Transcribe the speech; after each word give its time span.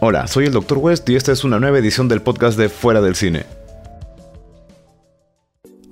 Hola, 0.00 0.26
soy 0.26 0.46
el 0.46 0.52
Dr. 0.52 0.78
West 0.78 1.08
y 1.08 1.16
esta 1.16 1.32
es 1.32 1.44
una 1.44 1.60
nueva 1.60 1.78
edición 1.78 2.08
del 2.08 2.20
podcast 2.20 2.58
de 2.58 2.68
Fuera 2.68 3.00
del 3.00 3.14
Cine. 3.14 3.46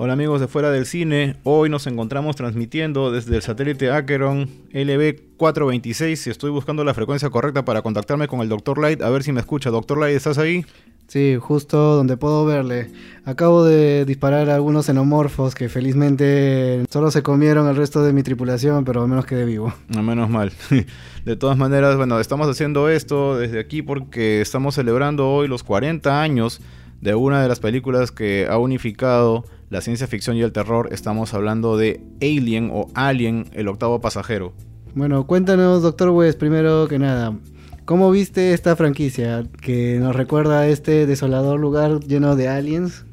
Hola 0.05 0.15
amigos 0.15 0.41
de 0.41 0.49
Fuera 0.49 0.72
del 0.72 0.85
Cine, 0.85 1.37
hoy 1.45 1.71
nos 1.71 1.87
encontramos 1.87 2.35
transmitiendo 2.35 3.12
desde 3.12 3.37
el 3.37 3.43
satélite 3.43 3.93
Acheron 3.93 4.49
LB426 4.72 6.27
y 6.27 6.31
estoy 6.31 6.51
buscando 6.51 6.83
la 6.83 6.93
frecuencia 6.93 7.31
correcta 7.31 7.65
para 7.65 7.83
contactarme 7.83 8.27
con 8.27 8.41
el 8.41 8.49
Dr. 8.49 8.79
Light, 8.79 9.01
a 9.01 9.11
ver 9.11 9.22
si 9.22 9.30
me 9.30 9.38
escucha. 9.38 9.71
Dr. 9.71 9.99
Light, 9.99 10.17
¿estás 10.17 10.38
ahí? 10.38 10.67
Sí, 11.07 11.37
justo 11.40 11.94
donde 11.94 12.17
puedo 12.17 12.44
verle. 12.44 12.90
Acabo 13.25 13.62
de 13.62 14.04
disparar 14.04 14.51
a 14.51 14.57
algunos 14.57 14.87
xenomorfos 14.87 15.54
que 15.54 15.69
felizmente 15.69 16.84
solo 16.91 17.12
se 17.12 17.23
comieron 17.23 17.69
el 17.69 17.77
resto 17.77 18.03
de 18.03 18.12
mi 18.12 18.25
tripulación, 18.25 18.84
pero 18.84 19.03
al 19.03 19.09
menos 19.09 19.25
quedé 19.25 19.45
vivo. 19.45 19.73
No, 19.87 20.03
menos 20.03 20.29
mal. 20.29 20.51
De 21.25 21.37
todas 21.37 21.57
maneras, 21.57 21.97
bueno, 21.97 22.19
estamos 22.19 22.48
haciendo 22.48 22.89
esto 22.89 23.39
desde 23.39 23.61
aquí 23.61 23.83
porque 23.83 24.41
estamos 24.41 24.75
celebrando 24.75 25.30
hoy 25.30 25.47
los 25.47 25.62
40 25.62 26.21
años 26.21 26.61
de 27.02 27.16
una 27.16 27.42
de 27.42 27.48
las 27.48 27.59
películas 27.59 28.12
que 28.12 28.47
ha 28.48 28.56
unificado 28.59 29.45
la 29.70 29.80
ciencia 29.80 30.06
ficción 30.06 30.37
y 30.37 30.43
el 30.43 30.52
terror. 30.52 30.88
Estamos 30.93 31.34
hablando 31.34 31.77
de 31.77 32.01
Alien 32.23 32.70
o 32.73 32.88
Alien, 32.95 33.51
el 33.52 33.69
octavo 33.69 34.01
pasajero. 34.01 34.55
Bueno, 34.95 35.27
cuéntanos, 35.27 35.83
doctor 35.83 36.10
West, 36.10 36.38
primero 36.38 36.87
que 36.87 37.01
nada, 37.01 37.37
¿cómo 37.84 38.10
viste 38.12 38.55
esta 38.55 38.77
franquicia 38.77 39.45
que 39.60 39.98
nos 39.98 40.15
recuerda 40.15 40.60
a 40.60 40.69
este 40.69 41.07
desolador 41.07 41.59
lugar 41.59 42.01
lleno 42.01 42.34
de 42.37 42.48
aliens? 42.48 43.05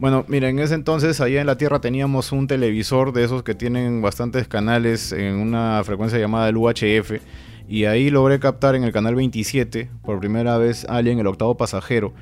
Bueno, 0.00 0.24
mira, 0.28 0.48
en 0.48 0.60
ese 0.60 0.74
entonces 0.74 1.20
allá 1.20 1.40
en 1.40 1.48
la 1.48 1.58
Tierra 1.58 1.80
teníamos 1.80 2.30
un 2.30 2.46
televisor 2.46 3.12
de 3.12 3.24
esos 3.24 3.42
que 3.42 3.56
tienen 3.56 4.00
bastantes 4.00 4.46
canales 4.46 5.10
en 5.10 5.34
una 5.34 5.82
frecuencia 5.82 6.20
llamada 6.20 6.48
el 6.48 6.56
UHF 6.56 7.14
y 7.68 7.86
ahí 7.86 8.08
logré 8.08 8.38
captar 8.38 8.76
en 8.76 8.84
el 8.84 8.92
canal 8.92 9.16
27 9.16 9.90
por 10.04 10.20
primera 10.20 10.56
vez 10.56 10.86
Alien 10.88 11.18
el 11.18 11.26
octavo 11.26 11.56
pasajero 11.56 12.14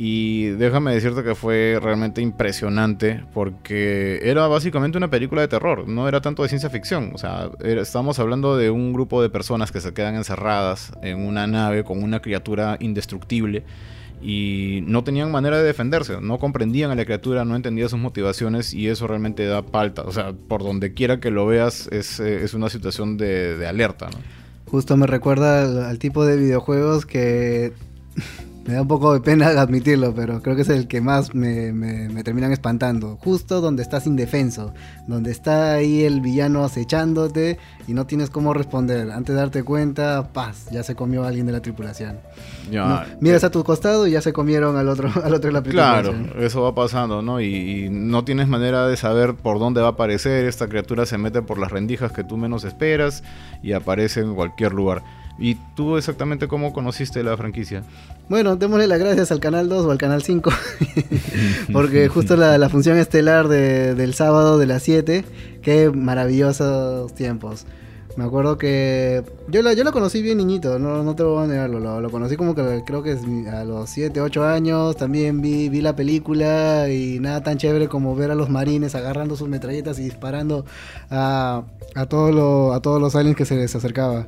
y 0.00 0.50
déjame 0.50 0.94
decirte 0.94 1.24
que 1.24 1.34
fue 1.34 1.76
realmente 1.82 2.22
impresionante 2.22 3.24
porque 3.34 4.20
era 4.22 4.46
básicamente 4.46 4.96
una 4.96 5.10
película 5.10 5.40
de 5.40 5.48
terror, 5.48 5.88
no 5.88 6.06
era 6.06 6.20
tanto 6.20 6.44
de 6.44 6.48
ciencia 6.48 6.70
ficción. 6.70 7.10
O 7.16 7.18
sea, 7.18 7.50
estábamos 7.64 8.20
hablando 8.20 8.56
de 8.56 8.70
un 8.70 8.92
grupo 8.92 9.20
de 9.20 9.28
personas 9.28 9.72
que 9.72 9.80
se 9.80 9.92
quedan 9.92 10.14
encerradas 10.14 10.92
en 11.02 11.26
una 11.26 11.48
nave 11.48 11.82
con 11.82 12.00
una 12.00 12.22
criatura 12.22 12.76
indestructible 12.78 13.64
y 14.22 14.84
no 14.86 15.02
tenían 15.02 15.32
manera 15.32 15.58
de 15.58 15.64
defenderse, 15.64 16.20
no 16.20 16.38
comprendían 16.38 16.92
a 16.92 16.94
la 16.94 17.04
criatura, 17.04 17.44
no 17.44 17.56
entendían 17.56 17.88
sus 17.88 17.98
motivaciones 17.98 18.74
y 18.74 18.86
eso 18.86 19.08
realmente 19.08 19.46
da 19.46 19.62
palta. 19.62 20.02
O 20.02 20.12
sea, 20.12 20.32
por 20.32 20.62
donde 20.62 20.94
quiera 20.94 21.18
que 21.18 21.32
lo 21.32 21.44
veas 21.44 21.88
es, 21.90 22.20
eh, 22.20 22.46
una 22.54 22.68
situación 22.68 23.16
de, 23.16 23.66
alerta. 23.66 24.10
Justo 24.66 24.96
me 24.96 25.08
recuerda 25.08 25.90
al 25.90 25.98
tipo 25.98 26.24
de 26.24 26.36
videojuegos 26.36 27.04
que 27.04 27.72
me 28.68 28.74
da 28.74 28.82
un 28.82 28.88
poco 28.88 29.14
de 29.14 29.20
pena 29.20 29.46
admitirlo, 29.60 30.14
pero 30.14 30.42
creo 30.42 30.54
que 30.54 30.60
es 30.60 30.68
el 30.68 30.88
que 30.88 31.00
más 31.00 31.34
me, 31.34 31.72
me, 31.72 32.22
terminan 32.22 32.52
espantando. 32.52 33.16
Justo 33.24 33.62
donde 33.62 33.82
estás 33.82 34.06
indefenso, 34.06 34.74
donde 35.06 35.30
está 35.30 35.72
ahí 35.72 36.04
el 36.04 36.20
villano 36.20 36.62
acechándote 36.62 37.58
y 37.86 37.94
no 37.94 38.04
tienes 38.06 38.28
cómo 38.28 38.52
responder. 38.52 39.10
Antes 39.10 39.34
de 39.34 39.40
darte 39.40 39.62
cuenta, 39.62 40.28
paz, 40.34 40.66
ya 40.70 40.82
se 40.82 40.94
comió 40.94 41.24
alguien 41.24 41.46
de 41.46 41.52
la 41.52 41.62
tripulación. 41.62 42.18
Ya, 42.70 43.06
miras 43.20 43.42
a 43.42 43.50
tu 43.50 43.64
costado 43.64 44.06
y 44.06 44.10
ya 44.10 44.20
se 44.20 44.34
comieron 44.34 44.76
al 44.76 44.90
otro, 44.90 45.10
al 45.24 45.32
otro 45.32 45.48
de 45.48 45.52
la 45.52 45.62
tripulación. 45.62 46.24
Claro, 46.24 46.44
eso 46.44 46.60
va 46.60 46.74
pasando, 46.74 47.22
¿no? 47.22 47.40
Y, 47.40 47.88
no 47.90 48.24
tienes 48.24 48.48
manera 48.48 48.86
de 48.86 48.98
saber 48.98 49.34
por 49.34 49.58
dónde 49.58 49.80
va 49.80 49.86
a 49.86 49.90
aparecer. 49.92 50.44
Esta 50.44 50.68
criatura 50.68 51.06
se 51.06 51.16
mete 51.16 51.40
por 51.40 51.58
las 51.58 51.72
rendijas 51.72 52.12
que 52.12 52.22
tú 52.22 52.36
menos 52.36 52.64
esperas 52.64 53.24
y 53.62 53.72
aparece 53.72 54.20
en 54.20 54.34
cualquier 54.34 54.74
lugar. 54.74 55.02
¿Y 55.38 55.56
tú 55.76 55.96
exactamente 55.96 56.48
cómo 56.48 56.72
conociste 56.72 57.22
la 57.22 57.36
franquicia? 57.36 57.84
Bueno, 58.28 58.56
démosle 58.56 58.86
las 58.86 58.98
gracias 58.98 59.30
al 59.30 59.40
Canal 59.40 59.68
2 59.68 59.86
o 59.86 59.90
al 59.90 59.98
Canal 59.98 60.22
5, 60.22 60.50
porque 61.72 62.08
justo 62.08 62.36
la, 62.36 62.68
función 62.68 62.98
estelar 62.98 63.48
del 63.48 64.14
sábado 64.14 64.58
de 64.58 64.66
las 64.66 64.82
7, 64.82 65.24
qué 65.62 65.90
maravillosos 65.90 67.14
tiempos. 67.14 67.66
Me 68.16 68.24
acuerdo 68.24 68.58
que 68.58 69.22
yo 69.46 69.62
la, 69.62 69.74
yo 69.74 69.84
lo 69.84 69.92
conocí 69.92 70.22
bien 70.22 70.38
niñito, 70.38 70.80
no, 70.80 71.04
no 71.04 71.14
te 71.14 71.22
voy 71.22 71.44
a 71.44 71.46
negarlo, 71.46 72.00
lo, 72.00 72.10
conocí 72.10 72.36
como 72.36 72.52
que 72.52 72.82
creo 72.84 73.00
que 73.04 73.16
a 73.48 73.62
los 73.62 73.88
7, 73.90 74.20
8 74.20 74.44
años, 74.44 74.96
también 74.96 75.40
vi, 75.40 75.68
vi 75.68 75.80
la 75.80 75.94
película 75.94 76.90
y 76.90 77.20
nada 77.20 77.44
tan 77.44 77.58
chévere 77.58 77.86
como 77.86 78.16
ver 78.16 78.32
a 78.32 78.34
los 78.34 78.50
marines 78.50 78.96
agarrando 78.96 79.36
sus 79.36 79.48
metralletas 79.48 80.00
y 80.00 80.02
disparando 80.02 80.64
a, 81.10 81.62
a, 81.94 82.06
todo 82.06 82.72
a 82.72 82.82
todos 82.82 83.00
los 83.00 83.14
aliens 83.14 83.36
que 83.36 83.44
se 83.44 83.54
les 83.54 83.76
acercaba. 83.76 84.26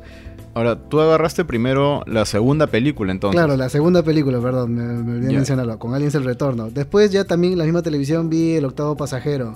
Ahora, 0.53 0.77
tú 0.77 1.01
agarraste 1.01 1.45
primero 1.45 2.03
la 2.07 2.25
segunda 2.25 2.67
película, 2.67 3.13
entonces. 3.13 3.39
Claro, 3.39 3.57
la 3.57 3.69
segunda 3.69 4.03
película, 4.03 4.41
perdón, 4.41 4.75
me, 4.75 5.13
olvidé 5.13 5.33
mencionarlo, 5.33 5.79
con 5.79 5.95
Aliens 5.95 6.15
el 6.17 6.25
Retorno. 6.25 6.71
Después 6.71 7.13
ya 7.13 7.25
también 7.25 7.53
en 7.53 7.59
la 7.59 7.65
misma 7.65 7.83
televisión 7.83 8.29
vi 8.29 8.55
El 8.55 8.65
Octavo 8.65 8.97
Pasajero, 8.97 9.53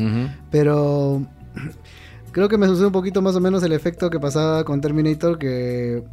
pero 0.50 1.22
creo 2.32 2.48
que 2.48 2.58
me 2.58 2.66
sucede 2.66 2.86
un 2.86 2.92
poquito 2.92 3.22
más 3.22 3.34
o 3.34 3.40
menos 3.40 3.62
el 3.64 3.72
efecto 3.72 4.08
que 4.08 4.20
pasaba 4.20 4.64
con 4.64 4.80
Terminator, 4.80 5.38
que 5.38 6.04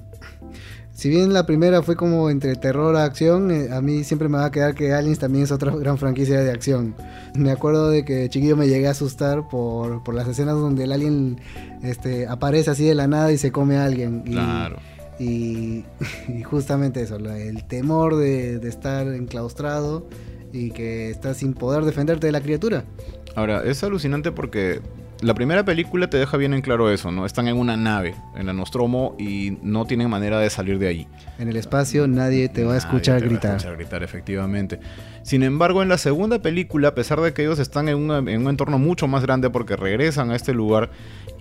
si 1.02 1.10
bien 1.10 1.34
la 1.34 1.48
primera 1.48 1.82
fue 1.82 1.96
como 1.96 2.30
entre 2.30 2.56
terror 2.56 2.96
a 2.96 3.06
acción, 3.06 3.50
eh, 3.50 3.70
a 3.74 3.82
mí 3.82 4.04
siempre 4.04 4.30
me 4.30 4.38
va 4.38 4.46
a 4.46 4.52
quedar 4.52 4.76
que 4.76 4.94
Aliens 4.94 5.18
también 5.18 5.46
es 5.46 5.52
otra 5.52 5.76
gran 5.76 5.98
franquicia 5.98 6.40
de 6.42 6.52
acción. 6.52 6.94
Me 7.34 7.50
acuerdo 7.50 7.90
de 7.90 8.06
que 8.06 8.30
chiquillo 8.30 8.56
me 8.56 8.68
llegué 8.68 8.88
a 8.88 8.92
asustar 8.92 9.50
por, 9.50 10.04
por 10.04 10.14
las 10.14 10.28
escenas 10.28 10.58
donde 10.58 10.84
el 10.84 10.92
alien 10.92 11.42
este, 11.82 12.28
aparece 12.28 12.70
así 12.70 12.86
de 12.86 12.94
la 12.94 13.08
nada 13.08 13.32
y 13.32 13.40
se 13.40 13.52
come 13.52 13.78
a 13.78 13.86
alguien. 13.86 14.22
Y, 14.28 14.34
claro. 14.34 14.78
Y, 15.18 15.86
justamente 16.44 17.02
eso, 17.02 17.16
el 17.16 17.66
temor 17.66 18.18
de, 18.18 18.60
de 18.60 18.70
estar 18.70 19.08
enclaustrado 19.08 20.06
y 20.54 20.70
que 20.70 21.10
estás 21.10 21.38
sin 21.38 21.56
poder 21.56 21.84
defenderte 21.84 22.28
de 22.28 22.32
la 22.32 22.42
criatura. 22.42 22.86
Ahora, 23.34 23.64
es 23.64 23.84
alucinante 23.84 24.32
porque 24.32 24.82
la 25.22 25.34
primera 25.34 25.64
película 25.64 26.10
te 26.10 26.18
deja 26.18 26.38
bien 26.38 26.54
en 26.54 26.62
claro 26.62 26.92
eso, 26.92 27.12
¿no? 27.12 27.26
Están 27.26 27.48
en 27.48 27.58
una 27.58 27.78
nave, 27.78 28.16
en 28.36 28.48
la 28.48 28.54
Nostromo, 28.54 29.16
y 29.18 29.58
no 29.62 29.86
tienen 29.86 30.10
manera 30.10 30.40
de 30.40 30.50
salir 30.50 30.80
de 30.80 30.88
allí. 30.88 31.08
En 31.40 31.48
el 31.48 31.56
espacio 31.56 32.08
nadie 32.08 32.50
te 32.50 32.64
va 32.64 32.74
a 32.74 32.78
escuchar 32.78 33.22
gritar. 33.22 33.52
Va 33.52 33.54
a 33.54 33.58
escuchar 33.58 33.78
gritar, 33.78 34.04
efectivamente. 34.04 34.80
Sin 35.24 35.44
embargo, 35.44 35.84
en 35.84 35.90
la 35.90 35.98
segunda 35.98 36.42
película, 36.42 36.90
a 36.90 36.96
pesar 36.96 37.22
de 37.22 37.34
que 37.34 37.44
ellos 37.44 37.60
están 37.60 37.88
en, 37.90 38.10
en 38.12 38.42
un 38.42 38.50
entorno 38.50 38.80
mucho 38.80 39.08
más 39.08 39.24
grande 39.24 39.50
porque 39.50 39.76
regresan 39.76 40.32
a 40.32 40.36
este 40.36 40.54
lugar 40.54 40.90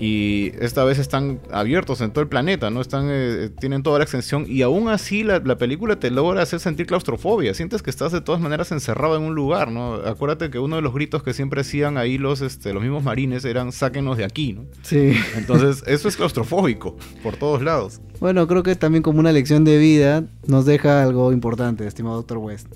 y 0.00 0.52
esta 0.60 0.82
vez 0.84 0.98
están 0.98 1.40
abiertos 1.52 2.00
en 2.00 2.10
todo 2.10 2.22
el 2.22 2.28
planeta, 2.28 2.70
¿no? 2.70 2.80
Están, 2.80 3.08
eh, 3.10 3.50
tienen 3.60 3.82
toda 3.82 3.98
la 3.98 4.04
extensión 4.04 4.46
y 4.48 4.62
aún 4.62 4.88
así 4.88 5.22
la, 5.22 5.40
película 5.58 5.96
te 5.96 6.10
logra 6.10 6.40
hacer 6.40 6.58
sentir 6.58 6.86
claustrofobia. 6.86 7.52
Sientes 7.52 7.82
que 7.82 7.90
estás 7.90 8.10
de 8.10 8.22
todas 8.22 8.40
maneras 8.40 8.72
encerrado 8.72 9.18
en 9.18 9.24
un 9.24 9.34
lugar, 9.34 9.70
¿no? 9.70 9.96
Acuérdate 9.96 10.48
que 10.48 10.58
uno 10.58 10.76
de 10.76 10.82
los 10.82 10.94
gritos 10.94 11.22
que 11.22 11.34
siempre 11.34 11.60
hacían 11.60 11.98
ahí 11.98 12.16
los, 12.16 12.40
este, 12.40 12.72
los 12.72 12.82
mismos 12.82 13.04
marines 13.04 13.44
eran 13.44 13.72
sáquenos 13.72 14.16
de 14.16 14.24
aquí, 14.24 14.54
¿no? 14.54 14.64
Sí. 14.80 15.12
Entonces, 15.36 15.84
eso 15.86 16.08
es 16.08 16.16
claustrofóbico 16.16 16.96
por 17.22 17.36
todos 17.36 17.60
lados. 17.60 18.00
Bueno, 18.20 18.48
creo 18.48 18.62
que 18.62 18.76
también 18.76 19.02
como 19.02 19.20
una 19.20 19.32
lección 19.32 19.64
de 19.64 19.76
vida 19.76 20.24
nos 20.46 20.64
deja 20.64 21.02
algo 21.02 21.30
importante, 21.30 21.86
estimado 21.86 22.16
Doctor 22.16 22.38
West 22.38 22.68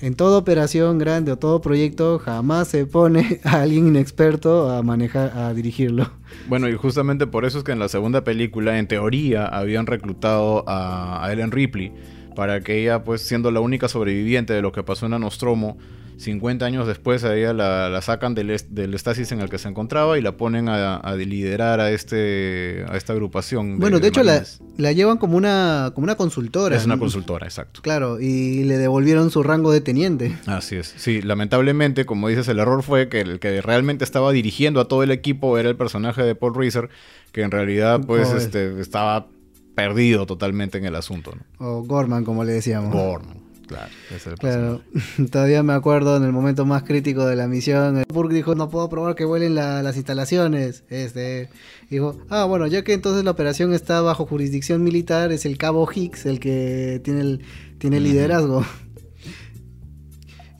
en 0.00 0.14
toda 0.14 0.38
operación 0.38 0.98
grande 0.98 1.32
o 1.32 1.38
todo 1.38 1.60
proyecto 1.60 2.18
jamás 2.18 2.68
se 2.68 2.86
pone 2.86 3.40
a 3.44 3.62
alguien 3.62 3.86
inexperto 3.88 4.70
a 4.70 4.82
manejar, 4.82 5.36
a 5.36 5.54
dirigirlo. 5.54 6.10
Bueno, 6.48 6.68
y 6.68 6.74
justamente 6.74 7.26
por 7.26 7.44
eso 7.44 7.58
es 7.58 7.64
que 7.64 7.72
en 7.72 7.78
la 7.78 7.88
segunda 7.88 8.24
película, 8.24 8.78
en 8.78 8.88
teoría, 8.88 9.46
habían 9.46 9.86
reclutado 9.86 10.68
a, 10.68 11.24
a 11.24 11.32
Ellen 11.32 11.52
Ripley 11.52 11.92
para 12.34 12.60
que 12.60 12.82
ella, 12.82 13.04
pues 13.04 13.22
siendo 13.22 13.50
la 13.50 13.60
única 13.60 13.88
sobreviviente 13.88 14.52
de 14.52 14.62
lo 14.62 14.72
que 14.72 14.82
pasó 14.82 15.06
en 15.06 15.14
Anostromo, 15.14 15.78
50 16.16 16.64
años 16.64 16.86
después 16.86 17.24
a 17.24 17.34
ella 17.34 17.52
la, 17.52 18.00
sacan 18.02 18.34
del, 18.34 18.56
del, 18.70 18.94
estasis 18.94 19.32
en 19.32 19.40
el 19.40 19.48
que 19.48 19.58
se 19.58 19.68
encontraba 19.68 20.18
y 20.18 20.22
la 20.22 20.36
ponen 20.36 20.68
a, 20.68 21.00
liderar 21.16 21.80
a 21.80 21.90
este 21.90 22.84
a 22.88 22.96
esta 22.96 23.12
agrupación. 23.12 23.78
Bueno, 23.78 23.98
de, 23.98 24.08
hecho 24.08 24.22
la, 24.22 24.44
la, 24.76 24.92
llevan 24.92 25.18
como 25.18 25.36
una 25.36 25.92
como 25.94 26.04
una 26.04 26.16
consultora. 26.16 26.76
Es 26.76 26.84
una 26.84 26.98
consultora, 26.98 27.46
exacto. 27.46 27.80
Claro, 27.82 28.20
y 28.20 28.64
le 28.64 28.78
devolvieron 28.78 29.30
su 29.30 29.42
rango 29.42 29.72
de 29.72 29.80
teniente. 29.80 30.36
Así 30.46 30.76
es. 30.76 30.94
Sí, 30.96 31.20
lamentablemente, 31.22 32.06
como 32.06 32.28
dices, 32.28 32.48
el 32.48 32.58
error 32.58 32.82
fue 32.82 33.08
que 33.08 33.20
el 33.20 33.40
que 33.40 33.60
realmente 33.60 34.04
estaba 34.04 34.32
dirigiendo 34.32 34.80
a 34.80 34.88
todo 34.88 35.02
el 35.02 35.10
equipo 35.10 35.58
era 35.58 35.68
el 35.68 35.76
personaje 35.76 36.22
de 36.22 36.34
Paul 36.34 36.54
Reiser, 36.54 36.90
que 37.32 37.42
en 37.42 37.50
realidad 37.50 38.00
pues 38.06 38.30
este 38.30 38.80
estaba 38.80 39.26
perdido 39.74 40.26
totalmente 40.26 40.78
en 40.78 40.84
el 40.84 40.94
asunto. 40.96 41.32
O 41.58 41.82
Gorman, 41.82 42.24
como 42.24 42.44
le 42.44 42.52
decíamos. 42.52 42.92
Gorman. 42.92 43.44
Claro, 43.66 43.90
claro. 44.38 44.82
Todavía 45.30 45.62
me 45.62 45.72
acuerdo 45.72 46.16
en 46.16 46.24
el 46.24 46.32
momento 46.32 46.66
más 46.66 46.82
crítico 46.82 47.24
de 47.26 47.34
la 47.34 47.48
misión. 47.48 48.04
Burke 48.12 48.34
dijo, 48.34 48.54
no 48.54 48.68
puedo 48.68 48.88
probar 48.88 49.14
que 49.14 49.24
vuelen 49.24 49.54
las 49.54 49.96
instalaciones. 49.96 50.84
Este, 50.90 51.48
dijo, 51.88 52.18
ah, 52.28 52.44
bueno, 52.44 52.66
ya 52.66 52.82
que 52.82 52.92
entonces 52.92 53.24
la 53.24 53.30
operación 53.30 53.72
está 53.72 54.00
bajo 54.02 54.26
jurisdicción 54.26 54.82
militar, 54.82 55.32
es 55.32 55.46
el 55.46 55.56
cabo 55.56 55.88
Hicks 55.90 56.26
el 56.26 56.40
que 56.40 57.00
tiene 57.02 57.20
el, 57.20 57.40
tiene 57.78 58.00
liderazgo. 58.00 58.64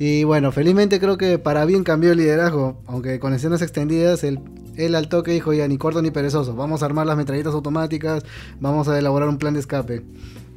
Y 0.07 0.25
bueno, 0.25 0.53
felizmente 0.53 1.01
creo 1.01 1.17
que 1.17 1.39
para 1.39 1.65
bien 1.65 1.83
cambió 1.83 2.13
el 2.13 2.19
liderazgo, 2.19 2.83
aunque 2.87 3.19
con 3.19 3.33
escenas 3.33 3.63
extendidas, 3.63 4.23
él, 4.23 4.39
él 4.77 4.97
al 4.97 5.09
toque 5.09 5.31
dijo, 5.31 5.55
ya 5.55 5.67
ni 5.67 5.79
corto 5.79 6.03
ni 6.03 6.11
perezoso, 6.11 6.55
vamos 6.55 6.83
a 6.83 6.85
armar 6.85 7.07
las 7.07 7.17
metralletas 7.17 7.55
automáticas, 7.55 8.23
vamos 8.61 8.87
a 8.87 8.99
elaborar 8.99 9.31
un 9.31 9.39
plan 9.39 9.55
de 9.55 9.61
escape. 9.61 10.03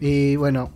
Y 0.02 0.36
bueno, 0.36 0.74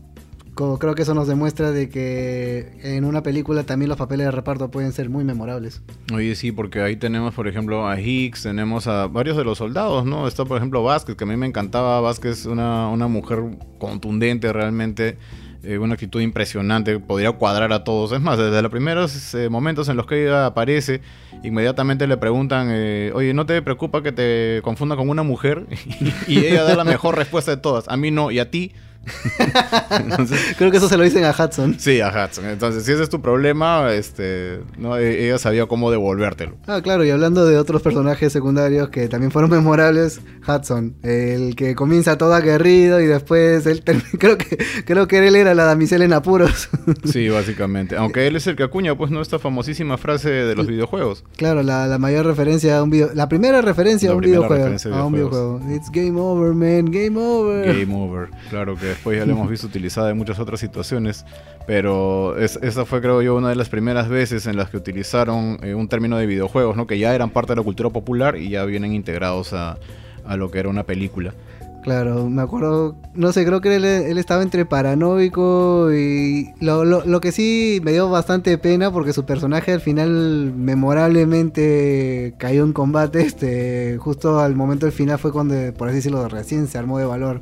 creo 0.55 0.95
que 0.95 1.01
eso 1.01 1.13
nos 1.13 1.27
demuestra 1.27 1.71
de 1.71 1.89
que 1.89 2.77
en 2.81 3.03
una 3.03 3.21
película 3.23 3.63
también 3.65 3.89
los 3.89 3.97
papeles 3.97 4.27
de 4.27 4.31
reparto 4.31 4.71
pueden 4.71 4.93
ser 4.93 5.09
muy 5.09 5.25
memorables. 5.25 5.81
Oye, 6.13 6.33
sí, 6.35 6.53
porque 6.53 6.79
ahí 6.79 6.95
tenemos, 6.95 7.33
por 7.33 7.49
ejemplo, 7.49 7.89
a 7.89 7.99
Hicks, 7.99 8.43
tenemos 8.43 8.87
a 8.87 9.07
varios 9.07 9.35
de 9.35 9.43
los 9.43 9.57
soldados, 9.57 10.05
¿no? 10.05 10.29
Está, 10.29 10.45
por 10.45 10.55
ejemplo, 10.55 10.81
Vázquez, 10.81 11.17
que 11.17 11.25
a 11.25 11.27
mí 11.27 11.35
me 11.35 11.45
encantaba. 11.45 11.99
Vázquez, 11.99 12.45
una, 12.45 12.87
una 12.87 13.09
mujer 13.09 13.43
contundente 13.79 14.53
realmente. 14.53 15.17
Eh, 15.63 15.77
una 15.77 15.93
actitud 15.93 16.21
impresionante, 16.21 16.97
podría 16.99 17.31
cuadrar 17.33 17.71
a 17.71 17.83
todos. 17.83 18.11
Es 18.11 18.21
más, 18.21 18.37
desde 18.39 18.61
los 18.63 18.71
primeros 18.71 19.35
eh, 19.35 19.47
momentos 19.47 19.89
en 19.89 19.97
los 19.97 20.07
que 20.07 20.23
ella 20.25 20.47
aparece, 20.47 21.01
inmediatamente 21.43 22.07
le 22.07 22.17
preguntan, 22.17 22.69
eh, 22.71 23.11
oye, 23.13 23.33
¿no 23.35 23.45
te 23.45 23.61
preocupa 23.61 24.01
que 24.01 24.11
te 24.11 24.61
confunda 24.63 24.95
con 24.95 25.07
una 25.09 25.21
mujer? 25.21 25.67
y 26.27 26.39
ella 26.39 26.63
da 26.63 26.75
la 26.75 26.83
mejor 26.83 27.15
respuesta 27.15 27.51
de 27.51 27.57
todas, 27.57 27.87
a 27.89 27.97
mí 27.97 28.09
no, 28.09 28.31
y 28.31 28.39
a 28.39 28.49
ti. 28.49 28.71
Creo 30.57 30.71
que 30.71 30.77
eso 30.77 30.87
se 30.87 30.97
lo 30.97 31.03
dicen 31.03 31.25
a 31.25 31.31
Hudson. 31.31 31.79
Sí, 31.79 32.01
a 32.01 32.09
Hudson. 32.09 32.45
Entonces, 32.45 32.83
si 32.85 32.91
ese 32.91 33.03
es 33.03 33.09
tu 33.09 33.21
problema, 33.21 33.91
este, 33.93 34.61
¿no? 34.77 34.97
E, 34.97 35.25
ella 35.25 35.37
sabía 35.37 35.65
cómo 35.65 35.91
devolvértelo. 35.91 36.57
Ah, 36.67 36.81
claro, 36.81 37.03
y 37.03 37.09
hablando 37.09 37.45
de 37.45 37.57
otros 37.57 37.81
personajes 37.81 38.31
secundarios 38.31 38.89
que 38.89 39.07
también 39.07 39.31
fueron 39.31 39.51
memorables, 39.51 40.21
Hudson, 40.47 40.95
el 41.03 41.55
que 41.55 41.75
comienza 41.75 42.17
todo 42.17 42.33
aguerrido 42.33 43.01
y 43.01 43.05
después 43.05 43.65
él 43.65 43.83
creo 44.17 44.37
que 44.37 44.57
creo 44.85 45.07
que 45.07 45.27
él 45.27 45.35
era 45.35 45.53
la 45.53 45.65
damisela 45.65 46.05
en 46.05 46.13
apuros. 46.13 46.69
sí, 47.05 47.29
básicamente. 47.29 47.95
Aunque 47.97 48.27
él 48.27 48.35
es 48.35 48.47
el 48.47 48.55
que 48.55 48.63
acuña, 48.63 48.95
pues, 48.95 49.11
no 49.11 49.21
esta 49.21 49.39
famosísima 49.39 49.97
frase 49.97 50.29
de 50.29 50.55
los 50.55 50.67
videojuegos. 50.67 51.23
Claro, 51.37 51.63
la, 51.63 51.97
mayor 51.97 52.25
referencia 52.25 52.77
a 52.77 52.83
un 52.83 52.89
video, 52.89 53.11
la 53.13 53.29
primera 53.29 53.61
referencia 53.61 54.11
a 54.11 54.15
un 54.15 54.21
videojuego, 54.21 54.75
a 54.93 55.05
un 55.05 55.13
videojuego. 55.13 55.61
It's 55.69 55.89
game 55.91 56.19
over, 56.19 56.53
man, 56.53 56.85
game 56.85 57.17
over. 57.17 57.65
Game 57.65 57.93
over. 57.95 58.29
Claro 58.49 58.75
que 58.75 58.90
después 58.91 59.19
ya 59.19 59.25
lo 59.25 59.33
hemos 59.33 59.49
visto 59.49 59.67
utilizada 59.67 60.09
en 60.09 60.17
muchas 60.17 60.39
otras 60.39 60.59
situaciones, 60.59 61.25
pero 61.67 62.37
esa 62.37 62.85
fue 62.85 63.01
creo 63.01 63.21
yo 63.21 63.35
una 63.35 63.49
de 63.49 63.55
las 63.55 63.69
primeras 63.69 64.09
veces 64.09 64.45
en 64.47 64.57
las 64.57 64.69
que 64.69 64.77
utilizaron 64.77 65.57
eh, 65.63 65.73
un 65.73 65.87
término 65.87 66.17
de 66.17 66.25
videojuegos, 66.25 66.77
¿no? 66.77 66.87
que 66.87 66.99
ya 66.99 67.13
eran 67.13 67.29
parte 67.29 67.53
de 67.53 67.57
la 67.57 67.63
cultura 67.63 67.89
popular 67.89 68.37
y 68.37 68.49
ya 68.49 68.63
vienen 68.65 68.93
integrados 68.93 69.53
a, 69.53 69.77
a 70.25 70.37
lo 70.37 70.51
que 70.51 70.59
era 70.59 70.69
una 70.69 70.83
película. 70.83 71.33
Claro, 71.81 72.29
me 72.29 72.43
acuerdo, 72.43 72.95
no 73.15 73.31
sé, 73.31 73.43
creo 73.43 73.59
que 73.59 73.75
él, 73.75 73.85
estaba 74.19 74.43
entre 74.43 74.65
paranoico 74.65 75.91
y 75.91 76.53
lo, 76.59 76.85
lo, 76.85 77.03
lo, 77.05 77.21
que 77.21 77.31
sí 77.31 77.81
me 77.83 77.91
dio 77.91 78.07
bastante 78.07 78.55
pena 78.59 78.91
porque 78.91 79.13
su 79.13 79.25
personaje 79.25 79.71
al 79.71 79.81
final 79.81 80.53
memorablemente 80.55 82.35
cayó 82.37 82.65
en 82.65 82.73
combate, 82.73 83.21
este, 83.21 83.97
justo 83.97 84.39
al 84.39 84.55
momento 84.55 84.85
del 84.85 84.93
final 84.93 85.17
fue 85.17 85.31
cuando, 85.31 85.55
por 85.73 85.87
así 85.87 85.95
decirlo, 85.97 86.27
recién 86.27 86.67
se 86.67 86.77
armó 86.77 86.99
de 86.99 87.05
valor. 87.05 87.41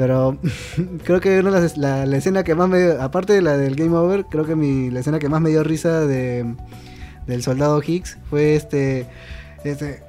Pero 0.00 0.38
creo 1.04 1.20
que 1.20 1.40
una 1.40 1.60
de 1.60 1.76
la, 1.76 2.16
escena 2.16 2.42
que 2.42 2.54
más 2.54 2.70
me 2.70 2.78
dio, 2.78 3.02
aparte 3.02 3.34
de 3.34 3.42
la 3.42 3.58
del 3.58 3.76
Game 3.76 3.94
Over, 3.94 4.24
creo 4.24 4.46
que 4.46 4.56
mi, 4.56 4.88
la 4.90 5.00
escena 5.00 5.18
que 5.18 5.28
más 5.28 5.42
me 5.42 5.50
dio 5.50 5.62
risa 5.62 6.06
de, 6.06 6.54
del 7.26 7.42
soldado 7.42 7.82
Higgs 7.86 8.16
fue 8.30 8.56
este, 8.56 9.06
este 9.62 10.02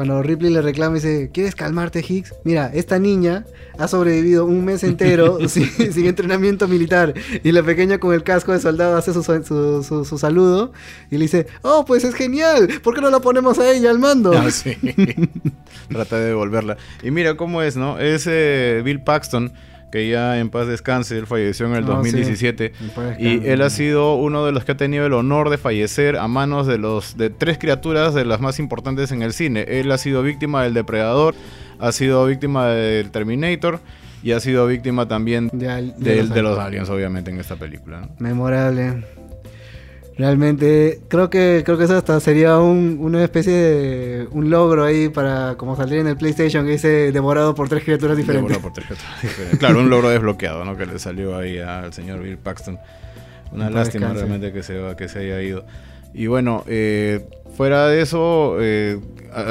cuando 0.00 0.22
Ripley 0.22 0.50
le 0.50 0.62
reclama 0.62 0.96
y 0.96 1.00
dice, 1.00 1.30
¿quieres 1.30 1.54
calmarte, 1.54 2.00
Higgs? 2.00 2.32
Mira, 2.42 2.70
esta 2.72 2.98
niña 2.98 3.44
ha 3.78 3.86
sobrevivido 3.86 4.46
un 4.46 4.64
mes 4.64 4.82
entero 4.82 5.38
sin, 5.50 5.68
entrenamiento 6.06 6.66
militar. 6.68 7.12
Y 7.44 7.52
la 7.52 7.62
pequeña 7.62 7.98
con 7.98 8.14
el 8.14 8.22
casco 8.22 8.52
de 8.52 8.60
soldado 8.60 8.96
hace 8.96 9.12
su, 9.12 9.22
su, 9.22 10.18
saludo 10.18 10.72
y 11.10 11.18
le 11.18 11.24
dice, 11.24 11.48
oh, 11.60 11.84
pues 11.84 12.04
es 12.04 12.14
genial, 12.14 12.80
¿por 12.82 12.94
qué 12.94 13.02
no 13.02 13.10
la 13.10 13.20
ponemos 13.20 13.58
a 13.58 13.70
ella 13.70 13.90
al 13.90 13.98
mando? 13.98 14.32
Ah, 14.32 14.50
sí. 14.50 14.74
Trata 15.90 16.18
de 16.18 16.28
devolverla. 16.28 16.78
Y 17.02 17.10
mira 17.10 17.36
cómo 17.36 17.60
es, 17.60 17.76
¿no? 17.76 17.98
Es 17.98 18.24
Bill 18.24 19.02
Paxton 19.02 19.52
que 19.90 20.08
ya 20.08 20.38
en 20.38 20.50
paz 20.50 20.66
descanse, 20.66 21.16
él 21.18 21.26
falleció 21.26 21.66
en 21.66 21.74
el 21.74 21.84
2017 21.84 22.72
y 23.18 23.46
él 23.46 23.62
ha 23.62 23.70
sido 23.70 24.14
uno 24.14 24.44
de 24.44 24.52
los 24.52 24.64
que 24.64 24.72
ha 24.72 24.76
tenido 24.76 25.06
el 25.06 25.12
honor 25.12 25.50
de 25.50 25.58
fallecer 25.58 26.16
a 26.16 26.28
manos 26.28 26.66
de 26.66 26.78
los 26.78 27.16
de 27.16 27.30
tres 27.30 27.58
criaturas 27.58 28.14
de 28.14 28.24
las 28.24 28.40
más 28.40 28.58
importantes 28.58 29.12
en 29.12 29.22
el 29.22 29.32
cine. 29.32 29.64
Él 29.68 29.90
ha 29.92 29.98
sido 29.98 30.22
víctima 30.22 30.62
del 30.62 30.74
depredador, 30.74 31.34
ha 31.78 31.92
sido 31.92 32.26
víctima 32.26 32.66
del 32.66 33.10
Terminator 33.10 33.80
y 34.22 34.32
ha 34.32 34.40
sido 34.40 34.66
víctima 34.66 35.08
también 35.08 35.48
de, 35.52 36.42
los, 36.42 36.58
aliens, 36.58 36.90
obviamente, 36.90 37.30
en 37.30 37.40
esta 37.40 37.56
película. 37.56 38.08
Memorable. 38.18 39.19
Realmente, 40.16 41.00
creo 41.08 41.30
que 41.30 41.62
creo 41.64 41.78
que 41.78 41.84
eso 41.84 41.96
hasta 41.96 42.20
sería 42.20 42.58
una 42.58 43.24
especie 43.24 43.52
de 43.52 44.28
un 44.32 44.50
logro 44.50 44.84
ahí 44.84 45.08
para 45.08 45.54
como 45.56 45.76
salir 45.76 46.00
en 46.00 46.08
el 46.08 46.16
PlayStation 46.16 46.66
que 46.66 46.72
dice 46.72 47.12
devorado 47.12 47.54
por 47.54 47.68
tres 47.68 47.84
criaturas 47.84 48.16
diferentes. 48.16 48.48
Devorado 48.48 48.62
por 48.62 48.72
tres 48.72 48.86
criaturas 48.86 49.22
diferentes. 49.22 49.58
Claro, 49.58 49.80
un 49.80 49.88
logro 49.88 50.10
desbloqueado, 50.10 50.64
¿no? 50.64 50.76
Que 50.76 50.86
le 50.86 50.98
salió 50.98 51.36
ahí 51.36 51.58
al 51.58 51.92
señor 51.92 52.20
Bill 52.20 52.36
Paxton. 52.36 52.78
Una 53.52 53.70
lástima 53.70 54.12
realmente 54.12 54.52
que 54.52 54.62
se, 54.62 54.78
que 54.96 55.08
se 55.08 55.20
haya 55.20 55.42
ido. 55.42 55.64
Y 56.12 56.26
bueno, 56.26 56.64
eh, 56.66 57.24
fuera 57.56 57.86
de 57.86 58.02
eso, 58.02 58.56
eh, 58.60 58.98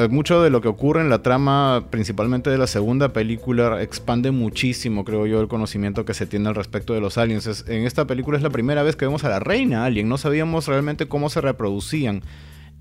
mucho 0.09 0.41
de 0.41 0.50
lo 0.50 0.61
que 0.61 0.67
ocurre 0.67 1.01
en 1.01 1.09
la 1.09 1.21
trama, 1.21 1.85
principalmente 1.89 2.50
de 2.50 2.57
la 2.57 2.67
segunda 2.67 3.13
película, 3.13 3.81
expande 3.81 4.31
muchísimo, 4.31 5.06
creo 5.06 5.25
yo, 5.25 5.39
el 5.41 5.47
conocimiento 5.47 6.06
que 6.06 6.13
se 6.13 6.25
tiene 6.25 6.50
al 6.50 6.56
respecto 6.56 6.94
de 6.94 7.01
los 7.01 7.17
aliens. 7.17 7.65
en 7.67 7.85
esta 7.85 8.06
película 8.06 8.38
es 8.38 8.44
la 8.44 8.50
primera 8.50 8.83
vez 8.83 8.95
que 8.95 9.06
vemos 9.06 9.23
a 9.23 9.29
la 9.29 9.39
reina 9.39 9.85
alien, 9.85 10.09
no 10.09 10.17
sabíamos 10.17 10.67
realmente 10.67 11.07
cómo 11.07 11.29
se 11.29 11.41
reproducían. 11.41 12.23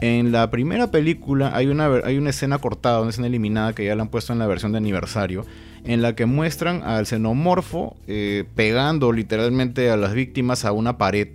En 0.01 0.31
la 0.31 0.49
primera 0.51 0.93
película 0.93 1.51
hay 1.57 1.67
una, 1.67 1.89
hay 2.05 2.19
una 2.19 2.31
escena 2.31 2.59
cortada, 2.59 3.01
una 3.01 3.11
escena 3.11 3.27
eliminada 3.27 3.75
que 3.75 3.85
ya 3.85 3.97
la 3.97 4.03
han 4.03 4.09
puesto 4.09 4.33
en 4.33 4.39
la 4.39 4.47
versión 4.47 4.71
de 4.71 4.79
aniversario, 4.79 5.45
en 5.85 6.03
la 6.03 6.15
que 6.15 6.25
muestran 6.25 6.83
al 6.85 7.07
xenomorfo 7.07 7.97
eh, 8.07 8.45
pegando 8.55 9.11
literalmente 9.11 9.91
a 9.91 9.97
las 9.97 10.15
víctimas 10.15 10.65
a 10.65 10.73
una 10.73 10.99
pared 10.99 11.29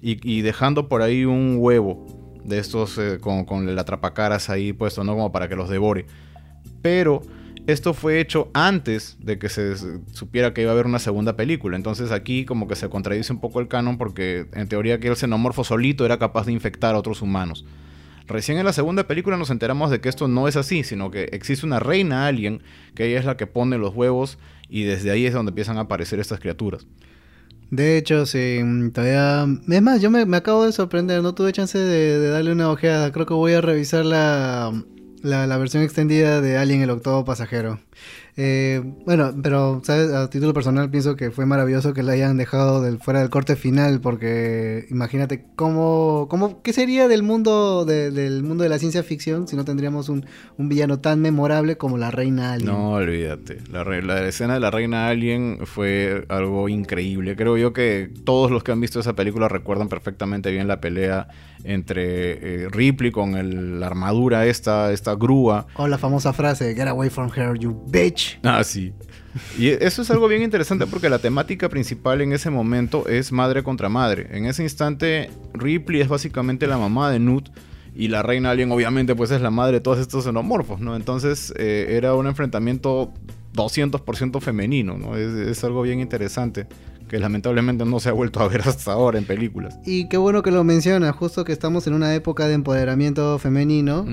y, 0.00 0.42
dejando 0.42 0.88
por 0.88 1.02
ahí 1.02 1.24
un 1.24 1.56
huevo 1.58 2.06
de 2.44 2.58
estos 2.58 2.96
eh, 2.98 3.18
con, 3.20 3.44
con, 3.44 3.68
el 3.68 3.78
atrapacaras 3.78 4.50
ahí 4.50 4.72
puesto, 4.72 5.02
¿no? 5.04 5.14
Como 5.14 5.32
para 5.32 5.48
que 5.48 5.56
los 5.56 5.68
devore. 5.68 6.06
Pero 6.82 7.22
esto 7.66 7.94
fue 7.94 8.20
hecho 8.20 8.48
antes 8.54 9.16
de 9.18 9.40
que 9.40 9.48
se 9.48 9.74
supiera 10.12 10.54
que 10.54 10.62
iba 10.62 10.70
a 10.70 10.74
haber 10.74 10.86
una 10.86 11.00
segunda 11.00 11.34
película. 11.34 11.76
Entonces 11.76 12.12
aquí 12.12 12.44
como 12.44 12.68
que 12.68 12.76
se 12.76 12.88
contradice 12.88 13.32
un 13.32 13.40
poco 13.40 13.58
el 13.58 13.66
canon 13.66 13.98
porque 13.98 14.46
en 14.52 14.68
teoría 14.68 15.00
que 15.00 15.08
el 15.08 15.16
xenomorfo 15.16 15.64
solito 15.64 16.06
era 16.06 16.18
capaz 16.18 16.46
de 16.46 16.52
infectar 16.52 16.94
a 16.94 16.98
otros 16.98 17.22
humanos. 17.22 17.64
Recién 18.28 18.58
en 18.58 18.64
la 18.64 18.72
segunda 18.72 19.06
película 19.08 19.36
nos 19.36 19.50
enteramos 19.50 19.90
de 19.90 20.00
que 20.00 20.08
esto 20.08 20.28
no 20.28 20.46
es 20.46 20.56
así, 20.56 20.84
sino 20.84 21.10
que 21.10 21.24
existe 21.32 21.66
una 21.66 21.80
reina 21.80 22.26
alien, 22.26 22.62
que 22.94 23.06
ella 23.06 23.18
es 23.18 23.24
la 23.24 23.36
que 23.36 23.48
pone 23.48 23.78
los 23.78 23.94
huevos 23.94 24.38
y 24.68 24.84
desde 24.84 25.10
ahí 25.10 25.26
es 25.26 25.34
donde 25.34 25.50
empiezan 25.50 25.78
a 25.78 25.82
aparecer 25.82 26.20
estas 26.20 26.38
criaturas. 26.38 26.86
De 27.70 27.96
hecho, 27.98 28.26
sí, 28.26 28.60
todavía... 28.92 29.46
Es 29.68 29.82
más, 29.82 30.00
yo 30.00 30.10
me, 30.10 30.36
acabo 30.36 30.64
de 30.64 30.72
sorprender, 30.72 31.22
no 31.22 31.34
tuve 31.34 31.52
chance 31.52 31.78
de, 31.78 32.28
darle 32.30 32.52
una 32.52 32.70
ojeada. 32.70 33.10
Creo 33.12 33.26
que 33.26 33.34
voy 33.34 33.54
a 33.54 33.60
revisar 33.60 34.04
la, 34.04 34.72
la, 35.22 35.56
versión 35.58 35.82
extendida 35.82 36.40
de 36.40 36.58
Alien, 36.58 36.82
el 36.82 36.90
octavo 36.90 37.24
pasajero. 37.24 37.80
Eh, 38.38 38.82
bueno, 39.06 39.34
pero 39.42 39.80
¿sabes? 39.82 40.12
a 40.12 40.28
título 40.28 40.52
personal 40.52 40.90
pienso 40.90 41.16
que 41.16 41.30
fue 41.30 41.46
maravilloso 41.46 41.94
que 41.94 42.02
la 42.02 42.12
hayan 42.12 42.36
dejado 42.36 42.82
del, 42.82 42.98
fuera 42.98 43.20
del 43.20 43.30
corte 43.30 43.56
final, 43.56 44.02
porque 44.02 44.84
imagínate 44.90 45.46
cómo, 45.56 46.26
cómo 46.28 46.60
qué 46.62 46.74
sería 46.74 47.08
del 47.08 47.22
mundo 47.22 47.86
del 47.86 48.42
mundo 48.42 48.62
de 48.62 48.68
la 48.68 48.78
ciencia 48.78 49.02
ficción 49.02 49.48
si 49.48 49.56
no 49.56 49.64
tendríamos 49.64 50.10
un, 50.10 50.26
villano 50.58 50.98
tan 50.98 51.20
memorable 51.22 51.78
como 51.78 51.96
la 51.96 52.10
reina 52.10 52.52
Alien. 52.52 52.70
No, 52.70 52.90
olvídate. 52.90 53.58
La, 53.72 53.84
la, 53.84 54.26
escena 54.26 54.54
de 54.54 54.60
la 54.60 54.70
reina 54.70 55.08
Alien 55.08 55.60
fue 55.64 56.26
algo 56.28 56.68
increíble. 56.68 57.36
Creo 57.36 57.56
yo 57.56 57.72
que 57.72 58.10
todos 58.24 58.50
los 58.50 58.62
que 58.62 58.72
han 58.72 58.80
visto 58.80 59.00
esa 59.00 59.14
película 59.14 59.48
recuerdan 59.48 59.88
perfectamente 59.88 60.50
bien 60.50 60.68
la 60.68 60.80
pelea 60.80 61.28
entre 61.64 62.64
eh, 62.64 62.68
Ripley 62.68 63.10
con 63.10 63.80
la 63.80 63.86
armadura 63.86 64.46
esta, 64.46 64.92
esta 64.92 65.14
grúa. 65.14 65.66
O 65.76 65.88
la 65.88 65.98
famosa 65.98 66.32
frase, 66.32 66.74
get 66.74 66.88
away 66.88 67.08
from 67.08 67.30
her, 67.34 67.58
you 67.58 67.72
bitch. 67.88 68.25
Ah, 68.42 68.62
sí. 68.64 68.92
Y 69.58 69.68
eso 69.68 70.02
es 70.02 70.10
algo 70.10 70.28
bien 70.28 70.42
interesante 70.42 70.86
porque 70.86 71.08
la 71.08 71.18
temática 71.18 71.68
principal 71.68 72.20
en 72.20 72.32
ese 72.32 72.50
momento 72.50 73.06
es 73.06 73.32
madre 73.32 73.62
contra 73.62 73.88
madre. 73.88 74.28
En 74.30 74.46
ese 74.46 74.62
instante, 74.62 75.30
Ripley 75.52 76.00
es 76.00 76.08
básicamente 76.08 76.66
la 76.66 76.78
mamá 76.78 77.10
de 77.10 77.18
Newt 77.18 77.50
y 77.94 78.08
la 78.08 78.22
reina 78.22 78.50
alien 78.50 78.70
obviamente 78.72 79.14
pues 79.14 79.30
es 79.30 79.40
la 79.40 79.50
madre 79.50 79.74
de 79.74 79.80
todos 79.80 79.98
estos 79.98 80.24
xenomorfos, 80.24 80.80
¿no? 80.80 80.96
Entonces 80.96 81.52
eh, 81.56 81.86
era 81.90 82.14
un 82.14 82.26
enfrentamiento 82.26 83.12
200% 83.54 84.40
femenino, 84.40 84.98
¿no? 84.98 85.16
es, 85.16 85.64
algo 85.64 85.82
bien 85.82 86.00
interesante 86.00 86.66
que 87.08 87.18
lamentablemente 87.18 87.84
no 87.84 88.00
se 88.00 88.08
ha 88.08 88.12
vuelto 88.12 88.40
a 88.40 88.48
ver 88.48 88.62
hasta 88.62 88.92
ahora 88.92 89.18
en 89.18 89.24
películas. 89.24 89.78
Y 89.84 90.08
qué 90.08 90.16
bueno 90.16 90.42
que 90.42 90.50
lo 90.50 90.64
menciona, 90.64 91.12
justo 91.12 91.44
que 91.44 91.52
estamos 91.52 91.86
en 91.86 91.94
una 91.94 92.14
época 92.14 92.48
de 92.48 92.54
empoderamiento 92.54 93.38
femenino, 93.38 94.04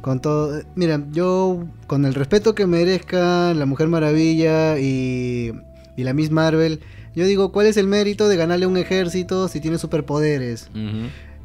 con 0.00 0.20
todo, 0.20 0.62
mira, 0.74 1.00
yo 1.10 1.64
con 1.86 2.04
el 2.04 2.14
respeto 2.14 2.54
que 2.54 2.66
merezca 2.66 3.52
la 3.54 3.66
Mujer 3.66 3.88
Maravilla 3.88 4.78
y, 4.78 5.52
y 5.96 6.04
la 6.04 6.12
Miss 6.12 6.30
Marvel, 6.30 6.80
yo 7.14 7.24
digo, 7.24 7.50
¿cuál 7.50 7.66
es 7.66 7.76
el 7.78 7.88
mérito 7.88 8.28
de 8.28 8.36
ganarle 8.36 8.66
un 8.66 8.76
ejército 8.76 9.48
si 9.48 9.60
tiene 9.60 9.78
superpoderes? 9.78 10.70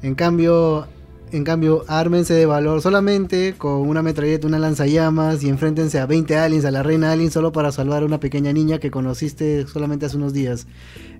En 0.01 0.15
cambio, 0.15 0.87
en 1.31 1.43
cambio, 1.43 1.83
ármense 1.87 2.33
de 2.33 2.45
valor 2.45 2.81
solamente 2.81 3.55
con 3.57 3.87
una 3.87 4.01
metralleta, 4.01 4.47
una 4.47 4.59
lanzallamas 4.59 5.43
y 5.43 5.49
enfréntense 5.49 5.99
a 5.99 6.05
20 6.05 6.37
aliens, 6.37 6.65
a 6.65 6.71
la 6.71 6.83
reina 6.83 7.11
alien, 7.11 7.31
solo 7.31 7.51
para 7.51 7.71
salvar 7.71 8.03
a 8.03 8.05
una 8.05 8.19
pequeña 8.19 8.53
niña 8.53 8.79
que 8.79 8.91
conociste 8.91 9.67
solamente 9.67 10.05
hace 10.05 10.17
unos 10.17 10.33
días. 10.33 10.67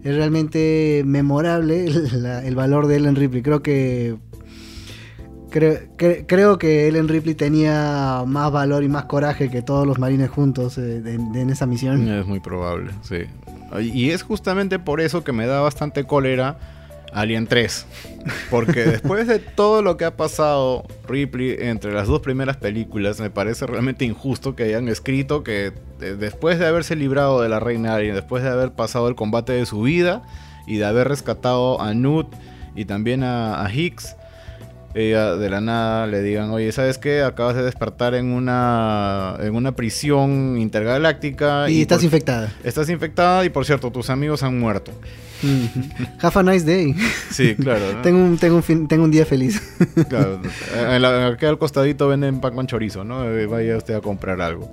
Es 0.04 0.16
realmente 0.16 1.04
memorable 1.06 1.86
el 2.44 2.56
valor 2.56 2.88
de 2.88 2.98
Ellen 2.98 3.16
Ripley. 3.16 3.42
Creo 3.42 3.62
que 3.62 4.18
Creo, 5.52 5.80
creo 5.98 6.58
que 6.58 6.88
Ellen 6.88 7.10
Ripley 7.10 7.36
tenía 7.36 8.24
más 8.26 8.54
valor 8.54 8.86
y 8.86 8.88
más 8.88 9.04
coraje 9.04 9.52
que 9.52 9.62
todos 9.62 9.86
los 9.86 10.00
marines 10.00 10.30
juntos 10.30 10.78
eh, 10.78 11.02
en 11.06 11.50
esa 11.50 11.66
misión. 11.66 12.08
Es 12.08 12.26
muy 12.26 12.40
probable, 12.40 12.92
sí. 13.02 13.26
Y 13.82 14.12
es 14.12 14.24
justamente 14.24 14.80
por 14.80 15.02
eso 15.02 15.26
que 15.26 15.34
me 15.34 15.48
da 15.48 15.60
bastante 15.60 16.06
cólera 16.06 16.58
Alien 17.14 17.48
3. 17.48 17.86
Porque 18.50 18.86
después 18.86 19.28
de 19.28 19.40
todo 19.40 19.82
lo 19.82 19.98
que 19.98 20.06
ha 20.06 20.16
pasado 20.16 20.86
Ripley 21.08 21.56
entre 21.60 21.94
las 21.94 22.08
dos 22.08 22.22
primeras 22.22 22.58
películas, 22.58 23.20
me 23.20 23.30
parece 23.30 23.66
realmente 23.66 24.06
injusto 24.06 24.56
que 24.56 24.64
hayan 24.64 24.88
escrito 24.88 25.44
que 25.44 25.74
eh, 26.02 26.16
después 26.18 26.60
de 26.60 26.68
haberse 26.68 26.96
librado 26.96 27.42
de 27.42 27.50
la 27.50 27.60
reina 27.60 27.96
Alien, 27.96 28.16
después 28.16 28.44
de 28.44 28.50
haber 28.50 28.72
pasado 28.72 29.08
el 29.08 29.16
combate 29.16 29.54
de 29.54 29.66
su 29.66 29.82
vida 29.82 30.24
y 30.68 30.78
de 30.78 30.86
haber 30.86 31.08
rescatado 31.08 31.82
a 31.82 31.94
Newt 31.94 32.28
y 32.76 32.86
también 32.86 33.24
a 33.24 33.70
Hicks, 33.74 34.16
ella 34.94 35.36
de 35.36 35.50
la 35.50 35.62
nada 35.62 36.08
le 36.08 36.22
digan, 36.22 36.50
oye, 36.52 36.72
¿sabes 36.72 36.98
qué? 36.98 37.24
Acabas 37.24 37.56
de 37.56 37.64
despertar 37.64 38.14
en 38.14 38.28
una, 38.28 39.38
en 39.40 39.56
una 39.56 39.74
prisión 39.74 40.58
intergaláctica. 40.58 41.70
Y, 41.70 41.82
estás 41.82 42.04
infectada. 42.04 42.52
Estás 42.64 42.90
infectada 42.90 43.46
y 43.46 43.50
por 43.50 43.66
cierto, 43.66 43.92
tus 43.92 44.10
amigos 44.10 44.44
han 44.44 44.60
muerto. 44.60 44.92
Have 46.22 46.40
a 46.40 46.44
nice 46.44 46.66
day. 46.66 46.96
Sí, 47.30 47.56
claro. 47.56 48.02
tengo, 48.04 48.20
un, 48.20 48.38
tengo, 48.38 48.62
un 48.68 48.88
tengo 48.88 49.04
un 49.04 49.12
día 49.12 49.26
feliz. 49.26 49.62
claro. 50.10 50.42
Aquí 51.34 51.46
al 51.46 51.58
costadito 51.58 52.08
venden 52.08 52.42
pan 52.42 52.56
con 52.56 52.68
chorizo, 52.68 53.04
¿no? 53.04 53.26
Eh, 53.26 53.46
vaya 53.46 53.78
usted 53.78 53.96
a 53.96 54.02
comprar 54.02 54.42
algo. 54.42 54.72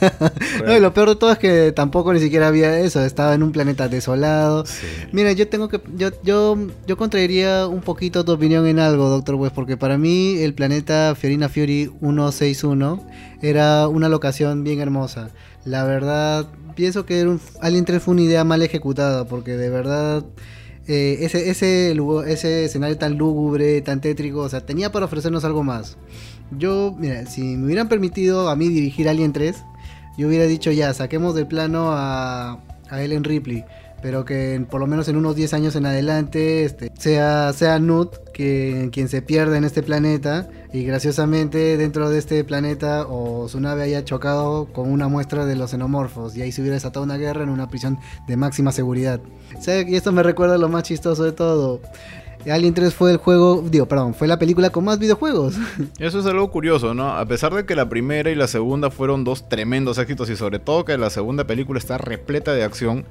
no, 0.66 0.78
lo 0.78 0.92
peor 0.92 1.10
de 1.10 1.16
todo 1.16 1.32
es 1.32 1.38
que 1.38 1.72
tampoco 1.72 2.12
ni 2.12 2.20
siquiera 2.20 2.48
había 2.48 2.78
eso, 2.78 3.04
estaba 3.04 3.34
en 3.34 3.42
un 3.42 3.52
planeta 3.52 3.88
desolado. 3.88 4.64
Mira, 5.12 5.32
yo 5.32 5.48
tengo 5.48 5.68
que 5.68 5.80
yo 5.96 6.10
yo 6.22 6.56
yo 6.86 6.96
contraería 6.96 7.66
un 7.66 7.80
poquito 7.80 8.24
tu 8.24 8.32
opinión 8.32 8.66
en 8.66 8.78
algo, 8.78 9.08
Doctor 9.08 9.36
West, 9.36 9.54
porque 9.54 9.76
para 9.76 9.98
mí 9.98 10.38
el 10.38 10.54
planeta 10.54 11.14
Fiorina 11.14 11.48
Fiori 11.48 11.90
161 12.00 13.06
era 13.42 13.88
una 13.88 14.08
locación 14.08 14.64
bien 14.64 14.80
hermosa. 14.80 15.30
La 15.66 15.82
verdad, 15.82 16.46
pienso 16.76 17.04
que 17.04 17.26
un, 17.26 17.40
Alien 17.60 17.84
3 17.84 18.00
fue 18.00 18.12
una 18.14 18.22
idea 18.22 18.44
mal 18.44 18.62
ejecutada, 18.62 19.26
porque 19.26 19.56
de 19.56 19.68
verdad 19.68 20.24
eh, 20.86 21.18
ese, 21.22 21.50
ese, 21.50 21.96
ese 22.28 22.64
escenario 22.64 22.96
tan 22.96 23.18
lúgubre, 23.18 23.80
tan 23.82 24.00
tétrico, 24.00 24.42
o 24.42 24.48
sea, 24.48 24.64
tenía 24.64 24.92
para 24.92 25.06
ofrecernos 25.06 25.44
algo 25.44 25.64
más. 25.64 25.98
Yo, 26.56 26.94
mira, 26.96 27.26
si 27.26 27.56
me 27.56 27.66
hubieran 27.66 27.88
permitido 27.88 28.48
a 28.48 28.54
mí 28.54 28.68
dirigir 28.68 29.08
Alien 29.08 29.32
3, 29.32 29.56
yo 30.16 30.28
hubiera 30.28 30.44
dicho 30.44 30.70
ya, 30.70 30.94
saquemos 30.94 31.34
del 31.34 31.48
plano 31.48 31.90
a, 31.90 32.60
a 32.88 33.02
Ellen 33.02 33.24
Ripley, 33.24 33.64
pero 34.02 34.24
que 34.24 34.64
por 34.70 34.80
lo 34.80 34.86
menos 34.86 35.08
en 35.08 35.16
unos 35.16 35.36
10 35.36 35.54
años 35.54 35.76
en 35.76 35.86
adelante 35.86 36.64
este, 36.64 36.92
sea, 36.98 37.52
sea 37.52 37.78
Nut 37.78 38.14
que, 38.32 38.90
quien 38.92 39.08
se 39.08 39.22
pierda 39.22 39.56
en 39.56 39.64
este 39.64 39.82
planeta 39.82 40.48
y 40.72 40.84
graciosamente 40.84 41.76
dentro 41.76 42.10
de 42.10 42.18
este 42.18 42.44
planeta 42.44 43.06
o 43.08 43.48
su 43.48 43.60
nave 43.60 43.82
haya 43.82 44.04
chocado 44.04 44.66
con 44.66 44.90
una 44.90 45.08
muestra 45.08 45.46
de 45.46 45.56
los 45.56 45.70
xenomorfos 45.70 46.36
y 46.36 46.42
ahí 46.42 46.52
se 46.52 46.60
hubiera 46.60 46.74
desatado 46.74 47.04
una 47.04 47.16
guerra 47.16 47.42
en 47.42 47.48
una 47.48 47.68
prisión 47.68 47.98
de 48.26 48.36
máxima 48.36 48.72
seguridad. 48.72 49.20
Y 49.66 49.94
esto 49.94 50.12
me 50.12 50.22
recuerda 50.22 50.58
lo 50.58 50.68
más 50.68 50.82
chistoso 50.82 51.24
de 51.24 51.32
todo. 51.32 51.80
Alien 52.50 52.74
3 52.74 52.94
fue 52.94 53.10
el 53.10 53.16
juego, 53.16 53.64
digo, 53.68 53.86
perdón, 53.86 54.14
fue 54.14 54.28
la 54.28 54.38
película 54.38 54.70
con 54.70 54.84
más 54.84 54.98
videojuegos. 54.98 55.56
Eso 55.98 56.20
es 56.20 56.26
algo 56.26 56.50
curioso, 56.50 56.94
¿no? 56.94 57.16
A 57.16 57.26
pesar 57.26 57.52
de 57.54 57.66
que 57.66 57.74
la 57.74 57.88
primera 57.88 58.30
y 58.30 58.34
la 58.34 58.46
segunda 58.46 58.90
fueron 58.90 59.24
dos 59.24 59.48
tremendos 59.48 59.98
éxitos 59.98 60.30
y 60.30 60.36
sobre 60.36 60.58
todo 60.58 60.84
que 60.84 60.96
la 60.96 61.10
segunda 61.10 61.44
película 61.44 61.78
está 61.78 61.98
repleta 61.98 62.52
de 62.52 62.62
acción, 62.62 63.04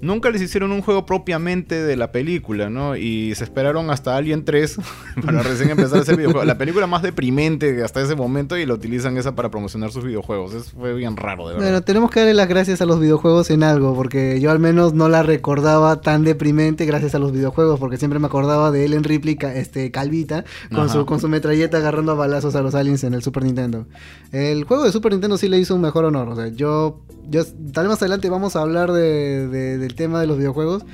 nunca 0.00 0.30
les 0.30 0.42
hicieron 0.42 0.72
un 0.72 0.82
juego 0.82 1.06
propiamente 1.06 1.82
de 1.82 1.96
la 1.96 2.12
película, 2.12 2.70
¿no? 2.70 2.96
Y 2.96 3.34
se 3.34 3.44
esperaron 3.44 3.90
hasta 3.90 4.16
Alien 4.16 4.44
3 4.44 4.76
para 5.24 5.42
recién 5.42 5.70
empezar 5.70 6.00
ese 6.00 6.16
videojuego. 6.16 6.44
La 6.44 6.58
película 6.58 6.86
más 6.86 7.02
deprimente 7.02 7.82
hasta 7.82 8.00
ese 8.00 8.14
momento 8.14 8.56
y 8.56 8.66
lo 8.66 8.74
utilizan 8.74 9.16
esa 9.16 9.34
para 9.34 9.50
promocionar 9.50 9.90
sus 9.90 10.04
videojuegos. 10.04 10.54
Eso 10.54 10.70
fue 10.78 10.94
bien 10.94 11.16
raro, 11.16 11.48
de 11.48 11.54
verdad. 11.54 11.66
Bueno, 11.68 11.82
tenemos 11.82 12.10
que 12.10 12.20
darle 12.20 12.34
las 12.34 12.48
gracias 12.48 12.80
a 12.80 12.86
los 12.86 13.00
videojuegos 13.00 13.50
en 13.50 13.62
algo, 13.62 13.94
porque 13.94 14.40
yo 14.40 14.50
al 14.50 14.58
menos 14.58 14.94
no 14.94 15.08
la 15.08 15.22
recordaba 15.22 16.00
tan 16.00 16.24
deprimente 16.24 16.84
gracias 16.86 17.14
a 17.14 17.18
los 17.18 17.32
videojuegos, 17.32 17.78
porque 17.78 17.96
siempre 17.96 18.18
me 18.18 18.26
acordaba 18.26 18.70
de 18.70 18.84
Ellen 18.84 19.04
Ripley, 19.04 19.38
este, 19.54 19.90
calvita, 19.90 20.44
con 20.74 20.88
su, 20.88 21.06
con 21.06 21.20
su 21.20 21.28
metralleta 21.28 21.78
agarrando 21.78 22.12
a 22.12 22.14
balazos 22.14 22.54
a 22.54 22.62
los 22.62 22.74
aliens 22.74 23.04
en 23.04 23.14
el 23.14 23.22
Super 23.22 23.44
Nintendo. 23.44 23.86
El 24.32 24.64
juego 24.64 24.84
de 24.84 24.92
Super 24.92 25.12
Nintendo 25.12 25.38
sí 25.38 25.48
le 25.48 25.58
hizo 25.58 25.74
un 25.74 25.80
mejor 25.80 26.04
honor. 26.04 26.28
O 26.28 26.36
sea, 26.36 26.48
yo, 26.48 27.00
yo 27.28 27.44
tal 27.72 27.84
vez 27.84 27.90
más 27.90 28.02
adelante 28.02 28.28
vamos 28.30 28.56
a 28.56 28.62
hablar 28.62 28.92
de 28.92 29.74
el 29.84 29.94
tema 29.94 30.20
de 30.20 30.26
los 30.26 30.38
videojuegos. 30.38 30.84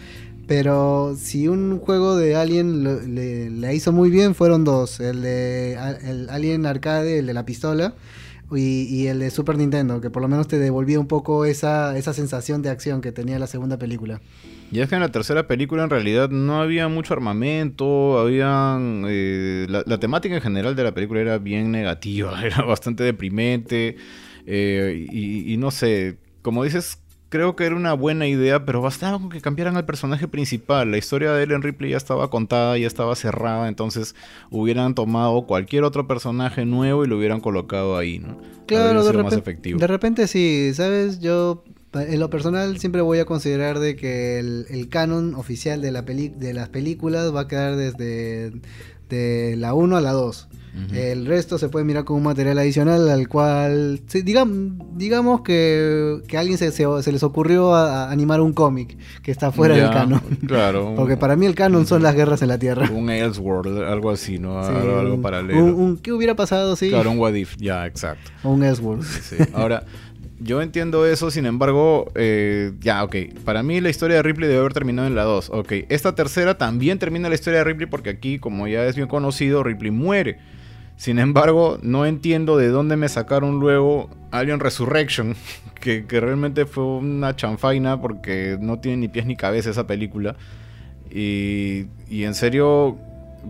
Pero 0.47 1.15
si 1.17 1.49
un 1.49 1.79
juego 1.79 2.17
de 2.17 2.35
Alien 2.35 2.83
le, 3.15 3.75
hizo 3.75 3.93
muy 3.93 4.11
bien, 4.11 4.35
fueron 4.35 4.65
dos. 4.65 5.01
El 5.01 5.23
de 5.23 5.75
el 6.05 6.29
Alien 6.31 6.67
Arcade, 6.67 7.21
el 7.21 7.27
de 7.27 7.33
la 7.33 7.47
pistola, 7.47 7.95
y, 8.55 9.07
el 9.07 9.19
de 9.21 9.31
Super 9.31 9.57
Nintendo, 9.57 10.01
que 10.01 10.11
por 10.11 10.21
lo 10.21 10.29
menos 10.29 10.49
te 10.49 10.59
devolvía 10.59 11.01
un 11.01 11.07
poco 11.07 11.45
esa, 11.45 11.97
esa 11.97 12.13
sensación 12.13 12.61
de 12.61 12.69
acción 12.69 13.01
que 13.01 13.13
tenía 13.13 13.39
la 13.39 13.47
segunda 13.47 13.79
película. 13.79 14.21
Y 14.71 14.81
es 14.81 14.89
que 14.89 14.95
en 14.95 15.01
la 15.01 15.11
tercera 15.11 15.47
película 15.47 15.85
en 15.85 15.91
realidad 15.91 16.29
no 16.29 16.61
había 16.61 16.89
mucho 16.89 17.15
armamento, 17.15 18.19
habían... 18.19 19.05
Eh, 19.09 19.67
la, 19.69 19.99
temática 19.99 20.35
en 20.35 20.43
general 20.43 20.77
de 20.77 20.85
la 20.85 20.93
película 20.93 21.21
era 21.21 21.39
bien 21.39 21.71
negativa, 21.71 22.43
era 22.45 22.63
bastante 22.63 23.05
deprimente, 23.05 23.97
eh, 24.47 25.07
y 25.11 25.57
no 25.57 25.71
sé, 25.71 26.17
como 26.43 26.65
dices, 26.65 26.99
creo 27.33 27.57
que 27.57 27.65
era 27.65 27.75
una 27.75 27.95
buena 27.95 28.27
idea, 28.29 28.67
pero 28.67 28.83
bastaba 28.83 29.19
con 29.19 29.31
que 29.31 29.41
cambiaran 29.41 29.79
al 29.79 29.87
personaje 29.87 30.29
principal. 30.29 30.91
La 30.91 30.99
historia 30.99 31.33
de 31.33 31.43
Ellen 31.45 31.63
Ripley 31.63 31.93
ya 31.93 31.97
estaba 31.97 32.29
contada, 32.29 32.77
ya 32.77 32.87
estaba 32.87 33.17
cerrada, 33.17 33.69
entonces 33.69 34.15
hubieran 34.51 34.95
tomado 34.95 35.47
cualquier 35.47 35.85
otro 35.85 36.07
personaje 36.07 36.67
nuevo 36.67 37.07
y 37.07 37.09
lo 37.09 37.17
hubieran 37.17 37.41
colocado 37.41 37.97
ahí, 37.97 38.19
¿no? 38.19 38.37
Claro, 38.67 39.03
de 39.03 39.13
repente, 39.13 39.75
de 39.75 39.87
repente 39.87 40.27
sí, 40.27 40.73
¿sabes? 40.75 41.21
Yo 41.21 41.65
en 41.95 42.21
lo 42.21 42.29
personal 42.29 42.79
siempre 42.79 43.01
voy 43.01 43.19
a 43.19 43.25
considerar 43.25 43.79
de 43.79 43.97
que 43.97 44.39
el, 44.39 44.89
canon 44.91 45.35
oficial 45.35 45.81
de, 45.81 45.91
la 45.91 46.03
de 46.03 46.53
las 46.53 46.69
películas 46.69 47.35
va 47.35 47.41
a 47.41 47.49
quedar 47.49 47.77
desde 47.77 48.53
de 49.09 49.57
la 49.57 49.73
1 49.73 49.97
a 49.97 50.03
la 50.03 50.13
2. 50.13 50.49
El 50.95 51.27
resto 51.27 51.59
se 51.59 51.69
puede 51.69 51.85
mirar 51.85 52.05
como 52.05 52.19
un 52.19 52.25
material 52.25 52.59
adicional 52.59 53.11
al 53.11 53.29
cual, 53.29 54.01
digamos, 54.25 54.73
digamos 54.95 55.43
que, 55.43 56.21
que 56.27 56.37
a 56.39 56.41
alguien 56.41 56.57
se, 56.57 56.71
se, 56.73 57.13
les 57.13 57.23
ocurrió 57.23 57.75
a, 57.75 58.11
animar 58.11 58.41
un 58.41 58.55
cómic 58.55 58.97
que 59.23 59.31
está 59.31 59.53
fuera 59.53 59.75
del 59.75 59.91
canon. 59.91 60.23
Claro. 60.47 60.95
Porque 60.97 61.17
para 61.17 61.37
mí 61.37 61.47
el 61.47 61.55
canon 61.55 61.87
son 61.87 62.03
las 62.03 62.15
guerras 62.15 62.41
en 62.43 62.49
la 62.49 62.59
Tierra. 62.59 62.91
Un 62.91 63.11
Elseworld, 63.11 63.83
algo 63.83 64.11
así, 64.11 64.39
¿no? 64.39 64.59
algo, 64.61 65.21
paralelo. 65.21 65.99
¿Qué 66.03 66.13
hubiera 66.13 66.35
pasado? 66.35 66.75
Sí. 66.77 66.89
Claro, 66.89 67.11
un 67.11 67.19
What 67.19 67.35
If, 67.35 67.57
ya, 67.59 67.87
exacto. 67.87 68.31
un 68.43 68.63
Elseworld. 68.63 69.05
Ahora, 69.53 69.85
yo 70.43 70.61
entiendo 70.61 71.07
eso, 71.07 71.31
sin 71.31 71.47
embargo, 71.47 72.11
eh, 72.15 72.73
ya, 72.81 73.05
ok. 73.05 73.17
Para 73.45 73.63
mí 73.63 73.81
la 73.81 73.91
historia 73.91 74.17
de 74.17 74.23
Ripley 74.23 74.49
debe 74.49 74.61
haber 74.61 74.73
terminado 74.73 75.07
en 75.07 75.15
la 75.15 75.23
2. 75.23 75.51
Ok, 75.51 75.73
esta 75.89 76.15
tercera 76.15 76.59
también 76.59 76.99
termina 76.99 77.29
la 77.29 77.35
historia 77.35 77.59
de 77.59 77.65
Ripley 77.65 77.87
porque 77.87 78.11
aquí, 78.11 78.39
como 78.39 78.67
ya 78.67 78.85
es 78.87 78.97
bien 78.97 79.09
conocido, 79.09 79.63
Ripley 79.63 79.91
muere. 79.91 80.39
Sin 80.97 81.19
embargo, 81.19 81.79
no 81.83 82.07
entiendo 82.07 82.57
de 82.57 82.69
dónde 82.69 82.97
me 82.97 83.09
sacaron 83.09 83.59
luego 83.59 84.11
Alien 84.31 84.61
Resurrection, 84.61 85.35
que, 85.81 86.05
realmente 86.09 86.67
fue 86.67 86.85
una 86.85 87.35
chanfaina 87.35 88.01
porque 88.01 88.57
no 88.61 88.79
tiene 88.79 88.99
ni 88.99 89.09
pies 89.09 89.27
ni 89.27 89.37
cabeza 89.37 89.71
esa 89.71 89.87
película. 89.87 90.37
Y, 91.11 91.87
y 92.09 92.25
en 92.25 92.35
serio, 92.35 92.97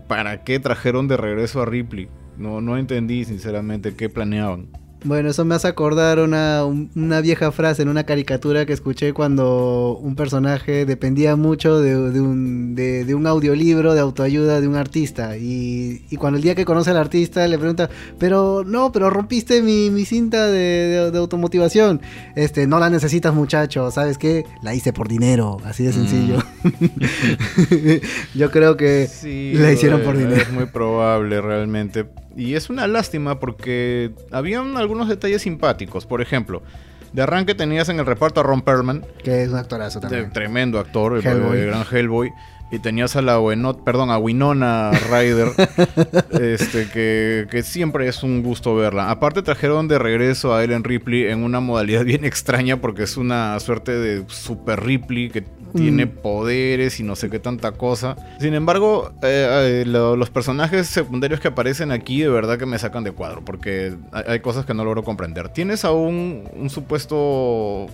¿para 0.07 0.43
qué 0.43 0.59
trajeron 0.59 1.07
de 1.07 1.17
regreso 1.17 1.61
a 1.61 1.65
Ripley? 1.65 2.09
No, 2.37 2.61
no 2.61 2.77
entendí 2.77 3.25
sinceramente 3.25 3.95
qué 3.95 4.09
planeaban. 4.09 4.67
Bueno, 5.05 5.29
eso 5.29 5.43
me 5.43 5.55
hace 5.55 5.67
acordar 5.67 6.19
una, 6.19 6.63
una, 6.63 7.21
vieja 7.21 7.51
frase 7.51 7.81
en 7.81 7.89
una 7.89 8.05
caricatura 8.05 8.65
que 8.65 8.71
escuché 8.71 9.11
cuando 9.13 9.97
un 10.01 10.15
personaje 10.15 10.85
dependía 10.85 11.35
mucho 11.35 11.81
de, 11.81 11.95
un, 12.21 12.73
de, 12.75 13.13
un, 13.13 13.27
audiolibro 13.27 13.93
de 13.93 13.99
autoayuda 13.99 14.61
de 14.61 14.67
un 14.67 14.75
artista. 14.75 15.37
Y, 15.37 16.05
y, 16.09 16.15
cuando 16.15 16.37
el 16.37 16.43
día 16.43 16.55
que 16.55 16.63
conoce 16.63 16.91
al 16.91 16.97
artista 16.97 17.45
le 17.47 17.57
pregunta, 17.57 17.89
pero 18.17 18.63
no, 18.65 18.91
pero 18.93 19.09
rompiste 19.09 19.61
mi, 19.61 19.89
mi 19.89 20.05
cinta 20.05 20.47
de, 20.47 21.11
automotivación. 21.15 22.01
Este, 22.35 22.65
no 22.65 22.79
la 22.79 22.89
necesitas 22.89 23.33
muchacho, 23.33 23.91
¿sabes 23.91 24.17
qué? 24.17 24.45
La 24.61 24.73
hice 24.73 24.93
por 24.93 25.09
dinero, 25.09 25.57
así 25.65 25.83
de 25.83 25.89
mm. 25.89 25.93
sencillo. 25.93 26.37
Yo 28.35 28.51
creo 28.51 28.77
que 28.77 29.09
la 29.53 29.71
hicieron 29.73 30.01
por 30.01 30.17
dinero. 30.17 30.41
Es 30.41 30.51
muy 30.51 30.65
probable 30.65 31.41
realmente. 31.41 32.05
Y 32.35 32.55
es 32.55 32.69
una 32.69 32.87
lástima 32.87 33.39
porque 33.39 34.11
habían 34.31 34.77
algunos 34.77 35.09
detalles 35.09 35.43
simpáticos. 35.43 36.05
Por 36.05 36.21
ejemplo, 36.21 36.63
de 37.13 37.21
arranque 37.21 37.55
tenías 37.55 37.89
en 37.89 37.99
el 37.99 38.05
reparto 38.05 38.39
a 38.39 38.43
Ron 38.43 38.61
Perlman. 38.61 39.05
Que 39.23 39.43
es 39.43 39.49
un 39.49 39.57
actorazo 39.57 39.99
también. 39.99 40.31
tremendo 40.31 40.79
actor, 40.79 41.15
el, 41.15 41.21
gran 41.21 41.85
Hellboy. 41.89 42.31
Y 42.73 42.79
tenías 42.79 43.15
a 43.15 43.21
la 43.21 43.39
perdón, 43.85 44.09
a 44.09 44.17
Winona 44.17 44.89
Ryder, 44.89 45.49
este, 46.41 46.89
que, 46.89 47.45
que, 47.51 47.61
siempre 47.61 48.07
es 48.07 48.23
un 48.23 48.41
gusto 48.41 48.73
verla. 48.73 49.11
Aparte 49.11 49.43
trajeron 49.43 49.87
de 49.87 49.99
regreso 49.99 50.55
a 50.55 50.63
Ellen 50.63 50.83
Ripley 50.83 51.27
en 51.27 51.43
una 51.43 51.59
modalidad 51.59 52.03
bien 52.03 52.25
extraña 52.25 52.81
porque 52.81 53.03
es 53.03 53.15
una 53.15 53.59
suerte 53.59 53.91
de 53.91 54.23
super 54.27 54.83
Ripley 54.83 55.29
que 55.29 55.43
tiene 55.75 56.07
mm. 56.07 56.21
poderes 56.23 56.99
y 56.99 57.03
no 57.03 57.15
sé 57.15 57.29
qué 57.29 57.37
tanta 57.37 57.73
cosa. 57.73 58.15
Sin 58.39 58.55
embargo, 58.55 59.13
eh, 59.21 59.83
eh, 59.83 59.85
los 59.85 60.29
personajes 60.31 60.87
secundarios 60.87 61.39
que 61.39 61.49
aparecen 61.49 61.91
aquí 61.91 62.21
de 62.21 62.29
verdad 62.29 62.57
que 62.57 62.65
me 62.65 62.79
sacan 62.79 63.03
de 63.03 63.11
cuadro 63.11 63.45
porque 63.45 63.95
hay, 64.11 64.39
cosas 64.39 64.65
que 64.65 64.73
no 64.73 64.83
logro 64.83 65.03
comprender. 65.03 65.49
Tienes 65.49 65.85
a 65.85 65.91
un, 65.91 66.49
un 66.55 66.71
supuesto 66.71 67.85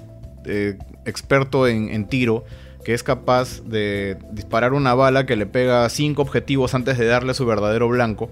eh, 0.46 0.78
experto 1.04 1.68
en, 1.68 1.90
en 1.90 2.06
tiro 2.08 2.46
que 2.84 2.94
es 2.94 3.04
capaz 3.04 3.62
de 3.64 4.18
disparar 4.32 4.74
una 4.74 4.94
bala 4.94 5.26
que 5.26 5.36
le 5.36 5.46
pega 5.46 5.88
cinco 5.90 6.22
objetivos 6.22 6.74
antes 6.74 6.98
de 6.98 7.06
darle 7.06 7.34
su 7.34 7.46
verdadero 7.46 7.88
blanco. 7.90 8.30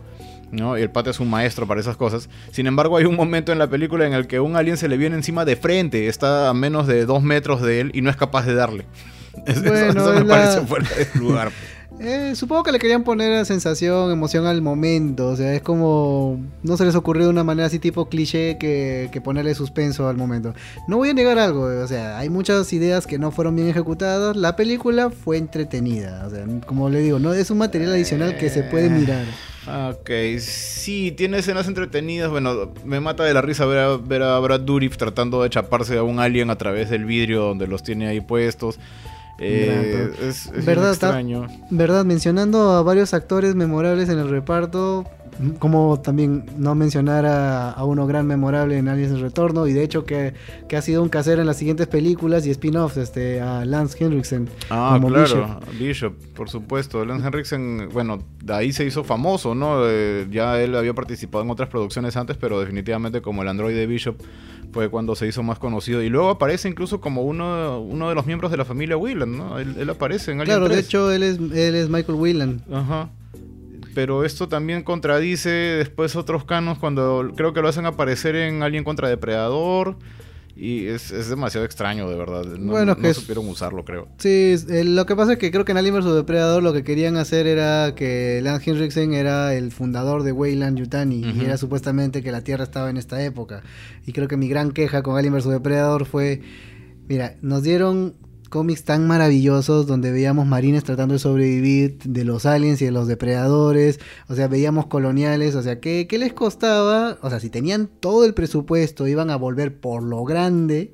¿no? 0.52 0.78
Y 0.78 0.82
el 0.82 0.90
pata 0.90 1.10
es 1.10 1.20
un 1.20 1.30
maestro 1.30 1.68
para 1.68 1.82
esas 1.82 1.98
cosas. 1.98 2.30
Sin 2.52 2.68
embargo, 2.68 2.98
hay 2.98 3.06
un 3.06 3.16
momento 3.16 3.52
en 3.52 3.60
la 3.60 3.68
película 3.68 4.06
en 4.08 4.14
el 4.14 4.28
que 4.28 4.40
un 4.40 4.56
alien 4.56 4.78
se 4.78 4.88
le 4.88 4.98
viene 4.98 5.16
encima 5.16 5.46
de 5.46 5.56
frente, 5.56 6.08
está 6.08 6.50
a 6.50 6.54
menos 6.54 6.88
de 6.88 7.06
dos 7.06 7.22
metros 7.22 7.62
de 7.62 7.82
él 7.82 7.92
y 7.94 8.02
no 8.02 8.10
es 8.10 8.16
capaz 8.16 8.46
de 8.46 8.56
darle. 8.56 8.86
Bueno, 9.38 10.02
eso, 10.02 10.14
me 10.14 10.26
parece 10.26 10.62
fuera 10.62 10.90
de 10.90 11.20
lugar. 11.20 11.52
Eh, 12.00 12.34
supongo 12.36 12.64
que 12.64 12.72
le 12.72 12.80
querían 12.80 13.04
poner 13.04 13.46
sensación, 13.46 14.12
emoción 14.12 14.46
al 14.46 14.62
momento. 14.62 15.30
O 15.30 15.36
sea, 15.36 15.54
es 15.54 15.62
como. 15.62 16.40
No 16.64 16.78
se 16.78 16.86
les 16.86 16.96
ocurrió 16.96 17.26
de 17.26 17.30
una 17.32 17.44
manera 17.44 17.68
así 17.68 17.80
tipo 17.80 18.08
cliché 18.08 18.58
que, 18.60 19.22
ponerle 19.24 19.56
suspenso 19.56 20.08
al 20.08 20.16
momento. 20.16 20.54
No 20.88 20.98
voy 20.98 21.10
a 21.10 21.14
negar 21.14 21.40
algo, 21.40 21.64
o 21.64 21.88
sea, 21.88 22.20
hay 22.20 22.30
muchas 22.30 22.72
ideas 22.72 23.08
que 23.08 23.18
no 23.18 23.32
fueron 23.32 23.56
bien 23.56 23.68
ejecutadas. 23.68 24.36
La 24.36 24.56
película 24.56 25.10
fue 25.10 25.38
entretenida. 25.38 26.26
O 26.28 26.30
sea, 26.30 26.46
como 26.66 26.90
le 26.90 27.00
digo, 27.00 27.20
no 27.20 27.34
es 27.34 27.50
un 27.50 27.58
material 27.58 27.92
adicional 27.92 28.38
que 28.38 28.50
se 28.50 28.64
puede 28.64 28.90
mirar. 28.90 29.26
Ok, 29.68 30.10
sí, 30.40 31.12
tiene 31.12 31.40
escenas 31.40 31.68
entretenidas. 31.68 32.30
Bueno, 32.30 32.72
me 32.86 33.02
mata 33.02 33.24
de 33.24 33.34
la 33.34 33.42
risa 33.42 33.66
ver 33.66 33.80
a, 33.80 33.98
ver 33.98 34.24
a 34.24 34.40
Brad 34.40 34.62
Dourif 34.62 34.96
tratando 34.96 35.44
de 35.44 35.50
chaparse 35.50 35.98
a 35.98 36.04
un 36.04 36.20
alien 36.20 36.50
a 36.50 36.58
través 36.58 36.90
del 36.90 37.04
vidrio 37.04 37.42
donde 37.42 37.68
los 37.68 37.84
tiene 37.84 38.08
ahí 38.08 38.22
puestos. 38.22 38.80
Eh, 39.40 40.12
es, 40.22 40.52
¿Verdad, 40.66 40.92
extraño. 40.92 41.48
Verdad, 41.70 42.06
mencionando 42.06 42.72
a 42.72 42.82
varios 42.82 43.14
actores 43.14 43.56
memorables 43.56 44.10
en 44.10 44.20
el 44.20 44.30
reparto, 44.30 45.06
como 45.60 46.00
también 46.02 46.46
no 46.58 46.74
mencionar 46.74 47.26
a, 47.26 47.84
uno 47.84 48.08
gran 48.08 48.26
memorable 48.26 48.78
en 48.78 48.88
Aliens 48.88 49.14
el 49.14 49.22
Retorno 49.22 49.68
y 49.68 49.74
de 49.74 49.84
hecho 49.84 50.04
que, 50.04 50.34
ha 50.76 50.82
sido 50.82 51.04
un 51.04 51.10
casero 51.10 51.42
en 51.42 51.48
las 51.48 51.58
siguientes 51.58 51.88
películas 51.88 52.46
y 52.48 52.52
spin-offs 52.52 52.98
este, 52.98 53.40
a 53.42 53.64
Lance 53.66 54.04
Henriksen. 54.04 54.50
Ah, 54.70 55.00
claro, 55.00 55.60
Bishop. 55.80 56.14
por 56.36 56.50
supuesto. 56.50 57.06
Lance 57.06 57.28
Henriksen, 57.28 57.90
bueno, 57.94 58.24
de 58.44 58.54
ahí 58.54 58.72
se 58.74 58.86
hizo 58.86 59.04
famoso, 59.04 59.54
¿no? 59.54 59.82
Eh, 59.86 60.28
ya 60.32 60.60
él 60.60 60.76
había 60.76 60.94
participado 60.94 61.44
en 61.44 61.52
otras 61.52 61.70
producciones 61.70 62.18
antes, 62.18 62.38
pero 62.38 62.60
definitivamente 62.60 63.22
como 63.22 63.44
el 63.44 63.48
android 63.48 63.76
de 63.76 63.86
Bishop 63.86 64.18
fue 64.72 64.90
cuando 64.90 65.16
se 65.16 65.28
hizo 65.28 65.44
más 65.44 65.60
conocido. 65.60 66.02
Y 66.02 66.10
luego 66.10 66.30
aparece 66.30 66.68
incluso 66.68 67.02
como 67.02 67.24
uno, 67.24 67.82
uno 67.82 68.10
de 68.10 68.16
los 68.16 68.26
miembros 68.26 68.52
de 68.52 68.58
la 68.58 68.66
familia 68.66 68.98
Whelan, 68.98 69.38
¿no? 69.38 69.60
Él, 69.60 69.90
aparece 69.90 70.32
en 70.32 70.42
Alien 70.42 70.58
Claro, 70.58 70.70
de 70.74 70.80
hecho 70.80 71.12
él 71.12 71.24
es, 71.24 71.38
él 71.38 71.76
es 71.76 71.90
Michael 71.90 72.18
Whelan. 72.18 72.62
Ajá. 72.72 73.10
Pero 73.94 74.24
esto 74.24 74.48
también 74.48 74.84
contradice 74.84 75.50
después 75.50 76.16
otros 76.16 76.46
canos 76.46 76.78
cuando 76.78 77.32
creo 77.36 77.54
que 77.54 77.62
lo 77.62 77.68
hacen 77.68 77.88
aparecer 77.88 78.36
en 78.36 78.62
Alien 78.62 78.84
contra 78.84 79.10
Depredador. 79.10 79.98
Y 80.58 80.88
es, 80.88 81.30
demasiado 81.30 81.66
extraño, 81.66 82.10
de 82.10 82.18
verdad. 82.18 82.46
No, 82.46 82.72
bueno, 82.72 82.98
no 83.00 83.14
supieron 83.14 83.48
usarlo, 83.48 83.86
creo. 83.86 84.08
Sí, 84.18 84.56
lo 84.68 85.06
que 85.06 85.16
pasa 85.16 85.34
es 85.34 85.38
que 85.38 85.52
creo 85.52 85.66
que 85.66 85.72
en 85.72 85.78
Alien 85.78 85.96
vs. 85.96 86.16
Depredador 86.16 86.64
lo 86.64 86.74
que 86.74 86.84
querían 86.84 87.16
hacer 87.18 87.46
era 87.46 87.94
que 87.96 88.40
Lance 88.42 88.72
Henriksen 88.72 89.14
era 89.14 89.54
el 89.54 89.72
fundador 89.72 90.24
de 90.24 90.32
Weyland 90.32 90.80
Yutani. 90.80 91.22
Y 91.22 91.46
era 91.46 91.58
supuestamente 91.58 92.24
que 92.24 92.32
la 92.32 92.42
Tierra 92.42 92.64
estaba 92.64 92.90
en 92.90 92.98
esta 92.98 93.24
época. 93.24 93.62
Y 94.06 94.14
creo 94.14 94.28
que 94.28 94.38
mi 94.38 94.50
gran 94.50 94.72
queja 94.72 95.04
con 95.04 95.16
Alien 95.16 95.34
vs. 95.34 95.46
Depredador 95.46 96.06
fue... 96.06 96.42
Mira, 97.08 97.38
nos 97.42 97.64
dieron 97.64 98.16
cómics 98.48 98.84
tan 98.84 99.08
maravillosos 99.08 99.88
donde 99.88 100.12
veíamos 100.12 100.46
marines 100.46 100.84
tratando 100.84 101.14
de 101.14 101.20
sobrevivir 101.20 101.98
de 102.04 102.24
los 102.24 102.46
aliens 102.46 102.82
y 102.82 102.86
de 102.86 102.92
los 102.92 103.08
depredadores, 103.08 104.00
o 104.28 104.36
sea, 104.36 104.48
veíamos 104.48 104.88
coloniales, 104.88 105.56
o 105.56 105.62
sea, 105.62 105.80
¿qué, 105.80 106.08
les 106.12 106.34
costaba? 106.34 107.18
O 107.22 107.30
sea, 107.30 107.40
si 107.40 107.50
tenían 107.50 107.88
todo 107.88 108.26
el 108.26 108.34
presupuesto, 108.34 109.08
iban 109.08 109.30
a 109.30 109.36
volver 109.36 109.80
por 109.80 110.04
lo 110.04 110.24
grande, 110.24 110.94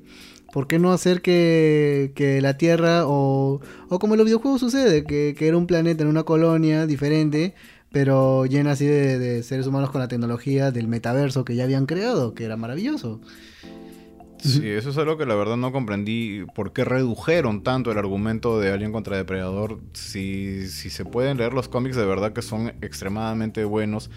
¿por 0.52 0.66
qué 0.66 0.78
no 0.78 0.92
hacer 0.92 1.22
que, 1.22 2.38
la 2.42 2.56
Tierra, 2.56 3.06
o, 3.06 3.60
o, 3.88 3.98
como 3.98 4.14
en 4.14 4.18
los 4.18 4.26
videojuegos 4.26 4.60
sucede, 4.60 5.04
que, 5.04 5.36
era 5.40 5.56
un 5.56 5.66
planeta 5.66 6.02
en 6.02 6.08
una 6.08 6.24
colonia 6.24 6.86
diferente, 6.86 7.54
pero 7.92 8.46
llena 8.46 8.72
así 8.72 8.86
de 8.86 9.42
seres 9.42 9.66
humanos 9.66 9.90
con 9.90 10.00
la 10.00 10.08
tecnología 10.08 10.70
del 10.70 10.88
metaverso 10.88 11.44
que 11.44 11.56
ya 11.56 11.64
habían 11.64 11.86
creado, 11.86 12.34
que 12.34 12.44
era 12.44 12.56
maravilloso? 12.56 13.20
Sí, 14.44 14.68
eso 14.68 14.90
es 14.90 14.98
algo 14.98 15.16
que 15.16 15.24
la 15.24 15.34
verdad 15.34 15.56
no 15.56 15.72
comprendí. 15.72 16.44
¿Por 16.54 16.74
qué 16.74 16.84
redujeron 16.84 17.62
tanto 17.62 17.90
el 17.90 17.96
argumento 17.96 18.60
de 18.60 18.70
Alien 18.72 18.92
contra 18.92 19.16
Depredador? 19.16 19.80
Si, 19.94 20.68
si 20.68 20.90
se 20.90 21.06
pueden 21.06 21.38
leer 21.38 21.54
los 21.54 21.68
cómics, 21.68 21.96
de 21.96 22.04
verdad 22.04 22.34
que 22.34 22.42
son 22.42 22.68
extremadamente 22.82 23.64
buenos. 23.64 24.10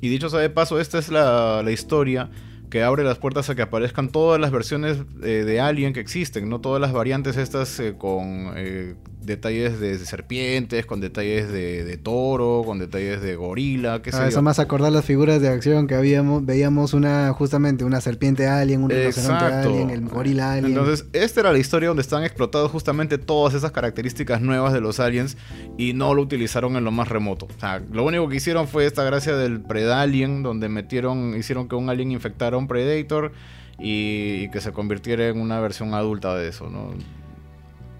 Y 0.00 0.08
dicho 0.08 0.30
sea 0.30 0.38
de 0.38 0.50
paso, 0.50 0.78
esta 0.78 0.98
es 0.98 1.08
la, 1.08 1.62
la 1.64 1.72
historia 1.72 2.30
que 2.70 2.82
abre 2.82 3.02
las 3.02 3.18
puertas 3.18 3.50
a 3.50 3.54
que 3.54 3.62
aparezcan 3.62 4.10
todas 4.10 4.40
las 4.40 4.52
versiones 4.52 4.98
eh, 5.22 5.44
de 5.44 5.60
Alien 5.60 5.92
que 5.92 6.00
existen, 6.00 6.48
no 6.48 6.60
todas 6.60 6.80
las 6.80 6.92
variantes 6.92 7.36
estas 7.36 7.78
eh, 7.80 7.94
con 7.96 8.52
eh, 8.56 8.94
detalles 9.26 9.80
de, 9.80 9.98
serpientes, 9.98 10.86
con 10.86 11.00
detalles 11.00 11.50
de, 11.50 11.98
toro, 12.02 12.62
con 12.64 12.78
detalles 12.78 13.20
de 13.20 13.36
gorila, 13.36 14.02
qué 14.02 14.10
ah, 14.12 14.28
Eso 14.28 14.42
más 14.42 14.58
acordar 14.58 14.92
las 14.92 15.04
figuras 15.04 15.40
de 15.40 15.48
acción 15.48 15.86
que 15.86 15.94
habíamos, 15.94 16.44
veíamos 16.44 16.94
una 16.94 17.32
justamente 17.32 17.84
una 17.84 18.00
serpiente 18.00 18.46
alien, 18.46 18.82
un 18.82 18.90
rinoceronte 18.90 19.44
alien, 19.44 19.90
el 19.90 20.02
gorila 20.08 20.52
alien. 20.52 20.66
Entonces, 20.66 21.06
esta 21.12 21.40
era 21.40 21.52
la 21.52 21.58
historia 21.58 21.88
donde 21.88 22.02
están 22.02 22.24
explotados 22.24 22.70
justamente 22.70 23.18
todas 23.18 23.54
esas 23.54 23.72
características 23.72 24.40
nuevas 24.40 24.72
de 24.72 24.80
los 24.80 25.00
aliens 25.00 25.36
y 25.78 25.92
no 25.92 26.14
lo 26.14 26.22
utilizaron 26.22 26.76
en 26.76 26.84
lo 26.84 26.90
más 26.90 27.08
remoto. 27.08 27.46
O 27.46 27.60
sea, 27.60 27.82
lo 27.92 28.04
único 28.04 28.28
que 28.28 28.36
hicieron 28.36 28.68
fue 28.68 28.86
esta 28.86 29.04
gracia 29.04 29.36
del 29.36 29.60
Predalien, 29.60 30.42
donde 30.42 30.68
metieron, 30.68 31.36
hicieron 31.36 31.68
que 31.68 31.74
un 31.74 31.88
alien 31.88 32.12
infectara 32.12 32.56
a 32.56 32.58
un 32.58 32.68
Predator 32.68 33.32
y, 33.78 34.44
y 34.44 34.50
que 34.50 34.60
se 34.60 34.72
convirtiera 34.72 35.28
en 35.28 35.40
una 35.40 35.60
versión 35.60 35.94
adulta 35.94 36.34
de 36.36 36.48
eso, 36.48 36.68
¿no? 36.70 36.92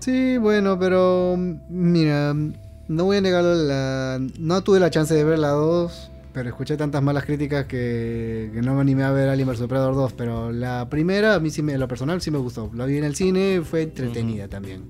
Sí, 0.05 0.37
bueno, 0.37 0.79
pero 0.79 1.35
mira, 1.71 2.35
no 2.35 3.05
voy 3.05 3.17
a 3.17 3.21
negarlo, 3.23 3.55
la, 3.55 4.21
no 4.39 4.63
tuve 4.63 4.79
la 4.79 4.91
chance 4.91 5.15
de 5.15 5.25
ver 5.25 5.39
la 5.39 5.49
2, 5.49 6.11
pero 6.35 6.51
escuché 6.51 6.77
tantas 6.77 7.03
malas 7.03 7.25
críticas 7.25 7.65
que, 7.65 8.51
no 8.63 8.75
me 8.75 8.83
animé 8.83 9.03
a 9.05 9.13
ver 9.13 9.31
Alien 9.31 9.49
vs 9.49 9.61
Predator 9.61 9.95
2, 9.95 10.13
pero 10.13 10.53
la 10.53 10.91
primera, 10.91 11.37
a 11.37 11.41
mí 11.41 11.49
sí 11.49 11.63
me, 11.63 11.79
lo 11.79 11.89
personal 11.89 12.21
sí 12.21 12.31
me 12.31 12.37
gustó. 12.37 12.71
La 12.75 12.85
vi 12.85 12.99
en 12.99 13.05
el 13.05 13.15
cine, 13.15 13.63
fue 13.65 13.81
entretenida 13.81 14.47
también. 14.47 14.83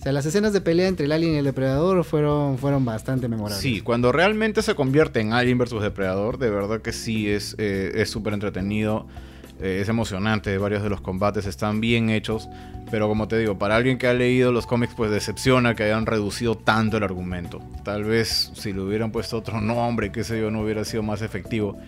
O 0.00 0.02
sea, 0.02 0.12
las 0.12 0.24
escenas 0.24 0.54
de 0.54 0.62
pelea 0.62 0.88
entre 0.88 1.04
el 1.04 1.12
Alien 1.12 1.34
y 1.34 1.36
el 1.36 1.44
Depredador 1.44 2.02
fueron, 2.04 2.56
fueron 2.56 2.82
bastante 2.86 3.28
memorables. 3.28 3.60
Sí, 3.60 3.82
cuando 3.82 4.10
realmente 4.10 4.62
se 4.62 4.74
convierte 4.74 5.20
en 5.20 5.34
Alien 5.34 5.58
vs 5.58 5.82
Depredador, 5.82 6.38
de 6.38 6.48
verdad 6.48 6.80
que 6.80 6.94
sí 6.94 7.28
es 7.28 7.56
eh, 7.58 8.02
súper 8.06 8.32
entretenido. 8.32 9.06
Eh, 9.60 9.78
es 9.80 9.88
emocionante, 9.88 10.58
varios 10.58 10.82
de 10.82 10.90
los 10.90 11.00
combates 11.00 11.46
están 11.46 11.80
bien 11.80 12.10
hechos, 12.10 12.48
pero 12.90 13.08
como 13.08 13.26
te 13.26 13.38
digo, 13.38 13.58
para 13.58 13.76
alguien 13.76 13.98
que 13.98 14.06
ha 14.06 14.12
leído 14.12 14.52
los 14.52 14.66
cómics, 14.66 14.94
pues 14.94 15.10
decepciona 15.10 15.74
que 15.74 15.84
hayan 15.84 16.06
reducido 16.06 16.56
tanto 16.56 16.98
el 16.98 17.02
argumento. 17.02 17.60
Tal 17.82 18.04
vez 18.04 18.52
si 18.54 18.72
le 18.72 18.80
hubieran 18.80 19.12
puesto 19.12 19.38
otro 19.38 19.60
nombre, 19.60 20.12
qué 20.12 20.24
sé 20.24 20.40
yo, 20.40 20.50
no 20.50 20.60
hubiera 20.60 20.84
sido 20.84 21.02
más 21.02 21.22
efectivo. 21.22 21.78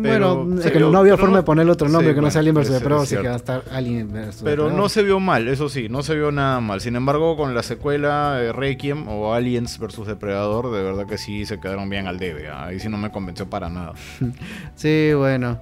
Pero 0.00 0.44
bueno, 0.44 0.62
es 0.62 0.70
que 0.70 0.78
no 0.78 0.98
había 0.98 1.16
forma 1.16 1.38
de 1.38 1.42
ponerle 1.42 1.72
otro 1.72 1.88
nombre 1.88 2.14
que 2.14 2.20
no 2.20 2.30
sea 2.30 2.40
Alien 2.40 2.54
vs. 2.54 2.70
Así 2.70 3.16
que 3.16 3.22
va 3.28 3.32
a 3.32 3.36
estar 3.36 3.64
Alien 3.72 4.12
vs. 4.12 4.40
Pero 4.44 4.70
no 4.70 4.88
se 4.88 5.02
vio 5.02 5.20
mal, 5.20 5.48
eso 5.48 5.68
sí, 5.68 5.88
no 5.88 6.02
se 6.02 6.14
vio 6.14 6.30
nada 6.30 6.60
mal. 6.60 6.80
Sin 6.80 6.96
embargo, 6.96 7.36
con 7.36 7.54
la 7.54 7.62
secuela 7.62 8.38
eh, 8.40 8.52
Requiem 8.52 9.08
o 9.08 9.34
Aliens 9.34 9.78
vs. 9.78 10.06
Depredador, 10.06 10.70
de 10.70 10.82
verdad 10.82 11.06
que 11.06 11.18
sí 11.18 11.44
se 11.44 11.58
quedaron 11.58 11.90
bien 11.90 12.06
al 12.06 12.18
debe. 12.18 12.48
¿ah? 12.48 12.66
Ahí 12.66 12.78
sí 12.78 12.88
no 12.88 12.98
me 12.98 13.10
convenció 13.10 13.48
para 13.50 13.68
nada. 13.68 13.94
sí, 14.76 15.10
bueno. 15.14 15.58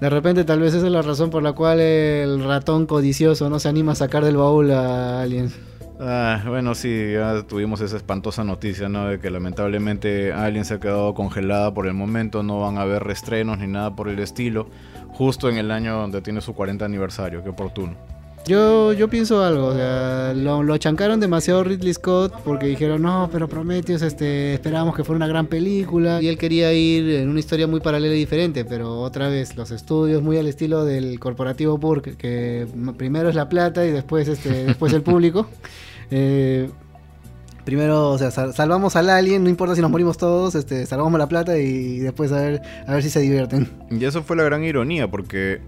De 0.00 0.10
repente 0.10 0.44
tal 0.44 0.60
vez 0.60 0.74
esa 0.74 0.86
es 0.86 0.92
la 0.92 1.02
razón 1.02 1.30
por 1.30 1.42
la 1.42 1.52
cual 1.52 1.80
el 1.80 2.44
ratón 2.44 2.86
codicioso 2.86 3.48
no 3.48 3.58
se 3.58 3.68
anima 3.68 3.92
a 3.92 3.94
sacar 3.94 4.24
del 4.24 4.36
baúl 4.36 4.70
a 4.70 5.22
Aliens. 5.22 5.58
Ah, 5.98 6.42
bueno, 6.46 6.74
sí, 6.74 7.12
ya 7.14 7.42
tuvimos 7.44 7.80
esa 7.80 7.96
espantosa 7.96 8.44
noticia, 8.44 8.90
¿no? 8.90 9.08
De 9.08 9.18
que 9.18 9.30
lamentablemente 9.30 10.32
Alien 10.32 10.66
se 10.66 10.74
ha 10.74 10.80
quedado 10.80 11.14
congelada 11.14 11.72
por 11.72 11.86
el 11.86 11.94
momento, 11.94 12.42
no 12.42 12.60
van 12.60 12.76
a 12.76 12.82
haber 12.82 13.02
restrenos 13.02 13.58
ni 13.58 13.66
nada 13.66 13.96
por 13.96 14.10
el 14.10 14.18
estilo, 14.18 14.68
justo 15.08 15.48
en 15.48 15.56
el 15.56 15.70
año 15.70 15.96
donde 15.96 16.20
tiene 16.20 16.42
su 16.42 16.54
40 16.54 16.84
aniversario, 16.84 17.42
qué 17.42 17.48
oportuno. 17.48 17.96
Yo, 18.46 18.92
yo 18.92 19.08
pienso 19.08 19.42
algo, 19.42 19.66
o 19.66 19.74
sea, 19.74 20.32
lo, 20.32 20.62
lo 20.62 20.72
achancaron 20.72 21.18
demasiado 21.18 21.64
Ridley 21.64 21.92
Scott 21.94 22.32
porque 22.44 22.66
dijeron, 22.66 23.02
no, 23.02 23.28
pero 23.32 23.48
Prometheus, 23.48 24.02
este, 24.02 24.54
esperábamos 24.54 24.94
que 24.94 25.02
fuera 25.02 25.16
una 25.16 25.26
gran 25.26 25.48
película 25.48 26.22
y 26.22 26.28
él 26.28 26.38
quería 26.38 26.72
ir 26.72 27.10
en 27.10 27.28
una 27.28 27.40
historia 27.40 27.66
muy 27.66 27.80
paralela 27.80 28.14
y 28.14 28.18
diferente, 28.18 28.64
pero 28.64 29.00
otra 29.00 29.28
vez 29.28 29.56
los 29.56 29.72
estudios 29.72 30.22
muy 30.22 30.38
al 30.38 30.46
estilo 30.46 30.84
del 30.84 31.18
corporativo 31.18 31.76
Burke, 31.76 32.16
que 32.16 32.68
primero 32.96 33.28
es 33.28 33.34
la 33.34 33.48
plata 33.48 33.84
y 33.84 33.90
después, 33.90 34.28
este, 34.28 34.64
después 34.64 34.92
el 34.92 35.02
público. 35.02 35.48
Eh, 36.12 36.70
primero, 37.64 38.10
o 38.10 38.16
sea, 38.16 38.30
salvamos 38.30 38.94
al 38.94 39.10
alien, 39.10 39.42
no 39.42 39.50
importa 39.50 39.74
si 39.74 39.80
nos 39.80 39.90
morimos 39.90 40.16
todos, 40.16 40.54
este, 40.54 40.86
salvamos 40.86 41.18
la 41.18 41.28
plata 41.28 41.58
y 41.58 41.98
después 41.98 42.30
a 42.30 42.40
ver, 42.40 42.62
a 42.86 42.94
ver 42.94 43.02
si 43.02 43.10
se 43.10 43.18
divierten. 43.18 43.68
Y 43.90 44.04
eso 44.04 44.22
fue 44.22 44.36
la 44.36 44.44
gran 44.44 44.62
ironía, 44.62 45.10
porque 45.10 45.60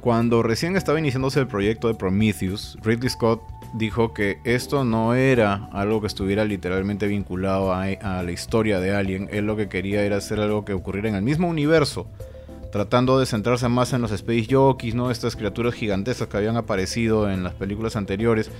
cuando 0.00 0.42
recién 0.42 0.76
estaba 0.76 0.98
iniciándose 0.98 1.40
el 1.40 1.46
proyecto 1.46 1.88
de 1.88 1.94
Prometheus, 1.94 2.78
Ridley 2.82 3.08
Scott 3.08 3.42
dijo 3.74 4.14
que 4.14 4.38
esto 4.44 4.84
no 4.84 5.14
era 5.14 5.68
algo 5.72 6.00
que 6.00 6.06
estuviera 6.06 6.44
literalmente 6.44 7.06
vinculado 7.06 7.72
a, 7.72 8.22
la 8.22 8.30
historia 8.30 8.80
de 8.80 8.94
Alien. 8.94 9.28
Él 9.32 9.46
lo 9.46 9.56
que 9.56 9.68
quería 9.68 10.02
era 10.02 10.16
hacer 10.16 10.40
algo 10.40 10.64
que 10.64 10.72
ocurriera 10.72 11.08
en 11.08 11.14
el 11.14 11.22
mismo 11.22 11.48
universo, 11.48 12.06
tratando 12.72 13.18
de 13.18 13.26
centrarse 13.26 13.68
más 13.68 13.92
en 13.92 14.02
los 14.02 14.12
Space 14.12 14.46
Jockeys, 14.50 14.94
¿no? 14.94 15.10
Estas 15.10 15.36
criaturas 15.36 15.74
gigantescas 15.74 16.28
que 16.28 16.36
habían 16.36 16.56
aparecido 16.56 17.30
en 17.30 17.42
las 17.42 17.54
películas 17.54 17.96
anteriores 17.96 18.50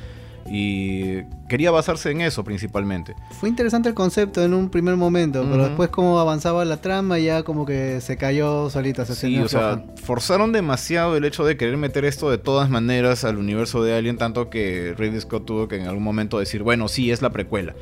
y 0.51 1.23
quería 1.49 1.71
basarse 1.71 2.11
en 2.11 2.21
eso 2.21 2.45
principalmente. 2.45 3.15
Fue 3.41 3.49
interesante 3.49 3.89
el 3.89 3.95
concepto 3.95 4.43
en 4.43 4.55
un 4.55 4.71
primer 4.71 4.97
momento, 4.97 5.47
pero 5.51 5.65
después 5.67 5.91
como 5.91 6.19
avanzaba 6.19 6.65
la 6.65 6.79
trama 6.79 7.19
ya 7.19 7.43
como 7.43 7.67
que 7.67 8.01
se 8.01 8.17
cayó 8.17 8.71
solita. 8.71 9.05
Se 9.05 9.15
sí, 9.15 9.39
o 9.39 9.49
sea, 9.49 9.85
forzaron 10.03 10.53
demasiado 10.53 11.17
el 11.17 11.25
hecho 11.25 11.45
de 11.45 11.57
querer 11.57 11.77
meter 11.77 12.05
esto 12.05 12.31
de 12.31 12.39
todas 12.39 12.71
maneras 12.71 13.25
al 13.25 13.39
universo 13.39 13.83
de 13.83 13.97
Alien, 13.97 14.17
tanto 14.17 14.51
que 14.51 14.95
Ridley 14.97 15.21
Scott 15.21 15.45
tuvo 15.45 15.69
que 15.69 15.77
en 15.77 15.87
algún 15.87 16.03
momento 16.03 16.39
decir, 16.39 16.63
bueno, 16.63 16.89
sí, 16.89 17.11
es 17.11 17.23
la 17.23 17.31
precuela. 17.31 17.75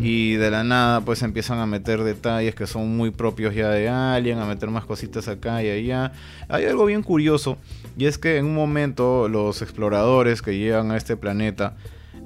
Y 0.00 0.34
de 0.34 0.50
la 0.50 0.64
nada 0.64 1.02
pues 1.02 1.22
empiezan 1.22 1.58
a 1.58 1.66
meter 1.66 2.02
detalles 2.02 2.54
que 2.54 2.66
son 2.66 2.96
muy 2.96 3.10
propios 3.10 3.54
ya 3.54 3.68
de 3.68 3.88
Alien, 3.88 4.38
a 4.38 4.46
meter 4.46 4.70
más 4.70 4.84
cositas 4.84 5.28
acá 5.28 5.62
y 5.62 5.70
allá. 5.70 6.12
Hay 6.48 6.64
algo 6.64 6.86
bien 6.86 7.02
curioso, 7.02 7.58
y 7.98 8.06
es 8.06 8.18
que 8.18 8.38
en 8.38 8.46
un 8.46 8.54
momento 8.54 9.28
los 9.28 9.62
exploradores 9.62 10.42
que 10.42 10.56
llegan 10.56 10.90
a 10.90 10.96
este 10.96 11.16
planeta, 11.16 11.74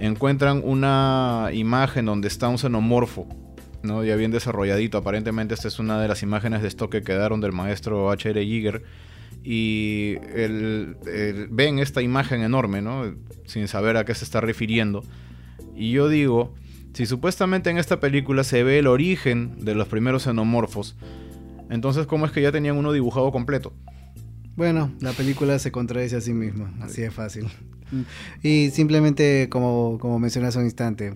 encuentran 0.01 0.63
una 0.65 1.51
imagen 1.53 2.07
donde 2.07 2.29
está 2.29 2.49
un 2.49 2.59
xenomorfo, 2.59 3.29
¿no? 3.83 4.03
ya 4.03 4.17
bien 4.17 4.31
desarrolladito. 4.31 4.99
Aparentemente 4.99 5.55
esta 5.55 5.69
es 5.69 5.79
una 5.79 6.01
de 6.01 6.09
las 6.09 6.23
imágenes 6.23 6.63
de 6.63 6.69
esto 6.69 6.91
que 6.91 7.03
quedaron 7.03 7.41
del 7.41 7.53
maestro 7.53 8.11
H.R. 8.11 8.45
Giger. 8.45 8.83
Y 9.43 10.17
ven 11.51 11.79
esta 11.79 12.03
imagen 12.03 12.43
enorme, 12.43 12.83
¿no? 12.83 13.15
sin 13.45 13.69
saber 13.69 13.97
a 13.97 14.05
qué 14.05 14.15
se 14.15 14.25
está 14.25 14.41
refiriendo. 14.41 15.03
Y 15.77 15.93
yo 15.93 16.09
digo, 16.09 16.55
si 16.93 17.07
supuestamente 17.07 17.71
en 17.71 17.79
esta 17.79 18.01
película 18.01 18.45
se 18.45 18.63
ve 18.65 18.79
el 18.79 18.87
origen 18.87 19.65
de 19.65 19.75
los 19.75 19.89
primeros 19.89 20.25
xenomorfos, 20.25 20.97
entonces 21.71 22.07
¿cómo 22.07 22.27
es 22.27 22.33
que 22.33 22.43
ya 22.43 22.53
tenían 22.53 22.77
uno 22.77 22.93
dibujado 22.93 23.31
completo? 23.31 23.73
Bueno, 24.61 24.92
la 25.01 25.12
película 25.12 25.59
se 25.59 25.73
contradice 25.73 26.16
a 26.16 26.20
sí 26.20 26.35
misma, 26.35 26.70
así 26.83 27.01
de 27.01 27.11
fácil. 27.11 27.46
Y 28.42 28.68
simplemente, 28.68 29.49
como, 29.49 29.96
como 29.99 30.18
mencioné 30.18 30.49
hace 30.49 30.59
un 30.59 30.66
instante, 30.66 31.14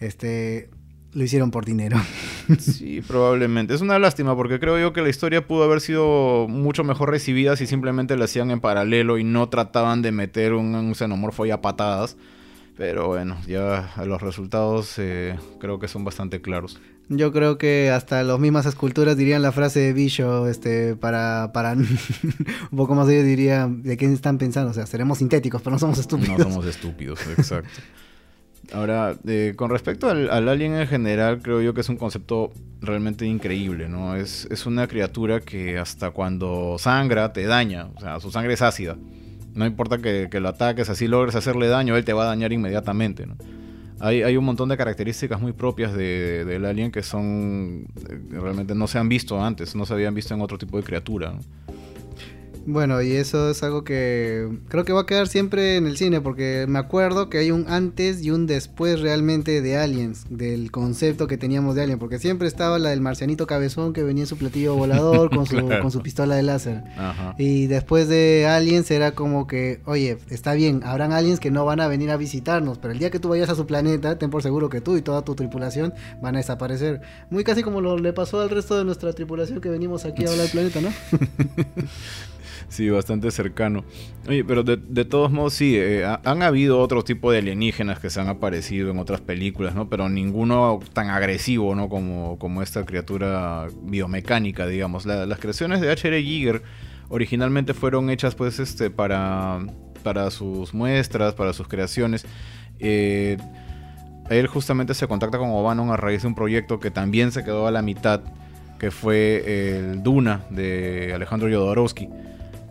este, 0.00 0.70
lo 1.12 1.22
hicieron 1.22 1.52
por 1.52 1.64
dinero. 1.64 1.96
Sí, 2.58 3.00
probablemente. 3.00 3.74
Es 3.74 3.80
una 3.80 4.00
lástima 4.00 4.34
porque 4.34 4.58
creo 4.58 4.76
yo 4.76 4.92
que 4.92 5.02
la 5.02 5.08
historia 5.08 5.46
pudo 5.46 5.62
haber 5.62 5.80
sido 5.80 6.48
mucho 6.48 6.82
mejor 6.82 7.10
recibida 7.10 7.54
si 7.54 7.68
simplemente 7.68 8.16
la 8.16 8.24
hacían 8.24 8.50
en 8.50 8.58
paralelo 8.58 9.18
y 9.18 9.22
no 9.22 9.48
trataban 9.48 10.02
de 10.02 10.10
meter 10.10 10.54
un, 10.54 10.74
un 10.74 10.96
xenomorfo 10.96 11.44
a 11.44 11.60
patadas. 11.60 12.16
Pero 12.80 13.08
bueno, 13.08 13.36
ya 13.46 13.92
los 14.06 14.22
resultados 14.22 14.94
eh, 14.96 15.38
creo 15.58 15.78
que 15.78 15.86
son 15.86 16.02
bastante 16.02 16.40
claros. 16.40 16.80
Yo 17.10 17.30
creo 17.30 17.58
que 17.58 17.90
hasta 17.90 18.22
las 18.22 18.38
mismas 18.38 18.64
esculturas 18.64 19.18
dirían 19.18 19.42
la 19.42 19.52
frase 19.52 19.80
de 19.80 19.92
Bicho, 19.92 20.48
este, 20.48 20.96
para, 20.96 21.50
para 21.52 21.72
un 21.74 22.78
poco 22.78 22.94
más 22.94 23.06
ellos 23.10 23.26
diría 23.26 23.68
de 23.70 23.98
qué 23.98 24.06
están 24.06 24.38
pensando. 24.38 24.70
O 24.70 24.72
sea, 24.72 24.86
seremos 24.86 25.18
sintéticos, 25.18 25.60
pero 25.60 25.72
no 25.72 25.78
somos 25.78 25.98
estúpidos. 25.98 26.38
No 26.38 26.44
somos 26.44 26.64
estúpidos, 26.64 27.20
exacto. 27.26 27.68
Ahora, 28.72 29.14
eh, 29.26 29.52
con 29.56 29.68
respecto 29.68 30.08
al, 30.08 30.48
alien 30.48 30.72
en 30.72 30.86
general, 30.86 31.42
creo 31.42 31.60
yo 31.60 31.74
que 31.74 31.82
es 31.82 31.88
un 31.90 31.98
concepto 31.98 32.50
realmente 32.80 33.26
increíble, 33.26 33.90
¿no? 33.90 34.16
Es, 34.16 34.48
es 34.50 34.64
una 34.64 34.86
criatura 34.86 35.40
que 35.40 35.76
hasta 35.76 36.12
cuando 36.12 36.76
sangra 36.78 37.34
te 37.34 37.44
daña, 37.44 37.90
o 37.94 38.00
sea, 38.00 38.20
su 38.20 38.30
sangre 38.30 38.54
es 38.54 38.62
ácida. 38.62 38.96
No 39.60 39.66
importa 39.66 39.98
que, 39.98 40.40
lo 40.40 40.48
ataques, 40.48 40.88
así 40.88 41.06
logres 41.06 41.34
hacerle 41.34 41.68
daño, 41.68 41.94
él 41.94 42.02
te 42.06 42.14
va 42.14 42.22
a 42.22 42.26
dañar 42.28 42.50
inmediatamente, 42.50 43.26
¿no? 43.26 43.36
Hay, 43.98 44.34
un 44.34 44.44
montón 44.46 44.70
de 44.70 44.78
características 44.78 45.38
muy 45.38 45.52
propias 45.52 45.92
de, 45.92 46.46
del 46.46 46.64
alien 46.64 46.90
que 46.90 47.02
son 47.02 47.86
eh, 48.08 48.18
realmente 48.30 48.74
no 48.74 48.86
se 48.86 48.96
han 48.96 49.10
visto 49.10 49.38
antes, 49.44 49.76
no 49.76 49.84
se 49.84 49.92
habían 49.92 50.14
visto 50.14 50.32
en 50.32 50.40
otro 50.40 50.56
tipo 50.56 50.78
de 50.78 50.82
criatura. 50.82 51.34
Bueno, 52.66 53.00
y 53.00 53.12
eso 53.12 53.50
es 53.50 53.62
algo 53.62 53.84
que 53.84 54.48
creo 54.68 54.84
que 54.84 54.92
va 54.92 55.02
a 55.02 55.06
quedar 55.06 55.28
siempre 55.28 55.76
en 55.76 55.86
el 55.86 55.96
cine, 55.96 56.20
porque 56.20 56.66
me 56.68 56.78
acuerdo 56.78 57.30
que 57.30 57.38
hay 57.38 57.50
un 57.50 57.66
antes 57.68 58.22
y 58.22 58.30
un 58.30 58.46
después 58.46 59.00
realmente 59.00 59.62
de 59.62 59.76
Aliens, 59.76 60.26
del 60.28 60.70
concepto 60.70 61.26
que 61.26 61.38
teníamos 61.38 61.74
de 61.74 61.82
Alien, 61.82 61.98
porque 61.98 62.18
siempre 62.18 62.48
estaba 62.48 62.78
la 62.78 62.90
del 62.90 63.00
marcianito 63.00 63.46
cabezón 63.46 63.92
que 63.92 64.02
venía 64.02 64.24
en 64.24 64.26
su 64.26 64.36
platillo 64.36 64.76
volador 64.76 65.30
con 65.30 65.46
su, 65.46 65.56
con 65.82 65.90
su 65.90 66.02
pistola 66.02 66.36
de 66.36 66.42
láser. 66.42 66.82
Y 67.38 67.66
después 67.66 68.08
de 68.08 68.46
Aliens 68.46 68.90
era 68.90 69.12
como 69.12 69.46
que, 69.46 69.80
oye, 69.86 70.18
está 70.28 70.52
bien, 70.52 70.82
habrán 70.84 71.12
aliens 71.12 71.40
que 71.40 71.50
no 71.50 71.64
van 71.64 71.80
a 71.80 71.88
venir 71.88 72.10
a 72.10 72.16
visitarnos, 72.16 72.78
pero 72.78 72.92
el 72.92 72.98
día 72.98 73.10
que 73.10 73.18
tú 73.18 73.30
vayas 73.30 73.48
a 73.48 73.54
su 73.54 73.66
planeta, 73.66 74.18
ten 74.18 74.30
por 74.30 74.42
seguro 74.42 74.68
que 74.68 74.80
tú 74.80 74.96
y 74.96 75.02
toda 75.02 75.22
tu 75.22 75.34
tripulación 75.34 75.94
van 76.20 76.34
a 76.34 76.38
desaparecer. 76.38 77.00
Muy 77.30 77.42
casi 77.42 77.62
como 77.62 77.80
lo 77.80 77.96
le 77.98 78.12
pasó 78.12 78.40
al 78.40 78.50
resto 78.50 78.76
de 78.76 78.84
nuestra 78.84 79.12
tripulación 79.12 79.60
que 79.60 79.70
venimos 79.70 80.04
aquí 80.04 80.24
a 80.24 80.30
hablar 80.30 80.46
del 80.46 80.52
planeta, 80.52 80.80
¿no? 80.80 80.90
Sí, 82.68 82.88
bastante 82.90 83.30
cercano. 83.30 83.84
Oye, 84.28 84.44
pero 84.44 84.62
de, 84.62 85.04
todos 85.04 85.30
modos 85.30 85.54
sí, 85.54 85.76
eh, 85.76 86.04
han 86.04 86.42
habido 86.42 86.78
otro 86.78 87.02
tipo 87.02 87.32
de 87.32 87.38
alienígenas 87.38 87.98
que 87.98 88.10
se 88.10 88.20
han 88.20 88.28
aparecido 88.28 88.90
en 88.90 88.98
otras 88.98 89.20
películas, 89.20 89.74
¿no? 89.74 89.88
Pero 89.88 90.08
ninguno 90.08 90.80
tan 90.92 91.10
agresivo, 91.10 91.74
¿no? 91.74 91.88
Como, 91.88 92.38
como 92.38 92.62
esta 92.62 92.84
criatura 92.84 93.66
biomecánica, 93.82 94.66
digamos. 94.66 95.06
las 95.06 95.38
creaciones 95.38 95.80
de 95.80 95.90
H.R. 95.90 96.22
Giger 96.22 96.62
originalmente 97.08 97.74
fueron 97.74 98.08
hechas 98.08 98.34
pues 98.34 98.58
este 98.60 98.88
para, 98.90 99.58
para 100.02 100.30
sus 100.30 100.72
muestras, 100.72 101.34
para 101.34 101.52
sus 101.52 101.68
creaciones. 101.68 102.24
Eh, 102.78 103.36
él 104.30 104.46
justamente 104.46 104.94
se 104.94 105.08
contacta 105.08 105.38
con 105.38 105.50
O'Bannon 105.50 105.90
a 105.90 105.96
raíz 105.96 106.22
de 106.22 106.28
un 106.28 106.34
proyecto 106.34 106.78
que 106.78 106.90
también 106.90 107.32
se 107.32 107.42
quedó 107.42 107.66
a 107.66 107.70
la 107.72 107.82
mitad, 107.82 108.20
que 108.78 108.90
fue 108.90 109.76
el 109.76 110.02
Duna 110.02 110.44
de 110.50 111.12
Alejandro 111.14 111.48
Jodorowsky 111.48 112.08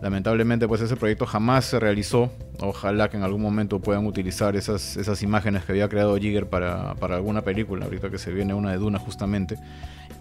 Lamentablemente 0.02 0.68
pues 0.68 0.82
ese 0.82 0.96
proyecto 0.96 1.26
jamás 1.26 1.66
se 1.66 1.80
realizó. 1.80 2.32
Ojalá 2.62 3.10
que 3.10 3.18
en 3.18 3.24
algún 3.24 3.42
momento 3.42 3.80
puedan 3.80 4.06
utilizar 4.06 4.56
esas, 4.56 4.98
esas 4.98 5.22
imágenes 5.24 5.66
que 5.66 5.74
había 5.74 5.90
creado 5.90 6.16
Jigger 6.18 6.48
para, 6.48 6.92
alguna 6.92 7.42
película, 7.42 7.86
ahorita 7.86 8.10
que 8.10 8.18
se 8.18 8.32
viene 8.32 8.54
una 8.54 8.72
de 8.72 8.78
Duna 8.78 9.00
justamente. 9.00 9.58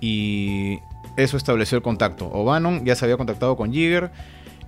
Y 0.01 0.79
eso 1.17 1.37
estableció 1.37 1.77
el 1.77 1.83
contacto. 1.83 2.27
O'Bannon 2.27 2.85
ya 2.85 2.97
se 2.97 3.05
había 3.05 3.17
contactado 3.17 3.57
con 3.57 3.73
Jigger 3.73 4.11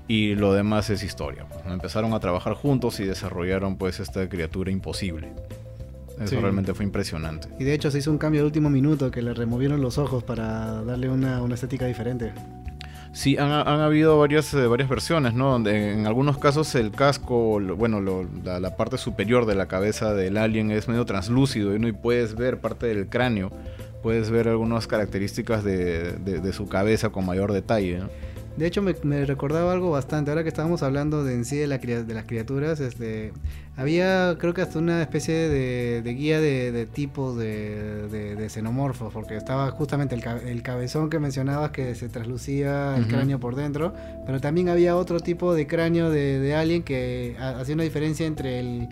y 0.06 0.34
lo 0.36 0.52
demás 0.52 0.90
es 0.90 1.02
historia. 1.02 1.46
Empezaron 1.66 2.14
a 2.14 2.20
trabajar 2.20 2.54
juntos 2.54 3.00
y 3.00 3.04
desarrollaron 3.04 3.76
pues 3.76 4.00
esta 4.00 4.28
criatura 4.28 4.70
imposible. 4.70 5.32
Eso 6.20 6.38
realmente 6.38 6.74
fue 6.74 6.84
impresionante. 6.84 7.48
Y 7.58 7.64
de 7.64 7.72
hecho 7.72 7.90
se 7.90 7.98
hizo 7.98 8.10
un 8.10 8.18
cambio 8.18 8.42
de 8.42 8.46
último 8.46 8.68
minuto 8.68 9.10
que 9.10 9.22
le 9.22 9.32
removieron 9.32 9.80
los 9.80 9.96
ojos 9.96 10.22
para 10.22 10.82
darle 10.82 11.08
una, 11.08 11.42
una 11.42 11.54
estética 11.54 11.86
diferente. 11.86 12.32
Sí, 13.12 13.36
han, 13.38 13.50
habido 13.50 14.18
varias, 14.18 14.54
eh, 14.54 14.66
varias 14.66 14.88
versiones, 14.88 15.34
¿no? 15.34 15.50
Donde 15.50 15.92
en 15.92 16.06
algunos 16.06 16.38
casos 16.38 16.74
el 16.76 16.92
casco, 16.92 17.60
bueno, 17.76 18.00
la, 18.44 18.76
parte 18.76 18.98
superior 18.98 19.46
de 19.46 19.56
la 19.56 19.66
cabeza 19.66 20.14
del 20.14 20.36
alien 20.36 20.70
es 20.70 20.86
medio 20.86 21.04
translúcido 21.04 21.74
y 21.74 21.92
puedes 21.92 22.36
ver 22.36 22.60
parte 22.60 22.86
del 22.86 23.08
cráneo, 23.08 23.50
puedes 24.02 24.30
ver 24.30 24.48
algunas 24.48 24.86
características 24.86 25.64
de, 25.64 26.12
de 26.12 26.52
su 26.52 26.68
cabeza 26.68 27.08
con 27.08 27.26
mayor 27.26 27.52
detalle, 27.52 27.98
¿no? 27.98 28.29
De 28.60 28.66
hecho, 28.66 28.82
me, 28.82 29.24
recordaba 29.24 29.72
algo 29.72 29.90
bastante. 29.90 30.30
Ahora 30.30 30.42
que 30.42 30.50
estábamos 30.50 30.82
hablando 30.82 31.24
de 31.24 31.32
en 31.32 31.46
sí 31.46 31.56
de, 31.56 31.66
la, 31.66 31.78
de 31.78 32.12
las 32.12 32.24
criaturas, 32.24 32.78
este, 32.80 33.32
había 33.74 34.36
creo 34.38 34.52
que 34.52 34.60
hasta 34.60 34.78
una 34.78 35.00
especie 35.00 35.32
de, 35.48 36.02
guía 36.14 36.42
de, 36.42 36.84
tipos 36.84 37.38
de, 37.38 38.46
xenomorfos, 38.50 39.14
porque 39.14 39.34
estaba 39.34 39.70
justamente 39.70 40.14
el, 40.14 40.62
cabezón 40.62 41.08
que 41.08 41.18
mencionabas 41.18 41.70
que 41.70 41.94
se 41.94 42.10
traslucía 42.10 42.98
el 42.98 43.06
cráneo 43.06 43.40
por 43.40 43.56
dentro, 43.56 43.94
pero 44.26 44.42
también 44.42 44.68
había 44.68 44.94
otro 44.94 45.20
tipo 45.20 45.54
de 45.54 45.66
cráneo 45.66 46.10
de, 46.10 46.54
alien 46.54 46.82
que 46.82 47.36
hacía 47.38 47.74
una 47.74 47.84
diferencia 47.84 48.26
entre 48.26 48.60
el 48.60 48.88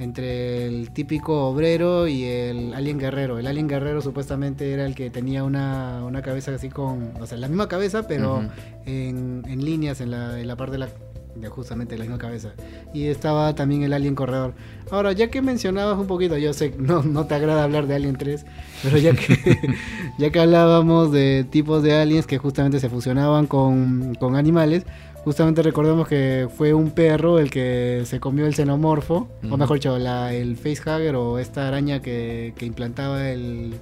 entre 0.00 0.66
el 0.66 0.90
típico 0.92 1.46
obrero 1.48 2.08
y 2.08 2.24
el 2.24 2.74
alien 2.74 2.98
guerrero. 2.98 3.38
El 3.38 3.46
alien 3.46 3.68
guerrero 3.68 4.00
supuestamente 4.00 4.72
era 4.72 4.86
el 4.86 4.94
que 4.94 5.10
tenía 5.10 5.44
una, 5.44 6.02
una 6.04 6.22
cabeza 6.22 6.54
así 6.54 6.70
con, 6.70 7.12
o 7.20 7.26
sea, 7.26 7.36
la 7.36 7.48
misma 7.48 7.68
cabeza, 7.68 8.08
pero 8.08 8.42
en, 8.86 9.44
en, 9.46 9.64
líneas 9.64 10.00
en 10.00 10.10
la, 10.10 10.40
en 10.40 10.48
la 10.48 10.56
parte 10.56 10.72
de 10.72 10.78
la 10.78 10.88
de 11.34 11.48
justamente 11.48 11.96
la 11.96 12.04
misma 12.04 12.18
cabeza. 12.18 12.50
Y 12.92 13.06
estaba 13.06 13.54
también 13.54 13.82
el 13.82 13.92
Alien 13.92 14.14
Corredor. 14.14 14.54
Ahora, 14.90 15.12
ya 15.12 15.30
que 15.30 15.42
mencionabas 15.42 15.98
un 15.98 16.06
poquito, 16.06 16.36
yo 16.36 16.52
sé 16.52 16.74
no, 16.78 17.02
no 17.02 17.26
te 17.26 17.34
agrada 17.34 17.62
hablar 17.62 17.86
de 17.86 17.94
Alien 17.94 18.16
3, 18.16 18.44
pero 18.82 18.98
ya 18.98 19.12
que, 19.12 19.58
ya 20.18 20.30
que 20.30 20.40
hablábamos 20.40 21.12
de 21.12 21.46
tipos 21.48 21.82
de 21.82 21.94
aliens 21.94 22.26
que 22.26 22.38
justamente 22.38 22.80
se 22.80 22.88
fusionaban 22.88 23.46
con, 23.46 24.14
con 24.16 24.36
animales, 24.36 24.84
Justamente 25.24 25.62
recordemos 25.62 26.08
que 26.08 26.48
fue 26.56 26.72
un 26.72 26.92
perro 26.92 27.38
el 27.38 27.50
que 27.50 28.02
se 28.06 28.20
comió 28.20 28.46
el 28.46 28.54
xenomorfo, 28.54 29.28
o 29.50 29.56
mejor 29.58 29.76
dicho, 29.76 29.98
la, 29.98 30.32
el 30.32 30.56
facehugger 30.56 31.14
o 31.14 31.38
esta 31.38 31.68
araña 31.68 32.00
que, 32.00 32.54
que 32.56 32.64
implantaba 32.64 33.30
el, 33.30 33.74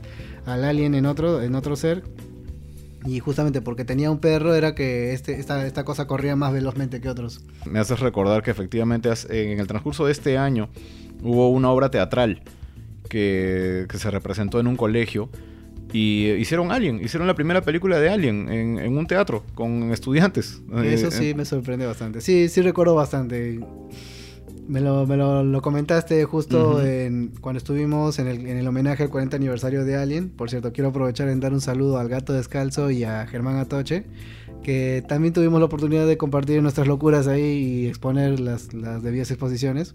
al 0.46 0.64
alien 0.64 0.94
en 0.94 1.06
otro, 1.06 1.40
en 1.40 1.54
otro 1.54 1.76
ser. 1.76 2.02
Y 3.06 3.20
justamente 3.20 3.62
porque 3.62 3.84
tenía 3.84 4.10
un 4.10 4.18
perro 4.18 4.54
era 4.54 4.74
que 4.74 5.12
este, 5.12 5.38
esta, 5.38 5.64
esta 5.64 5.84
cosa 5.84 6.08
corría 6.08 6.34
más 6.34 6.52
velozmente 6.52 7.00
que 7.00 7.08
otros. 7.08 7.40
Me 7.64 7.78
haces 7.78 8.00
recordar 8.00 8.42
que 8.42 8.50
efectivamente 8.50 9.08
en 9.30 9.60
el 9.60 9.66
transcurso 9.68 10.06
de 10.06 10.12
este 10.12 10.36
año 10.36 10.68
hubo 11.22 11.48
una 11.50 11.70
obra 11.70 11.90
teatral 11.90 12.42
que, 13.08 13.86
que 13.88 13.98
se 13.98 14.10
representó 14.10 14.58
en 14.58 14.66
un 14.66 14.76
colegio 14.76 15.30
y 15.92 16.30
hicieron 16.32 16.70
Alien, 16.70 17.02
hicieron 17.02 17.26
la 17.26 17.34
primera 17.34 17.62
película 17.62 17.98
de 17.98 18.10
Alien 18.10 18.48
en, 18.50 18.96
un 18.96 19.06
teatro 19.06 19.44
con 19.54 19.92
estudiantes. 19.92 20.60
Eso 20.84 21.10
sí 21.10 21.34
me 21.34 21.44
sorprende 21.44 21.86
bastante. 21.86 22.20
Sí, 22.20 22.48
sí 22.48 22.60
recuerdo 22.60 22.94
bastante. 22.94 23.60
Me 24.66 24.82
lo, 24.82 25.06
me 25.06 25.16
lo, 25.16 25.62
comentaste 25.62 26.22
justo 26.24 26.84
en, 26.84 27.32
cuando 27.40 27.56
estuvimos 27.56 28.18
en 28.18 28.28
el, 28.28 28.46
en 28.46 28.58
el, 28.58 28.66
homenaje 28.66 29.04
al 29.04 29.08
40 29.08 29.36
aniversario 29.36 29.84
de 29.84 29.96
Alien. 29.96 30.28
Por 30.28 30.50
cierto, 30.50 30.72
quiero 30.74 30.90
aprovechar 30.90 31.28
en 31.30 31.40
dar 31.40 31.54
un 31.54 31.62
saludo 31.62 31.96
al 31.96 32.08
Gato 32.10 32.34
Descalzo 32.34 32.90
y 32.90 33.04
a 33.04 33.26
Germán 33.26 33.56
Atoche, 33.56 34.04
que 34.62 35.02
también 35.08 35.32
tuvimos 35.32 35.58
la 35.58 35.66
oportunidad 35.66 36.06
de 36.06 36.18
compartir 36.18 36.60
nuestras 36.60 36.86
locuras 36.86 37.28
ahí 37.28 37.42
y 37.42 37.86
exponer 37.86 38.40
las, 38.40 38.74
las 38.74 39.02
debidas 39.02 39.30
exposiciones 39.30 39.94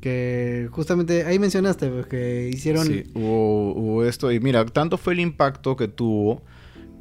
que 0.00 0.68
justamente 0.70 1.24
ahí 1.24 1.38
mencionaste 1.38 1.88
pues, 1.88 2.06
que 2.06 2.48
hicieron... 2.52 2.86
Sí, 2.86 3.04
hubo, 3.14 3.72
hubo, 3.74 4.04
esto. 4.04 4.32
Y 4.32 4.40
mira, 4.40 4.64
tanto 4.66 4.98
fue 4.98 5.12
el 5.12 5.20
impacto 5.20 5.76
que 5.76 5.88
tuvo 5.88 6.42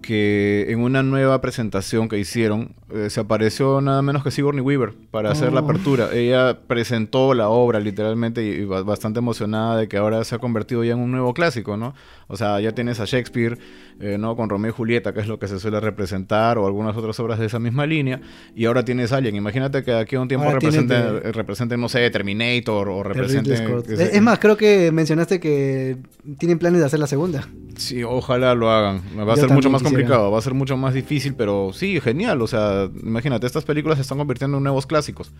que 0.01 0.67
en 0.69 0.81
una 0.81 1.03
nueva 1.03 1.41
presentación 1.41 2.09
que 2.09 2.17
hicieron 2.19 2.75
eh, 2.91 3.10
se 3.10 3.19
apareció 3.19 3.82
nada 3.82 4.02
menos 4.02 4.23
que 4.23 4.32
Sigourney 4.32 4.62
Weaver 4.62 4.93
para 5.12 5.32
hacer 5.32 5.54
la 5.54 5.62
oh. 5.62 5.63
apertura. 5.63 6.10
Ella 6.13 6.60
presentó 6.67 7.34
la 7.34 7.49
obra 7.49 7.80
literalmente 7.80 8.43
y, 8.43 8.65
bastante 8.65 9.19
emocionada 9.19 9.78
de 9.78 9.88
que 9.88 9.97
ahora 9.97 10.23
se 10.23 10.36
ha 10.36 10.39
convertido 10.39 10.84
ya 10.84 10.93
en 10.93 10.99
un 10.99 11.12
nuevo 11.12 11.34
clásico, 11.34 11.78
¿no? 11.78 11.93
O 12.28 12.38
sea, 12.38 12.60
ya 12.60 12.73
tienes 12.73 12.99
a 12.99 13.06
Shakespeare, 13.06 13.58
eh, 13.99 14.17
¿no? 14.17 14.36
Con 14.36 14.49
Romeo 14.49 14.69
y 14.69 14.73
Julieta, 14.73 15.13
que 15.13 15.19
es 15.19 15.28
lo 15.28 15.39
que 15.39 15.47
se 15.47 15.60
suele 15.60 15.80
representar, 15.80 16.58
o 16.58 16.65
algunas 16.65 16.95
otras 16.95 17.19
obras 17.19 17.39
de 17.39 17.47
esa 17.47 17.60
misma 17.60 17.86
línea, 17.86 18.21
y 18.56 18.65
ahora 18.65 18.86
tienes 18.86 19.12
Alien. 19.12 19.36
Imagínate 19.36 19.84
que 19.84 19.93
aquí 19.93 20.15
a 20.15 20.21
un 20.21 20.28
tiempo 20.28 20.49
represente, 20.49 20.95
eh, 20.95 21.32
represente, 21.32 21.78
no 21.78 21.89
sé, 21.89 22.10
Terminator 22.10 22.89
o 22.89 23.04
represente... 23.04 23.54
Es 23.54 24.21
más, 24.21 24.39
creo 24.39 24.58
que 24.58 24.91
mencionaste 24.91 25.39
que 25.39 25.97
tienen 26.38 26.60
planes 26.60 26.80
de 26.80 26.86
hacer 26.86 26.99
la 26.99 27.08
segunda. 27.08 27.47
Sí, 27.75 28.04
ojalá 28.04 28.56
lo 28.56 28.69
hagan. 28.71 29.02
Va 29.17 29.34
a 29.34 29.38
ser 29.38 29.49
mucho 29.49 29.69
más 29.69 29.82
complicado, 29.82 30.32
va 30.32 30.38
a 30.38 30.41
ser 30.41 30.54
mucho 30.54 30.78
más 30.78 30.93
difícil, 30.93 31.34
pero 31.34 31.71
sí, 31.73 31.99
genial. 31.99 32.41
O 32.41 32.47
sea, 32.47 32.79
imagínate, 33.04 33.48
estas 33.48 33.65
películas 33.65 33.98
se 33.98 34.04
están 34.04 34.18
convirtiendo 34.18 34.58
en 34.58 34.63
nuevos 34.63 34.86
clásicos. 34.86 35.32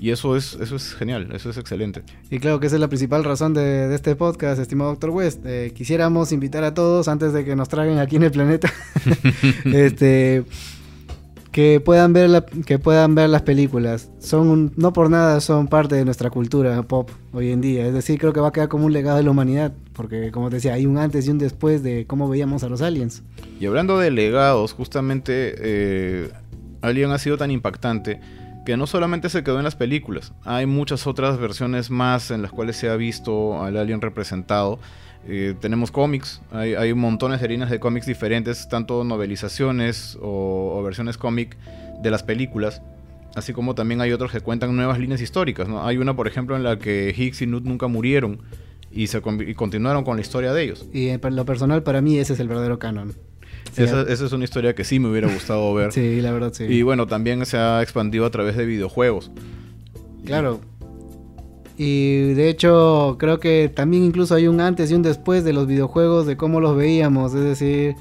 Y 0.00 0.10
eso 0.10 0.36
es, 0.36 0.54
eso 0.54 0.76
es 0.76 0.94
genial, 0.94 1.28
eso 1.32 1.50
es 1.50 1.58
excelente. 1.58 2.02
Y 2.30 2.38
claro 2.38 2.58
que 2.60 2.66
esa 2.66 2.76
es 2.76 2.80
la 2.80 2.88
principal 2.88 3.24
razón 3.24 3.54
de, 3.54 3.94
este 3.94 4.16
podcast, 4.16 4.60
estimado 4.60 4.90
Doctor 4.90 5.10
West. 5.10 5.44
Eh, 5.44 5.72
quisiéramos 5.74 6.32
invitar 6.32 6.64
a 6.64 6.74
todos, 6.74 7.08
antes 7.08 7.32
de 7.32 7.44
que 7.44 7.54
nos 7.54 7.68
traguen 7.68 7.98
aquí 7.98 8.16
en 8.16 8.24
el 8.24 8.32
planeta, 8.32 8.72
este, 9.64 10.44
que 11.52 11.80
puedan 11.80 12.14
ver 12.14 12.30
la, 12.30 12.44
que 12.44 12.78
puedan 12.78 13.14
ver 13.14 13.28
las 13.28 13.42
películas. 13.42 14.10
Son 14.18 14.72
no 14.76 14.92
por 14.92 15.10
nada 15.10 15.40
son 15.40 15.68
parte 15.68 15.94
de 15.94 16.04
nuestra 16.04 16.30
cultura 16.30 16.82
pop 16.82 17.10
hoy 17.32 17.52
en 17.52 17.60
día. 17.60 17.86
Es 17.86 17.92
decir, 17.92 18.18
creo 18.18 18.32
que 18.32 18.40
va 18.40 18.48
a 18.48 18.52
quedar 18.52 18.68
como 18.68 18.86
un 18.86 18.92
legado 18.92 19.18
de 19.18 19.22
la 19.22 19.30
humanidad, 19.30 19.72
porque 19.92 20.32
como 20.32 20.48
te 20.48 20.56
decía, 20.56 20.72
hay 20.72 20.86
un 20.86 20.96
antes 20.96 21.28
y 21.28 21.30
un 21.30 21.38
después 21.38 21.82
de 21.82 22.06
cómo 22.06 22.28
veíamos 22.28 22.64
a 22.64 22.68
los 22.70 22.80
aliens. 22.80 23.22
Y 23.60 23.66
hablando 23.66 23.98
de 23.98 24.10
legados, 24.10 24.72
justamente 24.72 25.54
eh, 25.58 26.30
Alien 26.82 27.10
ha 27.12 27.18
sido 27.18 27.38
tan 27.38 27.50
impactante 27.50 28.20
que 28.64 28.76
no 28.76 28.86
solamente 28.86 29.28
se 29.28 29.42
quedó 29.42 29.58
en 29.58 29.64
las 29.64 29.74
películas, 29.74 30.32
hay 30.44 30.66
muchas 30.66 31.06
otras 31.06 31.38
versiones 31.38 31.90
más 31.90 32.30
en 32.30 32.42
las 32.42 32.52
cuales 32.52 32.76
se 32.76 32.88
ha 32.88 32.96
visto 32.96 33.62
al 33.62 33.76
alien 33.76 34.00
representado. 34.00 34.78
Eh, 35.26 35.54
tenemos 35.60 35.92
cómics, 35.92 36.42
hay, 36.50 36.74
hay, 36.74 36.94
montones 36.94 37.40
de 37.40 37.48
líneas 37.48 37.70
de 37.70 37.78
cómics 37.78 38.06
diferentes, 38.06 38.68
tanto 38.68 39.04
novelizaciones 39.04 40.18
o, 40.20 40.82
versiones 40.84 41.16
cómic 41.16 41.56
de 42.02 42.10
las 42.10 42.24
películas, 42.24 42.82
así 43.36 43.52
como 43.52 43.76
también 43.76 44.00
hay 44.00 44.10
otros 44.10 44.32
que 44.32 44.40
cuentan 44.40 44.74
nuevas 44.74 44.98
líneas 44.98 45.20
históricas. 45.20 45.68
¿no? 45.68 45.86
Hay 45.86 45.98
una, 45.98 46.16
por 46.16 46.26
ejemplo, 46.26 46.56
en 46.56 46.64
la 46.64 46.78
que 46.78 47.14
Higgs 47.16 47.42
y 47.42 47.46
Newt 47.46 47.64
nunca 47.64 47.86
murieron 47.86 48.40
y, 48.90 49.06
se, 49.06 49.20
continuaron 49.20 50.04
con 50.04 50.16
la 50.16 50.22
historia 50.22 50.52
de 50.52 50.64
ellos. 50.64 50.86
Y 50.92 51.10
lo 51.16 51.44
personal, 51.44 51.82
para 51.84 52.00
mí, 52.00 52.18
ese 52.18 52.32
es 52.32 52.40
el 52.40 52.48
verdadero 52.48 52.80
canon. 52.80 53.14
Esa, 53.76 54.02
es 54.02 54.32
una 54.32 54.44
historia 54.44 54.74
que 54.74 54.84
sí 54.84 54.98
me 54.98 55.08
hubiera 55.08 55.32
gustado 55.32 55.72
ver. 55.74 55.92
sí, 55.92 56.20
la 56.20 56.32
verdad, 56.32 56.52
sí. 56.52 56.64
Y 56.64 56.82
bueno, 56.82 57.06
también 57.06 57.44
se 57.46 57.56
ha 57.56 57.82
expandido 57.82 58.26
a 58.26 58.30
través 58.30 58.56
de 58.56 58.66
videojuegos. 58.66 59.30
Claro. 60.24 60.60
Y 61.76 62.34
de 62.34 62.48
hecho, 62.48 63.16
creo 63.18 63.40
que 63.40 63.70
también 63.74 64.04
incluso 64.04 64.34
hay 64.34 64.46
un 64.46 64.60
antes 64.60 64.90
y 64.90 64.94
un 64.94 65.02
después 65.02 65.42
de 65.42 65.52
los 65.52 65.66
videojuegos, 65.66 66.26
de 66.26 66.36
cómo 66.36 66.60
los 66.60 66.76
veíamos. 66.76 67.34
Es 67.34 67.42
decir, 67.42 67.96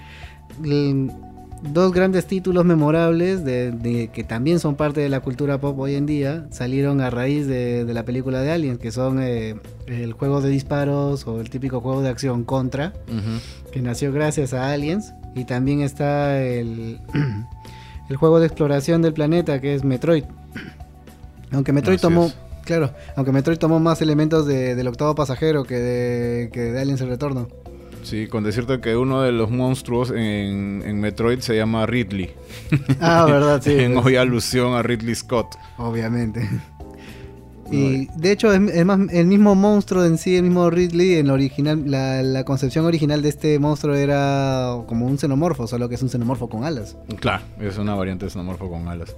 dos 1.64 1.94
grandes 1.94 2.26
títulos 2.26 2.66
memorables 2.66 3.46
de, 3.46 4.10
que 4.14 4.24
también 4.24 4.60
son 4.60 4.76
parte 4.76 5.00
de 5.02 5.10
la 5.10 5.22
cultura 5.22 5.60
pop 5.60 5.80
hoy 5.80 5.96
en 5.96 6.06
día 6.06 6.48
salieron 6.52 7.02
a 7.02 7.10
raíz 7.10 7.48
de, 7.48 7.86
la 7.92 8.04
película 8.04 8.42
de 8.42 8.52
Aliens, 8.52 8.80
que 8.80 8.92
son 8.92 9.22
eh, 9.22 9.56
el 9.88 10.14
juego 10.14 10.42
de 10.42 10.50
disparos 10.50 11.26
o 11.26 11.40
el 11.40 11.50
típico 11.50 11.80
juego 11.80 12.02
de 12.02 12.10
acción 12.10 12.44
Contra, 12.44 12.94
que 13.72 13.82
nació 13.82 14.12
gracias 14.12 14.54
a 14.54 14.72
Aliens 14.72 15.14
y 15.36 15.46
también 15.46 15.82
está 15.82 16.42
el, 16.42 17.00
el 18.10 18.16
juego 18.16 18.40
de 18.40 18.48
exploración 18.48 19.02
del 19.02 19.14
planeta 19.14 19.62
que 19.62 19.76
es 19.76 19.84
Metroid. 19.84 20.24
Aunque 21.52 21.74
Metroid 21.74 22.00
tomó, 22.00 22.32
claro, 22.64 22.94
aunque 23.16 23.32
Metroid 23.32 23.58
tomó 23.58 23.80
más 23.80 24.02
elementos 24.02 24.46
de, 24.46 24.76
del 24.76 24.88
octavo 24.88 25.16
pasajero 25.16 25.64
que 25.64 25.76
de, 25.76 26.50
que 26.52 26.62
de 26.62 26.82
Aliens 26.82 27.02
el 27.02 27.10
Retorno. 27.10 27.48
Sí, 28.04 28.28
con 28.28 28.44
decirte 28.44 28.82
que 28.82 28.96
uno 28.96 29.22
de 29.22 29.32
los 29.32 29.52
monstruos 29.52 30.10
en, 30.10 30.82
en 30.84 31.00
Metroid 31.00 31.40
se 31.40 31.56
llama 31.56 31.86
Ridley. 31.86 32.32
Ah, 33.00 33.26
verdad, 33.26 33.62
sí. 33.62 33.74
en 33.80 33.98
hoy 33.98 34.16
alusión 34.16 34.74
a 34.74 34.82
Ridley 34.82 35.14
Scott. 35.14 35.56
Obviamente. 35.78 36.50
Y 37.72 38.08
de 38.18 38.32
hecho, 38.32 38.54
es, 38.54 38.86
más, 38.86 39.00
el 39.12 39.28
mismo 39.28 39.56
monstruo 39.56 40.04
en 40.04 40.18
sí, 40.18 40.36
el 40.36 40.44
mismo 40.44 40.70
Ridley, 40.70 41.16
en 41.16 41.28
la 41.28 41.34
original, 41.34 41.84
la, 41.86 42.44
concepción 42.44 42.86
original 42.86 43.22
de 43.22 43.30
este 43.30 43.60
monstruo 43.60 43.96
era 43.96 44.76
como 44.88 45.06
un 45.06 45.18
xenomorfo, 45.18 45.68
solo 45.68 45.88
que 45.88 45.96
es 45.96 46.02
un 46.02 46.10
xenomorfo 46.10 46.50
con 46.50 46.64
alas. 46.66 46.98
Claro, 47.20 47.44
es 47.60 47.78
una 47.78 47.96
variante 47.96 48.26
de 48.26 48.32
xenomorfo 48.32 48.70
con 48.70 48.88
alas. 48.88 49.16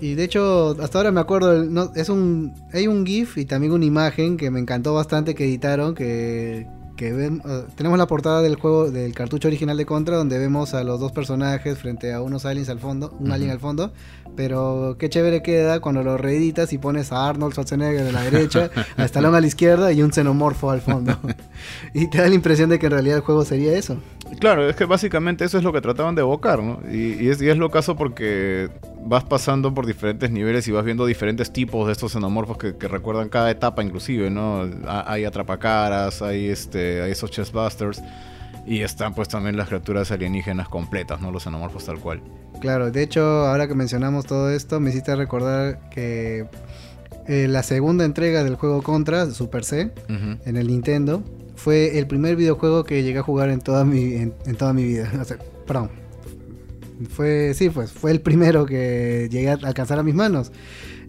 Y 0.00 0.14
de 0.14 0.24
hecho, 0.24 0.76
hasta 0.80 0.98
ahora 0.98 1.10
me 1.12 1.20
acuerdo, 1.20 1.64
no, 1.64 1.90
es 1.94 2.08
un, 2.08 2.54
hay 2.72 2.86
un 2.86 3.06
GIF 3.06 3.38
y 3.38 3.44
también 3.44 3.72
una 3.72 3.84
imagen 3.84 4.36
que 4.36 4.50
me 4.50 4.60
encantó 4.60 4.94
bastante 4.94 5.34
que 5.34 5.44
editaron, 5.44 5.94
que, 5.94 6.66
que 6.96 7.12
ven, 7.12 7.42
uh, 7.44 7.70
tenemos 7.76 7.98
la 7.98 8.06
portada 8.06 8.42
del 8.42 8.56
juego 8.56 8.90
del 8.90 9.14
cartucho 9.14 9.48
original 9.48 9.76
de 9.76 9.86
Contra 9.86 10.16
donde 10.16 10.38
vemos 10.38 10.74
a 10.74 10.84
los 10.84 11.00
dos 11.00 11.12
personajes 11.12 11.78
frente 11.78 12.12
a 12.12 12.20
unos 12.20 12.44
aliens 12.44 12.68
al 12.68 12.78
fondo, 12.78 13.16
un 13.18 13.32
alien 13.32 13.50
al 13.50 13.58
fondo, 13.58 13.92
pero 14.36 14.96
qué 14.98 15.08
chévere 15.08 15.42
queda 15.42 15.80
cuando 15.80 16.02
lo 16.02 16.16
reeditas 16.16 16.72
y 16.72 16.78
pones 16.78 17.12
a 17.12 17.28
Arnold 17.28 17.52
Schwarzenegger 17.52 18.04
de 18.04 18.12
la 18.12 18.22
derecha, 18.22 18.70
a 18.96 19.04
Stallone 19.04 19.38
a 19.38 19.40
la 19.40 19.46
izquierda 19.46 19.92
y 19.92 20.02
un 20.02 20.12
xenomorfo 20.12 20.70
al 20.70 20.80
fondo. 20.80 21.18
y 21.94 22.08
te 22.08 22.18
da 22.18 22.28
la 22.28 22.34
impresión 22.34 22.70
de 22.70 22.78
que 22.78 22.86
en 22.86 22.92
realidad 22.92 23.16
el 23.18 23.22
juego 23.22 23.44
sería 23.44 23.76
eso. 23.76 23.98
Claro, 24.38 24.68
es 24.68 24.76
que 24.76 24.84
básicamente 24.84 25.44
eso 25.44 25.58
es 25.58 25.64
lo 25.64 25.72
que 25.72 25.80
trataban 25.80 26.14
de 26.14 26.22
evocar, 26.22 26.62
¿no? 26.62 26.80
Y, 26.90 27.28
es, 27.28 27.40
y 27.40 27.48
es 27.48 27.56
lo 27.56 27.70
caso 27.70 27.96
porque 27.96 28.68
vas 29.04 29.24
pasando 29.24 29.72
por 29.74 29.86
diferentes 29.86 30.30
niveles 30.30 30.66
y 30.66 30.72
vas 30.72 30.84
viendo 30.84 31.06
diferentes 31.06 31.52
tipos 31.52 31.86
de 31.86 31.92
estos 31.92 32.12
xenomorfos 32.12 32.58
que, 32.58 32.72
recuerdan 32.88 33.28
cada 33.28 33.50
etapa 33.50 33.82
inclusive, 33.82 34.30
¿no? 34.30 34.68
Hay 34.86 35.24
atrapacaras, 35.24 36.22
hay, 36.22 36.48
este, 36.48 37.02
hay 37.02 37.12
esos 37.12 37.30
chestbusters 37.30 38.02
y 38.66 38.80
están 38.80 39.14
pues 39.14 39.28
también 39.28 39.56
las 39.56 39.68
criaturas 39.68 40.10
alienígenas 40.10 40.68
completas, 40.68 41.20
¿no? 41.20 41.30
Los 41.30 41.44
xenomorfos 41.44 41.84
tal 41.84 41.98
cual. 41.98 42.22
Claro, 42.60 42.90
de 42.90 43.02
hecho, 43.02 43.22
ahora 43.22 43.68
que 43.68 43.74
mencionamos 43.74 44.24
todo 44.26 44.50
esto, 44.50 44.80
me 44.80 44.90
hiciste 44.90 45.14
recordar 45.16 45.90
que 45.90 46.46
eh, 47.26 47.46
la 47.48 47.62
segunda 47.62 48.04
entrega 48.04 48.42
del 48.42 48.56
juego 48.56 48.82
Contra, 48.82 49.26
Super 49.30 49.64
C, 49.64 49.90
en 50.08 50.56
el 50.56 50.66
Nintendo, 50.66 51.22
fue 51.54 51.98
el 51.98 52.06
primer 52.06 52.36
videojuego 52.36 52.84
que 52.84 53.02
llegué 53.02 53.18
a 53.18 53.22
jugar 53.22 53.50
en 53.50 53.60
toda 53.60 53.84
mi, 53.84 54.14
en, 54.14 54.56
toda 54.56 54.72
mi 54.72 54.84
vida. 54.84 55.10
perdón. 55.66 55.90
Fue, 57.10 57.54
sí, 57.54 57.70
pues 57.70 57.90
fue 57.90 58.12
el 58.12 58.20
primero 58.20 58.66
que 58.66 59.28
llegué 59.30 59.50
a 59.50 59.54
alcanzar 59.54 59.98
a 59.98 60.02
mis 60.02 60.14
manos. 60.14 60.52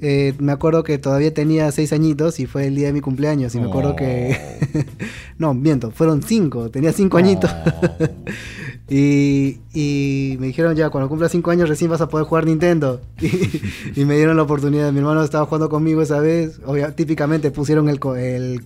Eh, 0.01 0.33
me 0.39 0.51
acuerdo 0.51 0.83
que 0.83 0.97
todavía 0.97 1.33
tenía 1.33 1.71
seis 1.71 1.93
añitos 1.93 2.39
y 2.39 2.47
fue 2.47 2.67
el 2.67 2.75
día 2.75 2.87
de 2.87 2.93
mi 2.93 3.01
cumpleaños. 3.01 3.55
Y 3.55 3.59
me 3.59 3.67
acuerdo 3.67 3.95
que. 3.95 4.37
Oh. 4.75 4.79
no, 5.37 5.53
miento, 5.53 5.91
fueron 5.91 6.23
cinco. 6.23 6.69
Tenía 6.69 6.91
cinco 6.91 7.17
añitos. 7.17 7.51
Y, 8.87 9.61
y, 9.73 10.37
me 10.39 10.47
dijeron 10.47 10.75
ya, 10.75 10.91
cuando 10.91 11.09
cumpla 11.09 11.27
cinco 11.27 11.49
años 11.49 11.67
recién 11.67 11.89
vas 11.89 12.01
a 12.01 12.07
poder 12.07 12.27
jugar 12.27 12.45
Nintendo. 12.45 13.01
y, 13.95 14.05
me 14.05 14.15
dieron 14.15 14.37
la 14.37 14.43
oportunidad. 14.43 14.91
Mi 14.91 14.99
hermano 14.99 15.23
estaba 15.23 15.45
jugando 15.45 15.69
conmigo 15.69 16.01
esa 16.01 16.19
vez. 16.19 16.59
típicamente 16.95 17.49
pusieron 17.49 17.89
el, 17.89 17.99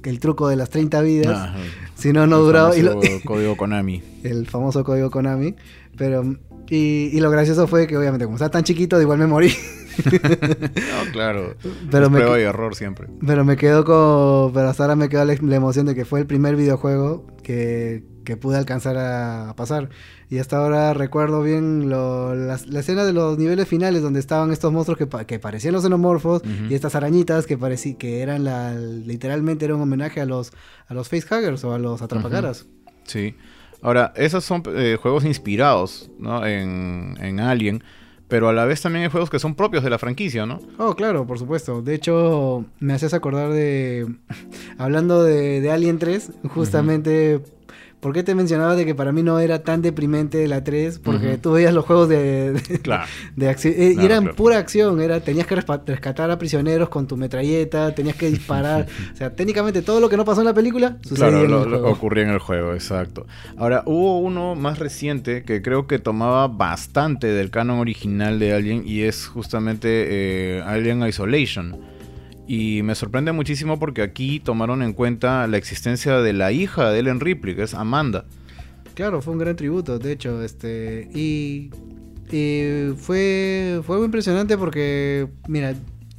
el, 0.04 0.20
truco 0.20 0.50
de 0.50 0.58
las 0.58 0.70
30 0.70 1.02
vidas. 1.02 1.54
si 1.96 2.12
no, 2.12 2.28
no 2.28 2.40
duraba. 2.40 2.76
El 2.76 2.92
código 3.26 3.56
Konami. 3.56 4.04
El 4.24 4.46
famoso 4.48 4.84
código 4.84 5.10
Konami. 5.10 5.56
Pero. 5.98 6.36
Y, 6.70 7.10
y 7.14 7.20
lo 7.20 7.32
gracioso 7.32 7.66
fue 7.68 7.88
que, 7.88 7.98
obviamente, 7.98 8.26
como 8.26 8.36
estaba 8.36 8.52
tan 8.52 8.64
chiquito, 8.64 9.02
igual 9.02 9.18
me 9.18 9.26
morí. 9.26 9.52
no, 10.06 11.12
claro. 11.12 11.56
Pero 11.90 12.10
me 12.10 12.20
prueba 12.20 12.40
y 12.40 12.44
error 12.44 12.76
siempre. 12.76 13.08
Pero 13.26 13.46
me 13.46 13.58
quedo 13.58 13.84
con. 13.84 14.54
Pero 14.54 14.70
hasta 14.70 14.84
ahora 14.84 14.96
me 14.96 15.10
quedó 15.10 15.26
la, 15.26 15.34
emoción 15.34 15.86
de 15.86 15.96
que 15.96 16.06
fue 16.06 16.20
el 16.20 16.26
primer 16.26 16.56
videojuego 16.56 17.26
que, 17.44 18.04
que 18.30 18.38
pude 18.38 18.58
alcanzar 18.58 18.96
a, 18.96 19.56
pasar. 19.56 19.90
Y 20.30 20.38
hasta 20.38 20.58
ahora 20.58 20.94
recuerdo 20.94 21.42
bien 21.42 21.90
la, 21.90 22.60
escena 22.80 23.04
de 23.04 23.12
los 23.12 23.40
niveles 23.40 23.68
finales 23.68 24.04
donde 24.04 24.20
estaban 24.20 24.52
estos 24.52 24.72
monstruos 24.72 25.00
que, 25.00 25.26
que 25.26 25.40
parecían 25.40 25.74
los 25.74 25.82
xenomorfos 25.82 26.44
y 26.70 26.76
estas 26.76 26.94
arañitas 26.94 27.48
que 27.48 27.58
parecían 27.58 27.96
que 27.96 28.22
eran 28.22 28.44
la, 28.44 28.76
literalmente 28.76 29.66
era 29.66 29.74
un 29.74 29.82
homenaje 29.82 30.22
a 30.22 30.28
los, 30.28 30.52
a 30.88 30.94
los 30.94 31.10
facehuggers 31.10 31.64
o 31.64 31.74
a 31.74 31.80
los 31.80 32.04
atrapacaras. 32.04 32.68
Sí. 33.06 33.36
Ahora, 33.82 34.14
esos 34.16 34.46
son 34.46 34.62
eh, 34.76 34.96
juegos 35.02 35.26
inspirados 35.26 36.12
¿no? 36.20 36.46
en, 36.46 37.18
en 37.20 37.40
Alien 37.40 37.84
pero 38.28 38.48
a 38.48 38.54
la 38.54 38.66
vez 38.66 38.80
también 38.80 39.06
hay 39.06 39.10
juegos 39.10 39.32
que 39.32 39.40
son 39.40 39.56
propios 39.56 39.84
de 39.84 39.90
la 39.90 39.98
franquicia, 39.98 40.46
¿no? 40.46 40.60
Oh, 40.78 40.94
claro, 40.96 41.26
por 41.26 41.40
supuesto. 41.40 41.82
De 41.82 41.96
hecho, 41.96 42.64
me 42.80 42.94
haces 42.94 43.16
acordar 43.16 43.52
de. 43.52 44.06
Hablando 44.78 45.24
de, 45.24 45.62
de 45.62 45.72
Alien 45.72 45.98
3, 45.98 46.34
justamente 46.50 47.42
¿Por 48.00 48.14
qué 48.14 48.24
te 48.24 48.34
mencionaba 48.34 48.76
de 48.76 48.86
que 48.86 48.96
para 48.96 49.12
mí 49.12 49.24
no 49.24 49.40
era 49.40 49.62
tan 49.64 49.82
deprimente 49.82 50.48
la 50.48 50.64
3? 50.64 51.00
Porque 51.00 51.38
tú 51.38 51.52
veías 51.52 51.74
los 51.74 51.84
juegos 51.84 52.08
de, 52.08 52.54
de, 53.36 53.50
acción. 53.50 53.74
Eh, 53.76 53.96
y 54.00 54.06
eran 54.06 54.36
pura 54.36 54.58
acción. 54.58 55.02
Era, 55.02 55.20
tenías 55.20 55.46
que 55.46 55.56
rescatar 55.56 56.32
a 56.32 56.40
prisioneros 56.40 56.88
con 56.88 57.08
tu 57.08 57.18
metralleta, 57.18 57.94
tenías 57.94 58.16
que 58.16 58.30
disparar. 58.30 58.88
o 59.14 59.18
sea, 59.18 59.36
técnicamente 59.36 59.82
todo 59.82 60.00
lo 60.00 60.08
que 60.08 60.16
no 60.16 60.24
pasó 60.24 60.40
en 60.40 60.48
la 60.48 60.54
película 60.54 60.98
sucedía 61.02 61.42
en 61.42 61.52
el 61.52 61.64
juego. 61.64 61.90
ocurría 61.90 62.24
en 62.24 62.30
el 62.30 62.40
juego, 62.40 62.74
exacto. 62.74 63.28
Ahora, 63.58 63.84
hubo 63.86 64.20
uno 64.20 64.56
más 64.56 64.80
reciente 64.80 65.44
que 65.44 65.62
creo 65.62 65.86
que 65.86 66.00
tomaba 66.00 66.48
bastante 66.48 67.28
del 67.28 67.52
canon 67.52 67.80
original 67.80 68.40
de 68.40 68.54
Alien 68.54 68.84
y 68.86 69.02
es 69.02 69.28
justamente 69.28 70.08
eh, 70.10 70.64
Alien 70.66 71.06
Isolation. 71.06 71.99
Y 72.52 72.82
me 72.82 72.96
sorprende 72.96 73.32
muchísimo 73.32 73.78
porque 73.78 74.02
aquí 74.02 74.40
tomaron 74.40 74.82
en 74.82 74.94
cuenta 74.94 75.46
la 75.46 75.58
existencia 75.58 76.18
de 76.18 76.34
la 76.34 76.52
hija 76.52 76.90
de 76.90 76.98
Ellen 76.98 77.20
Ripley, 77.20 77.56
que 77.56 77.62
es 77.62 77.76
Amanda. 77.76 78.26
Claro, 78.96 79.22
fue 79.22 79.34
un 79.34 79.40
gran 79.40 79.56
tributo, 79.56 80.00
de 80.00 80.12
hecho, 80.12 80.42
este 80.42 81.08
y, 81.14 81.70
fue 82.98 83.82
fue 83.86 83.98
muy 83.98 84.06
impresionante 84.06 84.58
porque 84.58 85.28
mira, 85.48 85.76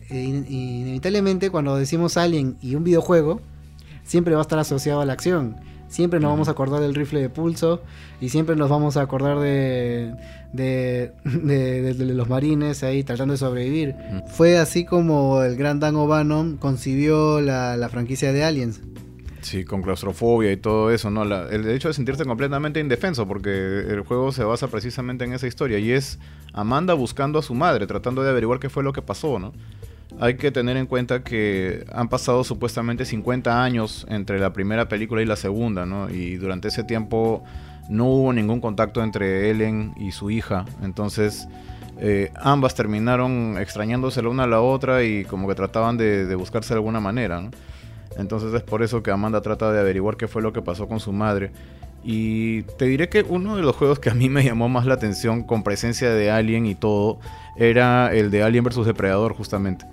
inevitablemente 0.08 1.50
cuando 1.50 1.76
decimos 1.76 2.16
Alien 2.16 2.56
y 2.62 2.76
un 2.76 2.84
videojuego 2.84 3.40
siempre 4.04 4.34
va 4.34 4.40
a 4.40 4.42
estar 4.42 4.60
asociado 4.60 5.00
a 5.00 5.06
la 5.06 5.14
acción. 5.14 5.56
Siempre 5.90 6.20
nos 6.20 6.30
vamos 6.30 6.46
a 6.46 6.52
acordar 6.52 6.80
del 6.80 6.94
rifle 6.94 7.20
de 7.20 7.28
pulso 7.28 7.82
y 8.20 8.28
siempre 8.28 8.54
nos 8.54 8.70
vamos 8.70 8.96
a 8.96 9.02
acordar 9.02 9.40
de, 9.40 10.14
de, 10.52 11.12
los 12.14 12.28
marines 12.28 12.84
ahí 12.84 13.02
tratando 13.02 13.32
de 13.32 13.38
sobrevivir. 13.38 13.96
Fue 14.28 14.56
así 14.56 14.84
como 14.84 15.42
el 15.42 15.56
gran 15.56 15.80
Dan 15.80 15.96
O'Bannon 15.96 16.58
concibió 16.58 17.40
la, 17.40 17.88
franquicia 17.90 18.32
de 18.32 18.44
Aliens. 18.44 18.80
Sí, 19.40 19.64
con 19.64 19.82
claustrofobia 19.82 20.52
y 20.52 20.56
todo 20.58 20.92
eso, 20.92 21.10
¿no? 21.10 21.22
el 21.24 21.68
hecho 21.68 21.88
de 21.88 21.94
sentirse 21.94 22.24
completamente 22.24 22.78
indefenso, 22.78 23.26
porque 23.26 23.50
el 23.50 24.02
juego 24.02 24.30
se 24.30 24.44
basa 24.44 24.68
precisamente 24.68 25.24
en 25.24 25.32
esa 25.32 25.48
historia, 25.48 25.78
y 25.78 25.90
es 25.90 26.20
Amanda 26.52 26.94
buscando 26.94 27.38
a 27.38 27.42
su 27.42 27.54
madre, 27.54 27.86
tratando 27.86 28.22
de 28.22 28.30
averiguar 28.30 28.60
qué 28.60 28.68
fue 28.68 28.84
lo 28.84 28.92
que 28.92 29.00
pasó, 29.00 29.38
¿no? 29.38 29.54
Hay 30.18 30.36
que 30.36 30.50
tener 30.50 30.76
en 30.76 30.86
cuenta 30.86 31.22
que 31.22 31.84
han 31.92 32.08
pasado 32.08 32.42
supuestamente 32.44 33.04
50 33.04 33.62
años 33.62 34.06
entre 34.08 34.38
la 34.38 34.52
primera 34.52 34.88
película 34.88 35.22
y 35.22 35.26
la 35.26 35.36
segunda, 35.36 35.86
¿no? 35.86 36.10
Y 36.10 36.36
durante 36.36 36.68
ese 36.68 36.84
tiempo 36.84 37.44
no 37.88 38.06
hubo 38.06 38.32
ningún 38.32 38.60
contacto 38.60 39.02
entre 39.02 39.50
Ellen 39.50 39.94
y 39.96 40.12
su 40.12 40.30
hija. 40.30 40.64
Entonces, 40.82 41.48
eh, 41.98 42.32
ambas 42.36 42.74
terminaron 42.74 43.58
extrañándose 43.58 44.22
la 44.22 44.30
una 44.30 44.44
a 44.44 44.46
la 44.46 44.60
otra 44.60 45.02
y 45.04 45.24
como 45.24 45.46
que 45.48 45.54
trataban 45.54 45.96
de, 45.96 46.34
buscarse 46.34 46.70
de 46.70 46.78
alguna 46.78 47.00
manera, 47.00 47.40
¿no? 47.40 47.50
Entonces 48.16 48.52
es 48.54 48.62
por 48.62 48.82
eso 48.82 49.02
que 49.02 49.10
Amanda 49.10 49.40
trata 49.40 49.70
de 49.72 49.80
averiguar 49.80 50.16
qué 50.16 50.26
fue 50.26 50.42
lo 50.42 50.52
que 50.52 50.62
pasó 50.62 50.88
con 50.88 50.98
su 50.98 51.12
madre. 51.12 51.52
Y 52.02 52.62
te 52.62 52.86
diré 52.86 53.08
que 53.08 53.24
uno 53.28 53.56
de 53.56 53.62
los 53.62 53.76
juegos 53.76 53.98
que 53.98 54.10
a 54.10 54.14
mí 54.14 54.28
me 54.28 54.42
llamó 54.42 54.68
más 54.68 54.86
la 54.86 54.94
atención 54.94 55.42
con 55.42 55.62
presencia 55.62 56.10
de 56.10 56.30
Alien 56.30 56.66
y 56.66 56.74
todo 56.74 57.18
era 57.56 58.14
el 58.14 58.30
de 58.30 58.42
Alien 58.42 58.64
vs 58.64 58.86
Depredador 58.86 59.34
justamente 59.34 59.84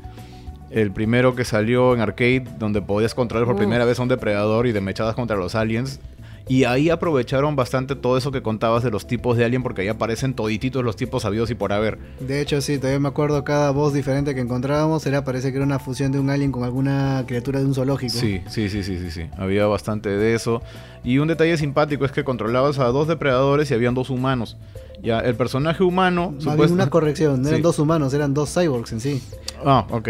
el 0.69 0.91
primero 0.91 1.35
que 1.35 1.45
salió 1.45 1.93
en 1.93 2.01
arcade, 2.01 2.43
donde 2.59 2.81
podías 2.81 3.13
controlar 3.15 3.47
por 3.47 3.55
primera 3.55 3.85
vez 3.85 3.99
a 3.99 4.03
un 4.03 4.09
depredador 4.09 4.67
y 4.67 4.71
de 4.71 4.81
mechadas 4.81 5.15
contra 5.15 5.37
los 5.37 5.55
aliens. 5.55 5.99
Y 6.49 6.63
ahí 6.63 6.89
aprovecharon 6.89 7.55
bastante 7.55 7.95
todo 7.95 8.17
eso 8.17 8.31
que 8.31 8.41
contabas 8.41 8.83
de 8.83 8.91
los 8.91 9.05
tipos 9.05 9.35
de 9.37 9.45
alien, 9.45 9.63
porque 9.63 9.81
ahí 9.81 9.87
aparecen 9.89 10.33
todititos 10.33 10.83
los 10.83 10.95
tipos 10.95 11.23
sabidos 11.23 11.49
y 11.51 11.55
por 11.55 11.73
haber. 11.73 11.97
De 12.19 12.41
hecho, 12.41 12.61
sí, 12.61 12.77
todavía 12.77 12.99
me 12.99 13.09
acuerdo 13.09 13.43
cada 13.43 13.71
voz 13.71 13.93
diferente 13.93 14.33
que 14.33 14.41
encontrábamos, 14.41 15.05
era 15.05 15.23
parece 15.23 15.51
que 15.51 15.57
era 15.57 15.65
una 15.65 15.79
fusión 15.79 16.11
de 16.11 16.19
un 16.19 16.29
alien 16.29 16.51
con 16.51 16.63
alguna 16.63 17.23
criatura 17.27 17.59
de 17.59 17.65
un 17.65 17.73
zoológico. 17.73 18.13
Sí, 18.13 18.41
sí, 18.47 18.69
sí, 18.69 18.83
sí, 18.83 18.97
sí, 18.97 19.11
sí. 19.11 19.29
Había 19.37 19.65
bastante 19.65 20.09
de 20.09 20.35
eso. 20.35 20.61
Y 21.03 21.17
un 21.19 21.27
detalle 21.27 21.57
simpático 21.57 22.05
es 22.05 22.11
que 22.11 22.23
controlabas 22.23 22.79
a 22.79 22.85
dos 22.85 23.07
depredadores 23.07 23.69
y 23.71 23.73
habían 23.73 23.93
dos 23.93 24.09
humanos. 24.09 24.57
Ya, 25.01 25.19
el 25.19 25.35
personaje 25.35 25.83
humano. 25.83 26.33
Había 26.47 26.67
una 26.67 26.89
corrección, 26.89 27.41
no 27.41 27.49
eran 27.49 27.61
dos 27.61 27.79
humanos, 27.79 28.13
eran 28.13 28.33
dos 28.33 28.53
cyborgs 28.53 28.93
en 28.93 28.99
sí. 29.01 29.23
Ah, 29.65 29.85
ok. 29.89 30.09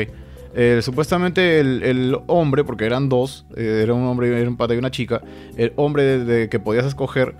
Eh, 0.59 0.81
supuestamente 0.81 1.59
el, 1.59 2.17
hombre, 2.25 2.63
porque 2.63 2.85
eran 2.85 3.09
dos, 3.09 3.45
eh, 3.55 3.81
era 3.83 3.93
un 3.93 4.05
hombre, 4.05 4.41
era 4.41 4.49
un 4.49 4.57
pata 4.57 4.73
y 4.73 4.77
una 4.79 4.89
chica, 4.89 5.21
el 5.55 5.71
hombre 5.75 6.25
de, 6.25 6.49
que 6.49 6.59
podías 6.59 6.83
escoger, 6.83 7.35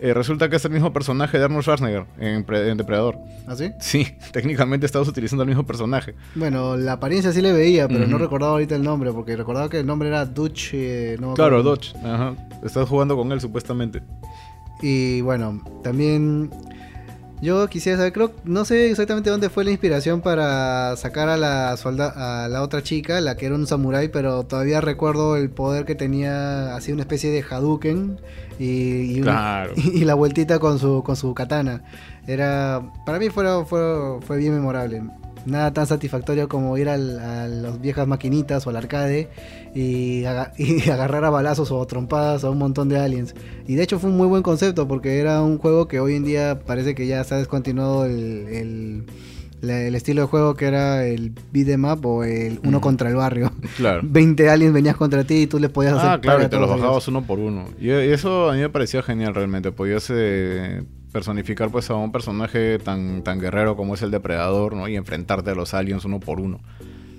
eh, 0.00 0.14
resulta 0.14 0.48
que 0.48 0.56
es 0.56 0.64
el 0.64 0.70
mismo 0.70 0.90
personaje 0.90 1.36
de 1.36 1.44
Arnold 1.44 1.64
Schwarzenegger 1.64 2.06
en, 2.18 2.46
Depredador. 2.78 3.18
¿Ah, 3.46 3.56
sí? 3.56 3.72
Sí, 3.78 4.16
técnicamente 4.32 4.86
estabas 4.86 5.06
utilizando 5.06 5.42
el 5.42 5.50
mismo 5.50 5.66
personaje. 5.66 6.14
Bueno, 6.34 6.78
la 6.78 6.94
apariencia 6.94 7.30
sí 7.30 7.42
le 7.42 7.52
veía, 7.52 7.88
pero 7.88 8.06
no 8.06 8.16
recordaba 8.16 8.52
ahorita 8.52 8.74
el 8.74 8.82
nombre, 8.82 9.12
porque 9.12 9.36
recordaba 9.36 9.68
que 9.68 9.80
el 9.80 9.86
nombre 9.86 10.08
era 10.08 10.24
Dutch. 10.24 10.74
claro, 11.34 11.62
Dutch, 11.62 11.94
ajá. 11.96 12.34
Estás 12.64 12.88
jugando 12.88 13.18
con 13.18 13.32
él 13.32 13.40
supuestamente. 13.42 14.02
Y 14.80 15.20
bueno, 15.20 15.62
también 15.84 16.48
yo 17.42 17.68
quisiera 17.68 17.98
saber, 17.98 18.12
creo, 18.12 18.32
no 18.44 18.64
sé 18.64 18.88
exactamente 18.90 19.28
dónde 19.28 19.50
fue 19.50 19.64
la 19.64 19.72
inspiración 19.72 20.20
para 20.20 20.94
sacar 20.96 21.28
a 21.28 21.36
la 21.36 21.72
a 21.72 22.48
la 22.48 22.62
otra 22.62 22.84
chica, 22.84 23.20
la 23.20 23.36
que 23.36 23.46
era 23.46 23.56
un 23.56 23.66
samurái, 23.66 24.08
pero 24.08 24.44
todavía 24.44 24.80
recuerdo 24.80 25.36
el 25.36 25.50
poder 25.50 25.84
que 25.84 25.96
tenía, 25.96 26.76
así 26.76 26.92
una 26.92 27.02
especie 27.02 27.30
de 27.32 27.42
Hadouken 27.42 28.20
y, 28.60 29.18
y, 29.18 29.20
la 30.04 30.14
vueltita 30.14 30.60
con 30.60 30.78
su 30.78 31.02
con 31.02 31.16
su 31.16 31.34
katana. 31.34 31.82
Era, 32.28 32.80
para 33.04 33.18
mí 33.18 33.28
fue, 33.28 33.44
fue, 33.66 34.20
fue 34.22 34.38
bien 34.38 34.54
memorable 34.54 35.02
nada 35.46 35.72
tan 35.72 35.86
satisfactorio 35.86 36.48
como 36.48 36.76
ir 36.78 36.88
a 36.88 36.96
las 36.96 37.80
viejas 37.80 38.06
maquinitas 38.06 38.66
o 38.66 38.70
al 38.70 38.76
arcade 38.76 39.28
y, 39.74 40.24
agarrar 40.24 41.24
a 41.24 41.30
balazos 41.30 41.70
o 41.70 41.84
trompadas 41.86 42.44
a 42.44 42.50
un 42.50 42.58
montón 42.58 42.88
de 42.88 42.98
aliens. 42.98 43.34
Y 43.66 43.74
de 43.74 43.82
hecho 43.82 43.98
fue 43.98 44.10
un 44.10 44.16
muy 44.16 44.26
buen 44.26 44.42
concepto 44.42 44.86
porque 44.86 45.18
era 45.18 45.42
un 45.42 45.58
juego 45.58 45.88
que 45.88 46.00
hoy 46.00 46.14
en 46.14 46.24
día 46.24 46.60
parece 46.66 46.94
que 46.94 47.06
ya 47.06 47.22
se 47.24 47.34
ha 47.34 47.38
descontinuado 47.38 48.04
el, 48.04 49.04
estilo 49.62 50.22
de 50.22 50.26
juego 50.26 50.54
que 50.54 50.66
era 50.66 51.06
el 51.06 51.32
beat 51.52 51.68
em 51.68 51.84
up 51.84 52.04
o 52.04 52.24
el 52.24 52.60
uno 52.64 52.80
contra 52.80 53.08
el 53.08 53.16
barrio. 53.16 53.52
Claro. 53.76 54.00
20 54.04 54.50
aliens 54.50 54.74
venías 54.74 54.96
contra 54.96 55.24
ti 55.24 55.42
y 55.42 55.46
tú 55.46 55.58
les 55.58 55.70
podías 55.70 55.94
hacer. 55.94 56.10
Ah, 56.10 56.20
claro, 56.20 56.42
y 56.44 56.48
te 56.48 56.58
los 56.58 56.68
bajabas 56.68 57.06
uno 57.08 57.22
por 57.22 57.38
uno. 57.38 57.66
Y 57.80 57.90
eso 57.90 58.50
a 58.50 58.54
mí 58.54 58.60
me 58.60 58.68
parecía 58.70 59.02
genial 59.02 59.34
realmente. 59.34 59.72
Podías 59.72 60.10
eh, 60.10 60.82
personificar 61.12 61.70
pues 61.70 61.90
a 61.90 61.94
un 61.94 62.10
personaje 62.10 62.78
tan, 62.78 63.22
tan 63.22 63.38
guerrero 63.38 63.76
como 63.76 63.94
es 63.94 64.02
el 64.02 64.10
depredador, 64.10 64.74
¿no? 64.74 64.88
Y 64.88 64.96
enfrentarte 64.96 65.50
a 65.50 65.54
los 65.54 65.74
aliens 65.74 66.04
uno 66.04 66.20
por 66.20 66.40
uno. 66.40 66.60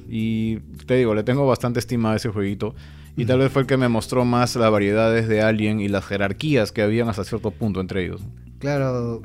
Y 0.10 0.58
te 0.86 0.96
digo, 0.96 1.16
le 1.16 1.24
tengo 1.24 1.48
bastante 1.48 1.80
estima 1.80 2.14
a 2.14 2.16
ese 2.16 2.30
jueguito. 2.30 2.76
Y 3.16 3.26
tal 3.26 3.40
vez 3.40 3.52
fue 3.52 3.62
el 3.62 3.68
que 3.68 3.78
me 3.78 3.88
mostró 3.88 4.26
más 4.26 4.56
las 4.56 4.72
variedades 4.72 5.28
de 5.28 5.42
Alien 5.42 5.80
y 5.80 5.88
las 5.88 6.04
jerarquías 6.06 6.72
que 6.72 6.82
habían 6.82 7.10
hasta 7.10 7.24
cierto 7.24 7.52
punto 7.52 7.80
entre 7.80 8.06
ellos. 8.06 8.22
Claro, 8.58 9.22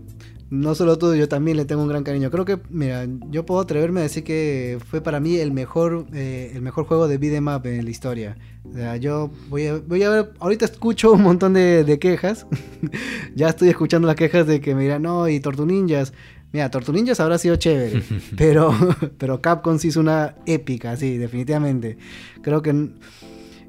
no 0.50 0.74
solo 0.74 0.96
tú, 0.96 1.14
yo 1.14 1.28
también 1.28 1.56
le 1.56 1.66
tengo 1.66 1.82
un 1.82 1.88
gran 1.88 2.04
cariño. 2.04 2.30
Creo 2.30 2.44
que, 2.44 2.58
mira, 2.70 3.06
yo 3.30 3.44
puedo 3.44 3.60
atreverme 3.60 4.00
a 4.00 4.04
decir 4.04 4.24
que 4.24 4.78
fue 4.88 5.02
para 5.02 5.20
mí 5.20 5.36
el 5.36 5.52
mejor, 5.52 6.06
eh, 6.14 6.52
el 6.54 6.62
mejor 6.62 6.86
juego 6.86 7.06
de 7.06 7.18
beat'em 7.18 7.48
up 7.48 7.66
en 7.66 7.84
la 7.84 7.90
historia. 7.90 8.36
O 8.64 8.72
sea, 8.72 8.96
yo 8.96 9.30
voy 9.50 9.66
a, 9.66 9.78
voy 9.78 10.02
a 10.02 10.10
ver, 10.10 10.32
ahorita 10.40 10.64
escucho 10.64 11.12
un 11.12 11.22
montón 11.22 11.52
de, 11.52 11.98
quejas. 12.00 12.46
ya 13.34 13.48
estoy 13.48 13.68
escuchando 13.68 14.06
las 14.06 14.16
quejas 14.16 14.46
de 14.46 14.60
que 14.60 14.74
me 14.74 14.82
dirán, 14.82 15.02
no, 15.02 15.28
y 15.28 15.38
Tortu 15.40 15.66
Ninjas. 15.66 16.14
Mira, 16.50 16.70
Tortu 16.70 16.92
Ninjas 16.94 17.20
habrá 17.20 17.36
sido 17.36 17.56
chévere, 17.56 18.02
pero, 18.36 18.72
pero 19.18 19.42
Capcom 19.42 19.78
sí 19.78 19.88
hizo 19.88 20.00
una 20.00 20.36
épica, 20.46 20.96
sí, 20.96 21.18
definitivamente. 21.18 21.98
Creo 22.40 22.62
que, 22.62 22.90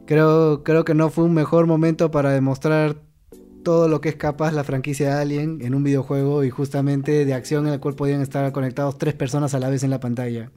creo, 0.05 0.63
creo 0.63 0.85
que 0.85 0.93
no 0.93 1.09
fue 1.09 1.25
un 1.25 1.33
mejor 1.33 1.67
momento 1.67 2.09
para 2.09 2.31
demostrar 2.31 3.08
todo 3.63 3.87
lo 3.87 4.01
que 4.01 4.09
es 4.09 4.15
capaz 4.15 4.51
la 4.51 4.63
franquicia 4.63 5.15
de 5.15 5.21
Alien 5.21 5.59
en 5.61 5.75
un 5.75 5.83
videojuego 5.83 6.43
y 6.43 6.49
justamente 6.49 7.25
de 7.25 7.33
acción 7.33 7.67
en 7.67 7.73
el 7.73 7.79
cual 7.79 7.95
podían 7.95 8.21
estar 8.21 8.51
conectados 8.51 8.97
tres 8.97 9.13
personas 9.13 9.53
a 9.53 9.59
la 9.59 9.69
vez 9.69 9.83
en 9.83 9.89
la 9.89 9.99
pantalla. 9.99 10.51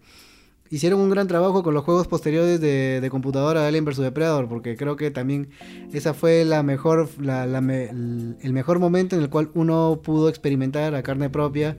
Hicieron 0.73 1.01
un 1.01 1.11
gran 1.11 1.29
trabajo 1.29 1.63
con 1.63 1.75
los 1.75 1.85
juegos 1.85 2.09
posteriores 2.09 2.59
de, 2.59 3.07
computadora 3.11 3.61
de 3.61 3.69
Alien 3.69 3.85
vs 3.85 3.99
Depredador, 3.99 4.49
porque 4.49 4.75
creo 4.75 4.97
que 4.97 5.11
también 5.11 5.51
esa 5.93 6.15
fue 6.15 6.47
la 6.47 6.63
mejor, 6.63 7.11
el 7.21 8.53
mejor 8.55 8.79
momento 8.79 9.15
en 9.15 9.21
el 9.21 9.29
cual 9.29 9.51
uno 9.53 10.01
pudo 10.03 10.31
experimentar 10.31 10.95
a 10.95 11.03
carne 11.03 11.29
propia 11.29 11.77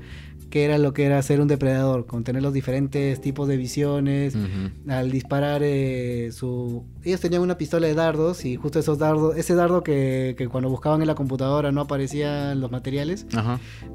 qué 0.54 0.66
era 0.66 0.78
lo 0.78 0.94
que 0.94 1.06
era 1.06 1.20
ser 1.24 1.42
un 1.42 1.48
depredador, 1.48 2.06
con 2.06 2.24
tener 2.24 2.44
los 2.44 2.54
diferentes 2.54 3.20
tipos 3.20 3.48
de 3.48 3.58
visiones, 3.58 4.36
al 4.88 5.10
disparar 5.10 5.62
eh, 5.64 6.30
su... 6.32 6.84
Ellos 7.04 7.20
tenían 7.22 7.42
una 7.42 7.58
pistola 7.58 7.88
de 7.88 7.96
dardos 7.96 8.46
y 8.46 8.56
justo 8.56 8.78
esos 8.78 9.00
dardos, 9.00 9.36
ese 9.36 9.56
dardo 9.56 9.82
que, 9.82 10.36
que 10.38 10.48
cuando 10.48 10.70
buscaban 10.70 11.02
en 11.02 11.08
la 11.08 11.16
computadora 11.16 11.72
no 11.72 11.82
aparecían 11.82 12.62
los 12.62 12.70
materiales, 12.70 13.26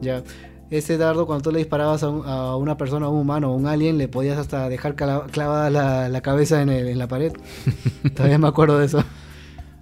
ya 0.00 0.24
ese 0.68 0.98
dardo 0.98 1.26
cuando 1.26 1.44
tú 1.44 1.52
le 1.52 1.58
disparabas 1.60 2.02
a, 2.02 2.56
una 2.56 2.76
persona, 2.76 3.06
a 3.06 3.08
un 3.08 3.20
humano 3.20 3.52
o 3.52 3.54
un 3.54 3.68
alien, 3.68 3.96
le 3.96 4.08
podías 4.08 4.36
hasta 4.36 4.68
dejar 4.68 4.96
clavada 4.96 5.70
la, 5.70 6.08
la 6.08 6.20
cabeza 6.22 6.60
en, 6.60 6.70
en, 6.70 6.98
la 6.98 7.06
pared. 7.06 7.34
Todavía 8.16 8.38
me 8.38 8.48
acuerdo 8.48 8.80
de 8.80 8.86
eso. 8.86 9.04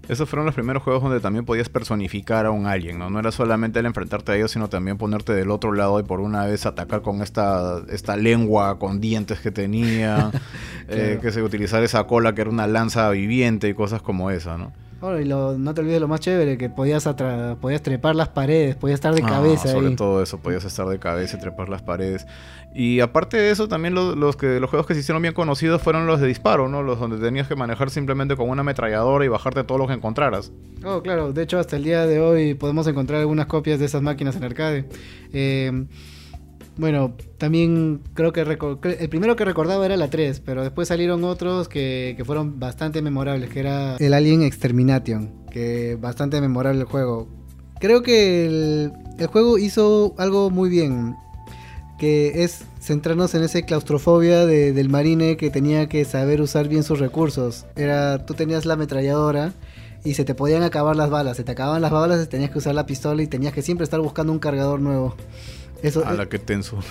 Esos 0.08 0.28
fueron 0.28 0.46
los 0.46 0.54
primeros 0.54 0.82
juegos 0.82 1.02
donde 1.02 1.20
también 1.20 1.44
podías 1.44 1.68
personificar 1.68 2.46
a 2.46 2.50
un 2.50 2.66
alien, 2.66 2.98
¿no? 2.98 3.10
No 3.10 3.18
era 3.18 3.32
solamente 3.32 3.80
el 3.80 3.86
enfrentarte 3.86 4.32
a 4.32 4.36
ellos, 4.36 4.52
sino 4.52 4.68
también 4.68 4.98
ponerte 4.98 5.34
del 5.34 5.50
otro 5.50 5.72
lado 5.72 5.98
y 5.98 6.04
por 6.04 6.20
una 6.20 6.46
vez 6.46 6.64
atacar 6.66 7.02
con 7.02 7.22
esta, 7.22 7.82
esta 7.90 8.16
lengua 8.16 8.78
con 8.78 9.00
dientes 9.00 9.40
que 9.40 9.50
tenía, 9.50 10.30
eh, 10.88 11.18
que 11.20 11.32
se 11.32 11.42
utilizar 11.42 11.82
esa 11.82 12.04
cola 12.04 12.34
que 12.34 12.42
era 12.42 12.50
una 12.50 12.66
lanza 12.66 13.10
viviente 13.10 13.68
y 13.68 13.74
cosas 13.74 14.02
como 14.02 14.30
esa, 14.30 14.56
¿no? 14.56 14.72
Y 15.02 15.28
no 15.28 15.74
te 15.74 15.80
olvides 15.82 16.00
lo 16.00 16.08
más 16.08 16.20
chévere, 16.20 16.56
que 16.56 16.70
podías, 16.70 17.06
podías 17.60 17.82
trepar 17.82 18.16
las 18.16 18.28
paredes, 18.28 18.76
podías 18.76 18.96
estar 18.96 19.14
de 19.14 19.22
ah, 19.22 19.28
cabeza. 19.28 19.68
Sobre 19.68 19.90
todo 19.94 20.22
eso, 20.22 20.38
podías 20.38 20.64
estar 20.64 20.86
de 20.86 20.98
cabeza 20.98 21.36
y 21.36 21.40
trepar 21.40 21.68
las 21.68 21.82
paredes. 21.82 22.26
Y 22.74 23.00
aparte 23.00 23.36
de 23.36 23.50
eso, 23.50 23.68
también 23.68 23.94
los, 23.94 24.36
que, 24.36 24.58
los 24.58 24.70
juegos 24.70 24.86
que 24.86 24.94
se 24.94 25.00
hicieron 25.00 25.22
bien 25.22 25.34
conocidos 25.34 25.82
fueron 25.82 26.06
los 26.06 26.20
de 26.20 26.26
disparo, 26.26 26.68
¿no? 26.68 26.82
Los 26.82 26.98
donde 26.98 27.18
tenías 27.18 27.46
que 27.46 27.56
manejar 27.56 27.90
simplemente 27.90 28.36
con 28.36 28.48
una 28.48 28.62
ametralladora 28.62 29.24
y 29.24 29.28
bajarte 29.28 29.64
todo 29.64 29.78
lo 29.78 29.86
que 29.86 29.94
encontraras. 29.94 30.50
Oh, 30.84 31.02
claro. 31.02 31.32
De 31.32 31.42
hecho, 31.42 31.58
hasta 31.58 31.76
el 31.76 31.84
día 31.84 32.06
de 32.06 32.20
hoy 32.20 32.54
podemos 32.54 32.86
encontrar 32.86 33.20
algunas 33.20 33.46
copias 33.46 33.78
de 33.78 33.84
esas 33.84 34.02
máquinas 34.02 34.36
en 34.36 34.44
arcade. 34.44 34.88
Eh, 35.32 35.86
bueno, 36.76 37.14
también 37.38 38.02
creo 38.14 38.32
que 38.32 38.40
el 38.40 39.08
primero 39.08 39.34
que 39.34 39.44
recordaba 39.44 39.86
era 39.86 39.96
la 39.96 40.10
3, 40.10 40.40
pero 40.40 40.62
después 40.62 40.88
salieron 40.88 41.24
otros 41.24 41.68
que, 41.68 42.20
fueron 42.26 42.60
bastante 42.60 43.00
memorables, 43.00 43.50
que 43.50 43.60
era 43.60 43.96
el 43.96 44.12
Alien 44.12 44.42
Extermination, 44.42 45.32
que 45.50 45.96
bastante 46.00 46.40
memorable 46.40 46.80
el 46.80 46.86
juego. 46.86 47.28
Creo 47.80 48.02
que 48.02 48.46
el, 48.46 48.92
juego 49.28 49.58
hizo 49.58 50.14
algo 50.18 50.50
muy 50.50 50.68
bien 50.68 51.14
que 51.98 52.44
es 52.44 52.64
centrarnos 52.78 53.34
en 53.34 53.42
esa 53.42 53.62
claustrofobia 53.62 54.44
del 54.44 54.88
marine 54.90 55.38
que 55.38 55.48
tenía 55.48 55.88
que 55.88 56.04
saber 56.04 56.42
usar 56.42 56.68
bien 56.68 56.82
sus 56.82 56.98
recursos. 56.98 57.64
Era, 57.74 58.26
tú 58.26 58.34
tenías 58.34 58.66
la 58.66 58.74
ametralladora 58.74 59.54
y 60.04 60.12
se 60.12 60.24
te 60.24 60.34
podían 60.34 60.62
acabar 60.62 60.94
las 60.94 61.08
balas, 61.08 61.38
se 61.38 61.44
te 61.44 61.52
acababan 61.52 61.80
las 61.80 61.90
balas 61.90 62.28
tenías 62.28 62.50
que 62.50 62.58
usar 62.58 62.74
la 62.74 62.84
pistola 62.84 63.22
y 63.22 63.26
tenías 63.26 63.54
que 63.54 63.62
siempre 63.62 63.84
estar 63.84 64.00
buscando 64.00 64.30
un 64.30 64.38
cargador 64.38 64.78
nuevo. 64.78 65.16
Eso, 65.86 66.04
a 66.04 66.14
la 66.14 66.26
que 66.26 66.38
tenso. 66.38 66.78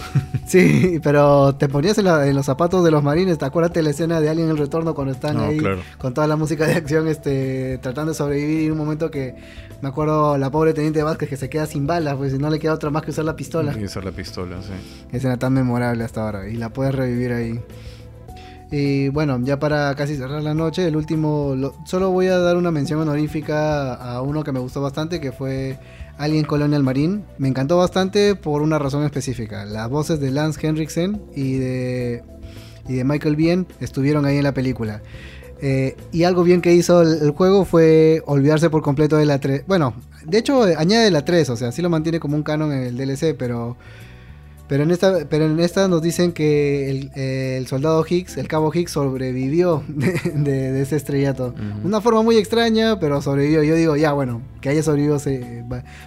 Sí, 0.48 1.00
pero 1.04 1.56
te 1.56 1.68
ponías 1.68 1.98
en, 1.98 2.36
los 2.36 2.46
zapatos 2.46 2.84
de 2.84 2.92
los 2.92 3.02
marines. 3.02 3.40
¿Te 3.40 3.46
acuerdas 3.46 3.74
de 3.74 3.82
la 3.82 3.90
escena 3.90 4.22
de 4.22 4.30
Alien 4.30 4.50
el 4.50 4.58
Retorno 4.60 4.94
cuando 4.94 5.12
están 5.12 5.40
ahí 5.40 5.60
con 5.98 6.14
toda 6.14 6.28
la 6.28 6.36
música 6.36 6.68
de 6.68 6.76
acción 6.76 7.08
este, 7.08 7.80
tratando 7.80 8.12
de 8.12 8.16
sobrevivir? 8.16 8.62
Y 8.62 8.70
un 8.70 8.78
momento 8.78 9.10
que 9.10 9.36
me 9.82 9.90
acuerdo 9.90 10.38
la 10.38 10.52
pobre 10.52 10.74
Teniente 10.74 11.02
Vázquez 11.02 11.30
que 11.30 11.36
se 11.36 11.50
queda 11.50 11.66
sin 11.66 11.88
balas, 11.88 12.16
pues 12.18 12.38
no 12.40 12.52
le 12.52 12.60
queda 12.60 12.74
otra 12.74 12.92
más 12.92 13.02
que 13.02 13.10
usar 13.10 13.26
la 13.26 13.36
pistola. 13.36 13.76
Y 13.78 13.86
usar 13.86 14.06
la 14.06 14.12
pistola, 14.12 14.62
sí. 14.62 15.08
Escena 15.12 15.38
tan 15.38 15.54
memorable 15.54 16.04
hasta 16.04 16.24
ahora 16.24 16.48
y 16.48 16.56
la 16.56 16.70
puedes 16.70 16.94
revivir 16.94 17.34
ahí. 17.34 17.60
Y 18.72 19.10
bueno, 19.10 19.40
ya 19.44 19.60
para 19.60 19.94
casi 19.96 20.16
cerrar 20.16 20.44
la 20.44 20.54
noche, 20.54 20.88
el 20.88 20.96
último, 20.96 21.56
solo 21.86 22.12
voy 22.12 22.28
a 22.28 22.38
dar 22.38 22.56
una 22.56 22.72
mención 22.72 23.00
honorífica 23.00 23.94
a 23.94 24.22
uno 24.22 24.44
que 24.44 24.52
me 24.52 24.60
gustó 24.60 24.82
bastante, 24.82 25.20
que 25.20 25.32
fue 25.32 25.78
Alien 26.18 26.46
Colonial 26.46 26.84
Marine. 26.84 27.24
Me 27.38 27.48
encantó 27.48 27.78
bastante 27.78 28.36
por 28.36 28.62
una 28.62 28.80
razón 28.80 29.04
específica. 29.04 29.66
Las 29.66 29.90
voces 29.90 30.20
de 30.20 30.32
Lance 30.32 30.66
Henriksen 30.66 31.22
y 31.36 31.58
de, 31.58 32.24
y 32.88 32.94
de 32.94 33.04
Michael 33.04 33.36
Bien 33.36 33.68
estuvieron 33.80 34.26
ahí 34.26 34.38
en 34.38 34.44
la 34.44 34.54
película. 34.54 35.02
Eh, 35.62 35.96
y 36.12 36.24
algo 36.24 36.44
bien 36.44 36.62
que 36.62 36.74
hizo 36.74 37.02
el, 37.02 37.32
juego 37.32 37.66
fue 37.66 38.22
olvidarse 38.26 38.70
por 38.70 38.82
completo 38.82 39.18
de 39.18 39.26
la 39.26 39.40
3. 39.40 39.64
Bueno, 39.68 39.94
de 40.26 40.38
hecho 40.38 40.64
añade 40.64 41.10
la 41.12 41.24
3, 41.24 41.50
o 41.50 41.56
sea, 41.56 41.72
sí 41.72 41.82
lo 41.82 41.90
mantiene 41.90 42.20
como 42.20 42.36
un 42.36 42.44
canon 42.44 42.74
en 42.74 42.84
el 42.84 42.98
DLC, 42.98 43.36
pero 43.38 43.78
pero 44.68 44.84
en 44.84 44.92
esta, 44.92 45.26
pero 45.30 45.46
en 45.46 45.60
esta 45.60 45.88
nos 45.88 46.02
dicen 46.02 46.32
que 46.32 47.12
el, 47.58 47.68
soldado 47.68 48.04
Higgs, 48.08 48.38
el 48.38 48.48
cabo 48.48 48.72
Higgs, 48.74 48.92
sobrevivió 48.92 49.84
de, 49.88 50.82
ese 50.82 50.96
estrellato. 50.96 51.54
Una 51.84 52.02
forma 52.02 52.24
muy 52.24 52.38
extraña, 52.38 53.00
pero 53.00 53.22
sobrevivió. 53.22 53.64
Yo 53.64 53.76
digo, 53.76 53.96
ya 53.96 54.14
bueno, 54.14 54.42
que 54.62 54.70
haya 54.70 54.82
sobrevivido 54.82 55.20
se, 55.20 55.64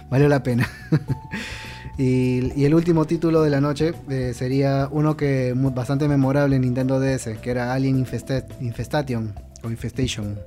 valió 0.09 0.27
la 0.27 0.43
pena. 0.43 0.69
y, 1.97 2.63
el 2.63 2.73
último 2.73 3.05
título 3.05 3.41
de 3.43 3.49
la 3.49 3.61
noche 3.61 3.93
eh, 4.09 4.33
sería 4.35 4.89
uno 4.91 5.15
que 5.15 5.53
bastante 5.55 6.07
memorable 6.07 6.57
en 6.57 6.63
Nintendo 6.63 6.99
DS, 6.99 7.37
que 7.41 7.51
era 7.51 7.73
Alien 7.73 7.97
Infestation 7.97 9.33
o 9.63 9.69
Infestation 9.69 10.37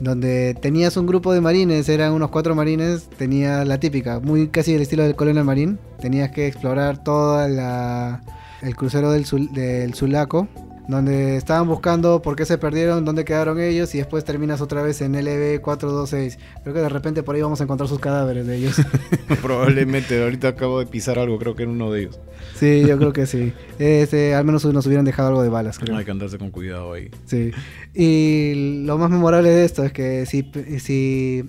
donde 0.00 0.54
tenías 0.54 0.96
un 0.96 1.06
grupo 1.06 1.32
de 1.32 1.40
marines, 1.40 1.88
eran 1.88 2.12
unos 2.12 2.30
cuatro 2.30 2.54
marines, 2.54 3.08
tenía 3.16 3.64
la 3.64 3.78
típica, 3.78 4.18
muy 4.18 4.48
casi 4.48 4.72
del 4.72 4.82
estilo 4.82 5.02
del 5.04 5.14
Colonel 5.14 5.44
Marín, 5.44 5.78
tenías 6.00 6.30
que 6.30 6.46
explorar 6.46 7.04
todo 7.04 7.44
el 7.44 8.76
crucero 8.76 9.12
del, 9.12 9.24
del 9.52 9.94
Sulaco, 9.94 10.48
donde 10.90 11.36
estaban 11.36 11.68
buscando 11.68 12.20
por 12.22 12.36
qué 12.36 12.44
se 12.44 12.58
perdieron, 12.58 13.04
dónde 13.04 13.24
quedaron 13.24 13.60
ellos 13.60 13.94
y 13.94 13.98
después 13.98 14.24
terminas 14.24 14.60
otra 14.60 14.82
vez 14.82 15.00
en 15.00 15.14
LB426. 15.14 16.38
Creo 16.62 16.74
que 16.74 16.80
de 16.80 16.88
repente 16.88 17.22
por 17.22 17.34
ahí 17.34 17.42
vamos 17.42 17.60
a 17.60 17.64
encontrar 17.64 17.88
sus 17.88 18.00
cadáveres 18.00 18.46
de 18.46 18.56
ellos. 18.56 18.76
Probablemente, 19.42 20.22
ahorita 20.22 20.48
acabo 20.48 20.80
de 20.80 20.86
pisar 20.86 21.18
algo, 21.18 21.38
creo 21.38 21.54
que 21.54 21.62
en 21.62 21.70
uno 21.70 21.92
de 21.92 22.02
ellos. 22.02 22.18
Sí, 22.56 22.84
yo 22.86 22.98
creo 22.98 23.12
que 23.12 23.26
sí. 23.26 23.52
Este, 23.78 24.34
al 24.34 24.44
menos 24.44 24.64
nos 24.64 24.86
hubieran 24.86 25.04
dejado 25.04 25.28
algo 25.28 25.42
de 25.42 25.48
balas, 25.48 25.78
creo. 25.78 25.96
Hay 25.96 26.04
que 26.04 26.10
andarse 26.10 26.38
con 26.38 26.50
cuidado 26.50 26.92
ahí. 26.92 27.10
Sí. 27.26 27.52
Y 27.94 28.82
lo 28.84 28.98
más 28.98 29.10
memorable 29.10 29.50
de 29.50 29.64
esto 29.64 29.84
es 29.84 29.92
que 29.92 30.26
si, 30.26 30.50
si, 30.78 31.48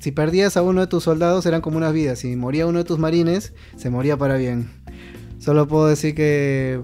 si 0.00 0.12
perdías 0.12 0.56
a 0.56 0.62
uno 0.62 0.80
de 0.80 0.86
tus 0.86 1.04
soldados 1.04 1.44
eran 1.46 1.60
como 1.60 1.76
unas 1.76 1.92
vidas. 1.92 2.18
Si 2.18 2.34
moría 2.36 2.66
uno 2.66 2.78
de 2.78 2.84
tus 2.84 2.98
marines, 2.98 3.52
se 3.76 3.90
moría 3.90 4.16
para 4.16 4.36
bien. 4.36 4.70
Solo 5.38 5.68
puedo 5.68 5.86
decir 5.86 6.14
que 6.14 6.80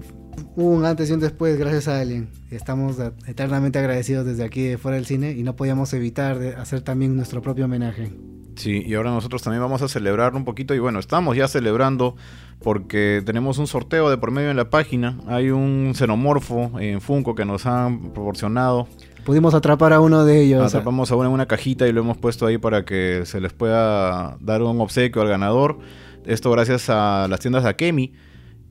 hubo 0.55 0.69
un 0.69 0.85
antes 0.85 1.09
y 1.09 1.13
un 1.13 1.19
después 1.19 1.57
gracias 1.57 1.87
a 1.87 1.99
Alien. 1.99 2.29
Estamos 2.49 2.97
eternamente 3.27 3.79
agradecidos 3.79 4.25
desde 4.25 4.43
aquí 4.43 4.63
de 4.63 4.77
fuera 4.77 4.95
del 4.95 5.05
cine 5.05 5.31
y 5.31 5.43
no 5.43 5.55
podíamos 5.55 5.93
evitar 5.93 6.39
de 6.39 6.55
hacer 6.55 6.81
también 6.81 7.15
nuestro 7.15 7.41
propio 7.41 7.65
homenaje. 7.65 8.11
Sí, 8.55 8.83
y 8.85 8.93
ahora 8.95 9.11
nosotros 9.11 9.41
también 9.41 9.61
vamos 9.61 9.81
a 9.81 9.87
celebrar 9.87 10.35
un 10.35 10.43
poquito 10.43 10.75
y 10.75 10.79
bueno, 10.79 10.99
estamos 10.99 11.37
ya 11.37 11.47
celebrando 11.47 12.15
porque 12.61 13.23
tenemos 13.25 13.57
un 13.57 13.67
sorteo 13.67 14.09
de 14.09 14.17
por 14.17 14.31
medio 14.31 14.51
en 14.51 14.57
la 14.57 14.69
página. 14.69 15.17
Hay 15.27 15.49
un 15.49 15.93
xenomorfo 15.95 16.79
en 16.79 17.01
Funko 17.01 17.33
que 17.33 17.45
nos 17.45 17.65
han 17.65 18.11
proporcionado. 18.11 18.87
Pudimos 19.23 19.53
atrapar 19.53 19.93
a 19.93 19.99
uno 19.99 20.25
de 20.25 20.41
ellos. 20.41 20.63
Atrapamos 20.63 21.11
a 21.11 21.15
uno 21.15 21.27
en 21.27 21.33
una 21.33 21.45
cajita 21.45 21.87
y 21.87 21.93
lo 21.93 22.01
hemos 22.01 22.17
puesto 22.17 22.45
ahí 22.45 22.57
para 22.57 22.85
que 22.85 23.23
se 23.25 23.39
les 23.39 23.53
pueda 23.53 24.37
dar 24.41 24.61
un 24.61 24.81
obsequio 24.81 25.21
al 25.21 25.29
ganador. 25.29 25.79
Esto 26.25 26.51
gracias 26.51 26.89
a 26.89 27.27
las 27.29 27.39
tiendas 27.39 27.63
de 27.63 27.69
Akemi 27.69 28.13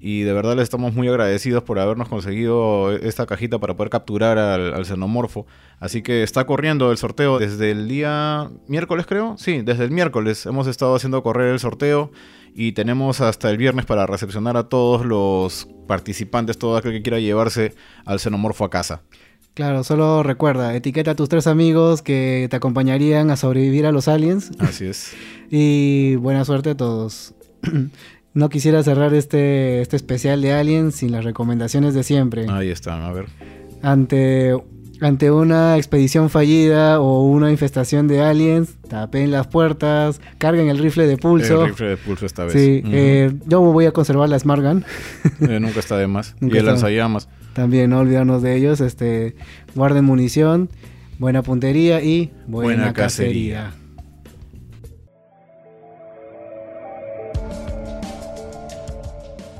y 0.01 0.22
de 0.22 0.32
verdad 0.32 0.57
les 0.57 0.64
estamos 0.64 0.94
muy 0.94 1.09
agradecidos 1.09 1.62
por 1.62 1.78
habernos 1.78 2.09
conseguido 2.09 2.90
esta 2.90 3.26
cajita 3.26 3.59
para 3.59 3.76
poder 3.76 3.90
capturar 3.90 4.38
al, 4.38 4.84
xenomorfo. 4.86 5.46
Así 5.78 6.03
que 6.03 6.22
está 6.22 6.46
corriendo 6.46 6.90
el 6.90 6.96
sorteo 6.96 7.38
desde 7.38 7.70
el 7.70 7.86
día 7.86 8.51
miércoles, 8.66 9.05
creo. 9.07 9.36
Sí, 9.36 9.61
desde 9.61 9.84
el 9.84 9.90
miércoles 9.90 10.46
hemos 10.46 10.66
estado 10.66 10.94
haciendo 10.94 11.22
correr 11.22 11.53
el 11.53 11.59
sorteo 11.59 12.11
y 12.55 12.72
tenemos 12.72 13.20
hasta 13.20 13.51
el 13.51 13.59
viernes 13.59 13.84
para 13.84 14.07
recepcionar 14.07 14.57
a 14.57 14.68
todos 14.68 15.05
los 15.05 15.68
participantes, 15.86 16.59
todo 16.59 16.78
aquel 16.78 16.92
que 16.92 17.03
quiera 17.03 17.18
llevarse 17.18 17.74
al 18.07 18.20
xenomorfo 18.20 18.64
a 18.64 18.70
casa. 18.70 19.03
Claro, 19.53 19.84
solo 19.84 20.22
recuerda, 20.22 20.74
etiqueta 20.74 21.11
a 21.11 21.14
tus 21.14 21.28
tres 21.28 21.46
amigos 21.46 22.01
que 22.01 22.46
te 22.48 22.57
acompañarían 22.57 23.30
a 23.30 23.36
sobrevivir 23.36 23.84
a 23.84 23.92
los 23.92 24.09
aliens. 24.09 24.53
Así 24.61 24.86
es. 24.86 25.12
y 25.51 26.14
buena 26.16 26.44
suerte 26.46 26.70
a 26.70 26.76
todos. 26.76 27.34
No 28.32 28.48
quisiera 28.48 28.82
cerrar 28.82 29.12
este, 29.14 29.80
este 29.80 29.96
especial 29.96 30.40
de 30.40 30.52
Aliens 30.52 30.94
sin 30.94 31.10
las 31.12 31.24
recomendaciones 31.24 31.94
de 31.94 32.04
siempre. 32.04 32.46
Ahí 32.48 32.68
están, 32.68 33.02
a 33.02 33.12
ver. 33.12 33.26
Ante, 33.82 34.54
ante 35.00 35.30
una 35.30 35.76
expedición 35.76 36.30
fallida 36.30 37.00
o 37.00 37.24
una 37.24 37.50
infestación 37.50 38.06
de 38.06 38.20
aliens, 38.20 38.76
tapen 38.88 39.30
las 39.30 39.46
puertas, 39.46 40.20
carguen 40.38 40.68
el 40.68 40.78
rifle 40.78 41.06
de 41.06 41.16
pulso. 41.16 41.62
El 41.64 41.70
rifle 41.70 41.88
de 41.88 41.96
pulso 41.96 42.26
esta 42.26 42.44
vez. 42.44 42.52
Sí, 42.52 42.82
eh, 42.84 43.32
yo 43.46 43.60
voy 43.60 43.86
a 43.86 43.92
conservar 43.92 44.28
la 44.28 44.38
Smart 44.38 44.62
Gun. 44.62 44.84
Eh, 45.48 45.58
nunca 45.58 45.80
está 45.80 45.96
de 45.96 46.06
más. 46.06 46.36
y 46.40 46.56
el 46.56 46.66
lanzallamas. 46.66 47.28
También, 47.54 47.90
no 47.90 47.98
olvidarnos 47.98 48.42
de 48.42 48.56
ellos. 48.56 48.80
Este, 48.80 49.34
guarden 49.74 50.04
munición, 50.04 50.68
buena 51.18 51.42
puntería 51.42 52.02
y 52.02 52.30
buena, 52.46 52.92
cacería. 52.92 53.72